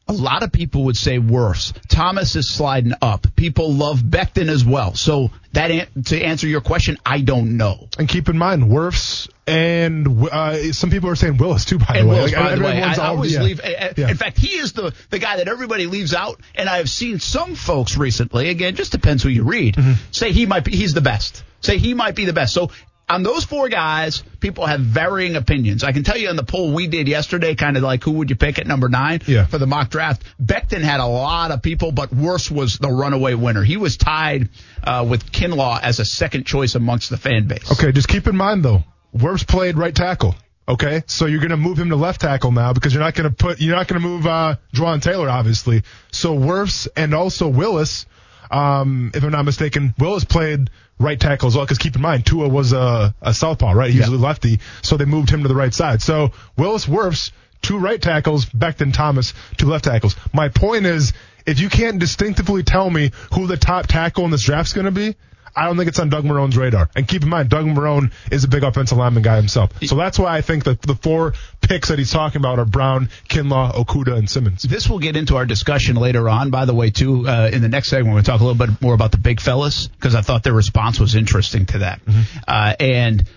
A 0.09 0.13
lot 0.13 0.43
of 0.43 0.53
people 0.53 0.85
would 0.85 0.97
say 0.97 1.19
Wirfs. 1.19 1.75
Thomas 1.89 2.35
is 2.35 2.49
sliding 2.49 2.95
up. 3.03 3.27
People 3.37 3.75
love 3.75 4.01
Becton 4.01 4.49
as 4.49 4.65
well. 4.65 4.95
So 4.95 5.31
that 5.53 5.89
to 6.07 6.21
answer 6.23 6.47
your 6.47 6.63
question, 6.63 6.97
I 7.05 7.21
don't 7.21 7.57
know. 7.57 7.89
And 7.99 8.09
keep 8.09 8.29
in 8.29 8.39
mind, 8.39 8.65
Wirfs 8.65 9.29
and 9.47 10.29
uh, 10.29 10.73
some 10.73 10.91
people 10.91 11.11
are 11.11 11.17
saying 11.17 11.39
Willis 11.39 11.65
too. 11.65 11.79
By 11.79 11.97
and 11.97 12.09
the 12.09 12.15
Willis, 12.15 12.33
way, 12.33 12.39
by 12.39 12.55
the 12.55 12.63
way, 12.63 12.83
I, 12.83 12.95
I 12.95 13.07
always 13.09 13.33
yeah. 13.35 13.43
leave. 13.43 13.61
Yeah. 13.65 14.09
In 14.09 14.17
fact, 14.17 14.39
he 14.39 14.57
is 14.57 14.73
the 14.73 14.95
the 15.11 15.19
guy 15.19 15.39
that 15.39 15.49
everybody 15.49 15.87
leaves 15.87 16.15
out. 16.15 16.41
And 16.55 16.69
I 16.69 16.79
have 16.79 16.91
seen 16.91 17.19
some 17.19 17.55
folks 17.55 17.97
recently. 17.97 18.51
Again, 18.51 18.77
just 18.77 18.93
depends 18.93 19.23
who 19.23 19.29
you 19.29 19.45
read. 19.45 19.77
Mm-hmm. 19.77 19.93
Say 20.11 20.33
he 20.33 20.47
might 20.47 20.65
be. 20.65 20.73
He's 20.73 20.95
the 20.95 21.01
best. 21.01 21.45
Say 21.61 21.79
he 21.79 21.95
might 21.95 22.15
be 22.15 22.25
the 22.25 22.33
best. 22.33 22.55
So 22.55 22.71
on 23.09 23.23
those 23.23 23.45
four 23.45 23.69
guys, 23.69 24.23
people 24.41 24.67
have 24.67 24.81
varying 24.81 25.37
opinions. 25.37 25.83
I 25.85 25.93
can 25.93 26.05
tell 26.05 26.17
you 26.17 26.29
on 26.29 26.37
the 26.37 26.45
poll 26.45 26.73
we 26.73 26.87
did 26.89 27.09
yesterday, 27.09 27.55
kind 27.55 27.77
of 27.77 27.83
like 27.83 28.05
who 28.05 28.13
would 28.13 28.31
you 28.31 28.37
pick 28.37 28.59
at 28.59 28.67
number 28.67 28.89
nine 28.89 29.21
yeah. 29.27 29.47
for 29.47 29.59
the 29.59 29.67
mock 29.67 29.91
draft. 29.91 30.23
Becton 30.43 30.83
had 30.83 31.01
a 31.01 31.07
lot 31.07 31.51
of 31.51 31.63
people, 31.63 31.93
but 31.93 32.11
Wirfs 32.11 32.51
was 32.51 32.79
the 32.79 32.89
runaway 32.89 33.35
winner. 33.35 33.63
He 33.63 33.77
was 33.77 33.97
tied 33.97 34.51
uh, 34.85 35.07
with 35.09 35.31
Kinlaw 35.33 35.81
as 35.83 36.01
a 36.01 36.05
second 36.05 36.45
choice 36.45 36.75
amongst 36.75 37.11
the 37.11 37.17
fan 37.17 37.47
base. 37.47 37.71
Okay, 37.73 37.93
just 37.93 38.09
keep 38.09 38.27
in 38.27 38.37
mind 38.37 38.65
though, 38.65 38.85
Wirfs 39.17 39.47
played 39.47 39.77
right 39.77 39.95
tackle. 39.95 40.35
Okay, 40.69 41.03
so 41.07 41.25
you're 41.25 41.41
going 41.41 41.51
to 41.51 41.57
move 41.57 41.79
him 41.79 41.89
to 41.89 41.97
left 41.97 42.21
tackle 42.21 42.53
now 42.53 42.75
because 42.75 42.93
you're 42.93 43.03
not 43.03 43.15
going 43.15 43.31
to 43.31 43.35
put 43.35 43.59
you're 43.59 43.75
not 43.75 43.89
going 43.89 44.03
to 44.03 44.07
move 44.07 44.27
uh, 44.27 44.57
Jawaan 44.75 45.01
Taylor, 45.01 45.31
obviously. 45.31 45.83
So 46.13 46.37
Wirfs 46.37 46.89
and 46.95 47.15
also 47.15 47.49
Willis, 47.49 48.05
um, 48.51 49.11
if 49.15 49.23
I'm 49.23 49.31
not 49.31 49.45
mistaken, 49.45 49.95
Willis 49.99 50.25
played 50.25 50.71
right 50.99 51.19
tackle 51.19 51.49
as 51.49 51.57
well. 51.57 51.65
Because 51.65 51.79
keep 51.79 51.97
in 51.97 52.03
mind, 52.03 52.27
Tua 52.27 52.49
was 52.49 52.73
a, 52.73 53.15
a 53.23 53.35
southpaw, 53.35 53.73
right? 53.73 53.91
He's 53.91 54.09
yeah. 54.09 54.15
a 54.15 54.17
lefty, 54.17 54.61
so 54.83 54.97
they 54.97 55.05
moved 55.05 55.31
him 55.31 55.43
to 55.43 55.49
the 55.49 55.55
right 55.55 55.73
side. 55.73 56.03
So 56.03 56.33
Willis 56.57 56.87
Wirfs, 56.87 57.31
two 57.63 57.79
right 57.79 58.01
tackles, 58.01 58.47
Becton 58.47 58.93
Thomas, 58.93 59.35
two 59.57 59.67
left 59.67 59.85
tackles. 59.85 60.17
My 60.33 60.49
point 60.49 60.87
is, 60.87 61.13
if 61.47 61.61
you 61.61 61.69
can't 61.69 61.99
distinctively 61.99 62.63
tell 62.63 62.91
me 62.91 63.11
who 63.35 63.47
the 63.47 63.57
top 63.57 63.87
tackle 63.87 64.25
in 64.25 64.31
this 64.31 64.43
draft 64.43 64.69
is 64.69 64.75
going 64.75 64.87
to 64.87 64.91
be, 64.91 65.17
I 65.59 65.65
don't 65.65 65.77
think 65.77 65.89
it's 65.89 65.99
on 65.99 66.09
Doug 66.09 66.25
Marrone's 66.25 66.57
radar. 66.57 66.89
And 66.95 67.07
keep 67.07 67.23
in 67.23 67.29
mind, 67.29 67.49
Doug 67.49 67.67
Marrone 67.67 68.13
is 68.31 68.45
a 68.45 68.49
big 68.49 68.63
offensive 68.63 68.97
lineman 68.97 69.25
guy 69.25 69.37
himself. 69.37 69.73
So 69.85 69.97
that's 69.97 70.19
why 70.19 70.37
I 70.37 70.41
think 70.41 70.65
that 70.65 70.81
the 70.81 70.95
four 70.95 71.35
picks 71.61 71.89
that 71.89 71.99
he's 71.99 72.13
talking 72.13 72.41
about 72.41 72.61
are 72.61 72.65
Brown, 72.65 73.09
Kinlaw, 73.29 73.75
Okudah, 73.75 74.17
and 74.17 74.31
Simmons. 74.31 74.63
This 74.63 74.89
will 74.89 75.01
get 75.01 75.17
into 75.17 75.37
our 75.37 75.47
discussion 75.47 75.97
later 75.97 76.29
on, 76.29 76.51
by 76.51 76.65
the 76.65 76.75
way, 76.75 76.91
too. 76.91 77.27
Uh, 77.27 77.51
in 77.53 77.61
the 77.61 77.69
next 77.69 77.89
segment, 77.89 78.17
to 78.17 78.23
talk 78.23 78.41
a 78.41 78.45
little 78.45 78.67
bit 78.67 78.81
more 78.81 78.95
about 78.95 79.11
the 79.11 79.19
big 79.19 79.41
fellas 79.41 79.89
because 79.89 80.15
I 80.15 80.21
thought 80.21 80.45
their 80.45 80.53
response 80.53 81.01
was 81.01 81.17
interesting 81.17 81.67
to 81.67 81.79
that. 81.79 82.05
Mm-hmm. 82.05 82.39
Uh, 82.47 82.75
and 82.79 83.29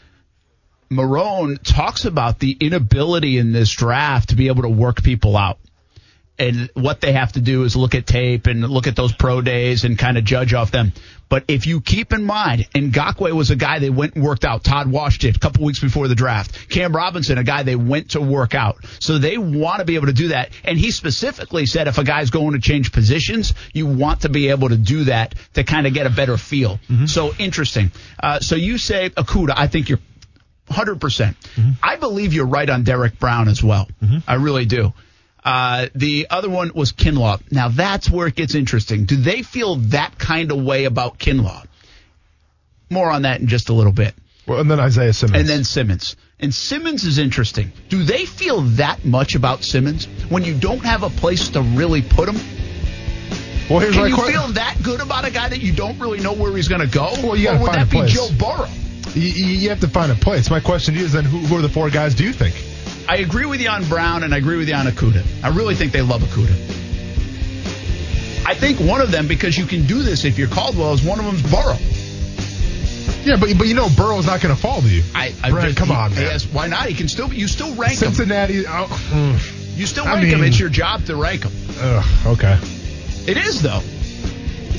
Marrone 0.92 1.58
talks 1.64 2.06
about 2.06 2.38
the 2.38 2.56
inability 2.60 3.40
in 3.40 3.52
this 3.52 3.72
draft 3.72 4.30
to 4.30 4.36
be 4.36 4.48
able 4.48 4.62
to 4.62 4.70
work 4.70 5.02
people 5.02 5.36
out 5.36 5.58
and 6.42 6.72
what 6.74 7.02
they 7.02 7.12
have 7.12 7.34
to 7.34 7.42
do 7.42 7.64
is 7.64 7.76
look 7.76 7.94
at 7.94 8.08
tape 8.08 8.48
and 8.48 8.62
look 8.62 8.88
at 8.88 8.96
those 8.96 9.14
pro 9.14 9.42
days 9.42 9.84
and 9.84 9.98
kind 9.98 10.18
of 10.18 10.24
judge 10.24 10.54
off 10.54 10.72
them. 10.72 10.92
But 11.32 11.46
if 11.48 11.66
you 11.66 11.80
keep 11.80 12.12
in 12.12 12.26
mind, 12.26 12.68
Ngakoue 12.76 13.32
was 13.32 13.52
a 13.52 13.56
guy 13.56 13.80
they 13.80 13.90
went 13.90 14.16
and 14.16 14.24
worked 14.24 14.44
out. 14.44 14.66
Todd 14.66 14.92
Wash 14.92 15.18
did 15.18 15.38
a 15.38 15.40
couple 15.40 15.64
weeks 15.64 15.80
before 15.80 16.10
the 16.10 16.14
draft. 16.14 16.68
Cam 16.70 16.94
Robinson, 16.94 17.38
a 17.38 17.44
guy 17.46 17.64
they 17.64 17.78
went 17.78 18.12
to 18.12 18.22
work 18.22 18.54
out. 18.54 18.84
So 19.00 19.18
they 19.18 19.38
want 19.38 19.80
to 19.80 19.86
be 19.86 19.96
able 19.96 20.08
to 20.08 20.14
do 20.14 20.28
that. 20.28 20.50
And 20.66 20.78
he 20.78 20.92
specifically 20.92 21.68
said 21.68 21.88
if 21.88 21.98
a 21.98 22.04
guy's 22.04 22.32
going 22.32 22.52
to 22.52 22.60
change 22.60 22.92
positions, 22.92 23.54
you 23.74 23.88
want 23.88 24.24
to 24.24 24.30
be 24.30 24.50
able 24.50 24.68
to 24.68 24.78
do 24.78 25.06
that 25.06 25.36
to 25.54 25.64
kind 25.64 25.88
of 25.88 25.94
get 25.94 26.06
a 26.06 26.10
better 26.10 26.36
feel. 26.36 26.82
Mm-hmm. 26.90 27.06
So 27.06 27.32
interesting. 27.40 27.94
Uh, 28.22 28.42
so 28.42 28.58
you 28.58 28.78
say 28.78 29.10
Okudah, 29.12 29.54
I 29.56 29.68
think 29.68 29.88
you're 29.88 30.00
100%. 30.70 31.00
percent 31.00 31.40
mm 31.56 31.64
hmm 31.64 31.72
I 31.82 31.96
believe 31.96 32.34
you're 32.34 32.46
right 32.46 32.70
on 32.70 32.84
Derrick 32.84 33.20
Brown 33.20 33.48
as 33.48 33.64
well. 33.64 33.88
Mm-hmm. 34.04 34.18
I 34.28 34.36
really 34.36 34.66
do. 34.66 34.94
Uh, 35.44 35.88
the 35.96 36.28
other 36.30 36.50
one 36.50 36.72
was 36.76 36.92
Kinlaw. 36.92 37.42
Now 37.52 37.70
that's 37.70 38.10
where 38.10 38.28
it 38.28 38.36
gets 38.36 38.56
interesting. 38.56 39.06
Do 39.06 39.16
they 39.16 39.42
feel 39.42 39.78
that 39.90 40.18
kind 40.18 40.52
of 40.52 40.62
way 40.62 40.86
about 40.86 41.18
Kinlaw? 41.18 41.66
More 42.90 43.10
on 43.10 43.24
that 43.24 43.40
in 43.42 43.48
just 43.48 43.70
a 43.70 43.74
little 43.74 43.94
bit. 43.94 44.14
Well, 44.48 44.60
and 44.60 44.70
then 44.70 44.80
Isaiah 44.80 45.14
Simmons. 45.14 45.40
And 45.40 45.50
then 45.50 45.64
Simmons. 45.64 46.16
And 46.40 46.54
Simmons 46.54 47.04
is 47.04 47.20
interesting. 47.20 47.72
Do 47.90 48.04
they 48.04 48.26
feel 48.26 48.62
that 48.62 49.06
much 49.06 49.36
about 49.36 49.64
Simmons 49.64 50.06
when 50.30 50.44
you 50.44 50.58
don't 50.58 50.84
have 50.84 51.04
a 51.04 51.10
place 51.10 51.50
to 51.50 51.62
really 51.62 52.02
put 52.02 52.28
him? 52.28 52.36
Well, 53.70 53.80
here's 53.80 53.96
Can 53.96 54.10
you 54.10 54.16
question. 54.16 54.34
feel 54.34 54.48
that 54.54 54.78
good 54.84 55.00
about 55.00 55.26
a 55.26 55.32
guy 55.32 55.48
that 55.48 55.62
you 55.62 55.72
don't 55.72 55.98
really 56.00 56.20
know 56.20 56.34
where 56.34 56.54
he's 56.56 56.68
going 56.68 56.82
to 56.82 56.88
go? 56.88 57.14
Well, 57.24 57.36
you 57.36 57.46
got 57.46 57.60
to 57.60 57.66
find 57.66 57.82
a 57.82 57.86
place. 57.86 58.12
Joe 58.12 58.28
Burrow? 58.38 58.68
You, 59.14 59.28
you, 59.28 59.70
have 59.70 59.80
to 59.82 59.88
find 59.88 60.12
a 60.12 60.16
place. 60.16 60.50
My 60.50 60.60
question 60.60 60.94
to 60.94 61.00
you 61.00 61.06
is 61.06 61.14
then 61.14 61.26
who, 61.26 61.40
who 61.40 61.58
are 61.58 61.62
the 61.62 61.70
four 61.70 61.90
guys 61.90 62.16
do 62.16 62.24
you 62.24 62.34
think? 62.34 62.56
I 63.12 63.18
agree 63.18 63.46
with 63.46 63.60
you 63.60 63.68
on 63.68 63.84
Brown 63.90 64.24
and 64.24 64.34
I 64.34 64.38
agree 64.38 64.56
with 64.56 64.70
you 64.70 64.74
on 64.74 64.86
Okudah. 64.86 65.44
I 65.44 65.50
really 65.50 65.76
think 65.76 65.92
they 65.92 66.02
love 66.02 66.22
Okudah. 66.22 66.56
I 68.48 68.56
think 68.56 68.80
one 68.80 69.02
of 69.02 69.12
them, 69.12 69.28
because 69.28 69.58
you 69.58 69.66
can 69.66 69.86
do 69.86 70.02
this 70.02 70.24
if 70.24 70.38
you're 70.38 70.48
Caldwell, 70.48 70.94
is 70.94 71.04
one 71.04 71.20
of 71.20 71.26
them's 71.26 71.42
Burrow. 71.42 71.76
Yeah, 73.26 73.36
but 73.36 73.58
but 73.58 73.68
you 73.68 73.76
know 73.76 73.90
Burrow's 73.90 74.28
not 74.28 74.40
going 74.40 74.56
to 74.56 74.62
fall 74.62 74.80
to 74.80 74.88
you. 74.88 75.04
I, 75.14 75.36
I 75.44 75.50
Brad, 75.52 75.76
come 75.76 75.90
he, 75.90 75.94
on, 75.94 76.16
man. 76.16 76.22
Yes, 76.22 76.46
why 76.46 76.68
not? 76.68 76.86
He 76.86 76.94
can 76.94 77.10
still 77.10 77.34
you 77.34 77.50
still 77.50 77.76
rank 77.76 77.96
Cincinnati. 77.96 78.64
him. 78.64 78.66
Oh, 78.70 79.40
you 79.76 79.86
still 79.88 80.06
rank 80.06 80.20
I 80.20 80.22
mean, 80.22 80.34
him. 80.34 80.44
It's 80.46 80.58
your 80.58 80.70
job 80.70 81.04
to 81.08 81.18
rank 81.18 81.44
him. 81.44 81.52
Uh, 81.80 82.04
okay. 82.28 82.58
It 83.28 83.36
is 83.36 83.62
though. 83.62 83.82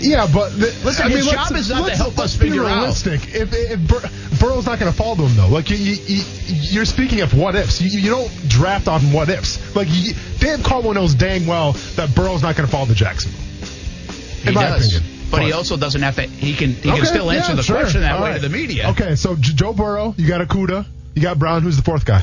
Yeah, 0.03 0.29
but 0.33 0.51
the, 0.51 0.67
listen, 0.85 1.07
I 1.07 1.09
mean, 1.09 1.19
his 1.19 1.31
job 1.31 1.53
is 1.53 1.71
not 1.71 1.89
to 1.89 1.97
help 1.97 2.19
us 2.19 2.37
figure 2.37 2.63
realistic. 2.63 3.21
out. 3.21 3.35
If, 3.35 3.53
if 3.53 3.89
Bur- 3.89 4.11
Burrow's 4.41 4.67
not 4.67 4.79
going 4.79 4.91
to 4.91 4.97
fall 4.97 5.15
to 5.17 5.23
him 5.23 5.37
though, 5.37 5.49
like 5.49 5.71
you, 5.71 5.77
you, 5.77 6.81
are 6.81 6.85
speaking 6.85 7.21
of 7.21 7.37
what 7.37 7.55
ifs. 7.55 7.81
You, 7.81 8.01
you, 8.01 8.11
don't 8.11 8.31
draft 8.49 8.89
on 8.89 9.01
what 9.13 9.29
ifs. 9.29 9.75
Like 9.77 9.89
you, 9.91 10.15
Dave 10.39 10.65
Caldwell 10.65 10.95
knows 10.95 11.15
dang 11.15 11.47
well 11.47 11.73
that 11.97 12.15
Burrow's 12.15 12.43
not 12.43 12.57
going 12.57 12.67
to 12.67 12.73
fall 12.73 12.87
to 12.87 12.95
Jacksonville. 12.95 13.41
In 14.47 14.55
my 14.55 14.63
does. 14.63 14.97
opinion. 14.97 15.29
But, 15.31 15.39
but, 15.39 15.47
he 15.47 15.53
also 15.53 15.77
doesn't 15.77 16.03
have 16.03 16.17
to. 16.17 16.23
He 16.23 16.55
can. 16.55 16.73
He 16.73 16.91
okay, 16.91 16.99
can 16.99 17.07
still 17.07 17.31
answer 17.31 17.53
yeah, 17.53 17.57
the 17.57 17.63
sure. 17.63 17.77
question 17.77 18.03
that 18.03 18.17
All 18.17 18.25
way 18.25 18.31
right. 18.31 18.41
to 18.41 18.49
the 18.49 18.55
media. 18.55 18.91
Okay, 18.91 19.15
so 19.15 19.37
J- 19.37 19.55
Joe 19.55 19.73
Burrow, 19.73 20.15
you 20.19 20.29
got 20.29 20.47
Okudah, 20.47 20.85
you 21.15 21.23
got 21.23 21.39
Brown. 21.39 21.63
Who's 21.63 21.77
the 21.77 21.83
fourth 21.83 22.05
guy? 22.05 22.23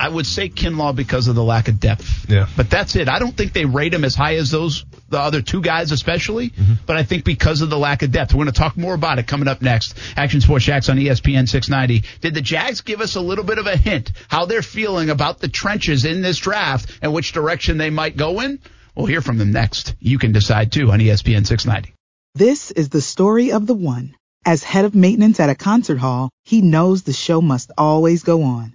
I 0.00 0.08
would 0.08 0.26
say 0.26 0.48
Kinlaw 0.48 0.96
because 0.96 1.28
of 1.28 1.34
the 1.34 1.44
lack 1.44 1.68
of 1.68 1.78
depth. 1.78 2.24
Yeah. 2.26 2.48
But 2.56 2.70
that's 2.70 2.96
it. 2.96 3.06
I 3.06 3.18
don't 3.18 3.36
think 3.36 3.52
they 3.52 3.66
rate 3.66 3.92
him 3.92 4.02
as 4.02 4.14
high 4.14 4.36
as 4.36 4.50
those 4.50 4.86
the 5.10 5.20
other 5.20 5.42
two 5.42 5.60
guys, 5.60 5.92
especially. 5.92 6.50
Mm-hmm. 6.50 6.72
But 6.86 6.96
I 6.96 7.02
think 7.02 7.24
because 7.24 7.60
of 7.60 7.68
the 7.68 7.78
lack 7.78 8.02
of 8.02 8.10
depth, 8.10 8.32
we're 8.32 8.44
going 8.44 8.54
to 8.54 8.58
talk 8.58 8.78
more 8.78 8.94
about 8.94 9.18
it 9.18 9.26
coming 9.26 9.46
up 9.46 9.60
next. 9.60 9.98
Action 10.16 10.40
Sports 10.40 10.64
Jax 10.64 10.88
on 10.88 10.96
ESPN 10.96 11.46
690. 11.46 12.08
Did 12.22 12.32
the 12.32 12.40
Jags 12.40 12.80
give 12.80 13.02
us 13.02 13.16
a 13.16 13.20
little 13.20 13.44
bit 13.44 13.58
of 13.58 13.66
a 13.66 13.76
hint 13.76 14.12
how 14.28 14.46
they're 14.46 14.62
feeling 14.62 15.10
about 15.10 15.38
the 15.38 15.48
trenches 15.48 16.06
in 16.06 16.22
this 16.22 16.38
draft 16.38 16.98
and 17.02 17.12
which 17.12 17.32
direction 17.32 17.76
they 17.76 17.90
might 17.90 18.16
go 18.16 18.40
in? 18.40 18.58
We'll 18.94 19.04
hear 19.04 19.20
from 19.20 19.36
them 19.36 19.52
next. 19.52 19.94
You 20.00 20.18
can 20.18 20.32
decide 20.32 20.72
too 20.72 20.90
on 20.90 21.00
ESPN 21.00 21.46
690. 21.46 21.92
This 22.34 22.70
is 22.70 22.88
the 22.88 23.02
story 23.02 23.52
of 23.52 23.66
the 23.66 23.74
one. 23.74 24.14
As 24.46 24.64
head 24.64 24.86
of 24.86 24.94
maintenance 24.94 25.40
at 25.40 25.50
a 25.50 25.54
concert 25.54 25.98
hall, 25.98 26.30
he 26.44 26.62
knows 26.62 27.02
the 27.02 27.12
show 27.12 27.42
must 27.42 27.70
always 27.76 28.22
go 28.22 28.42
on. 28.44 28.74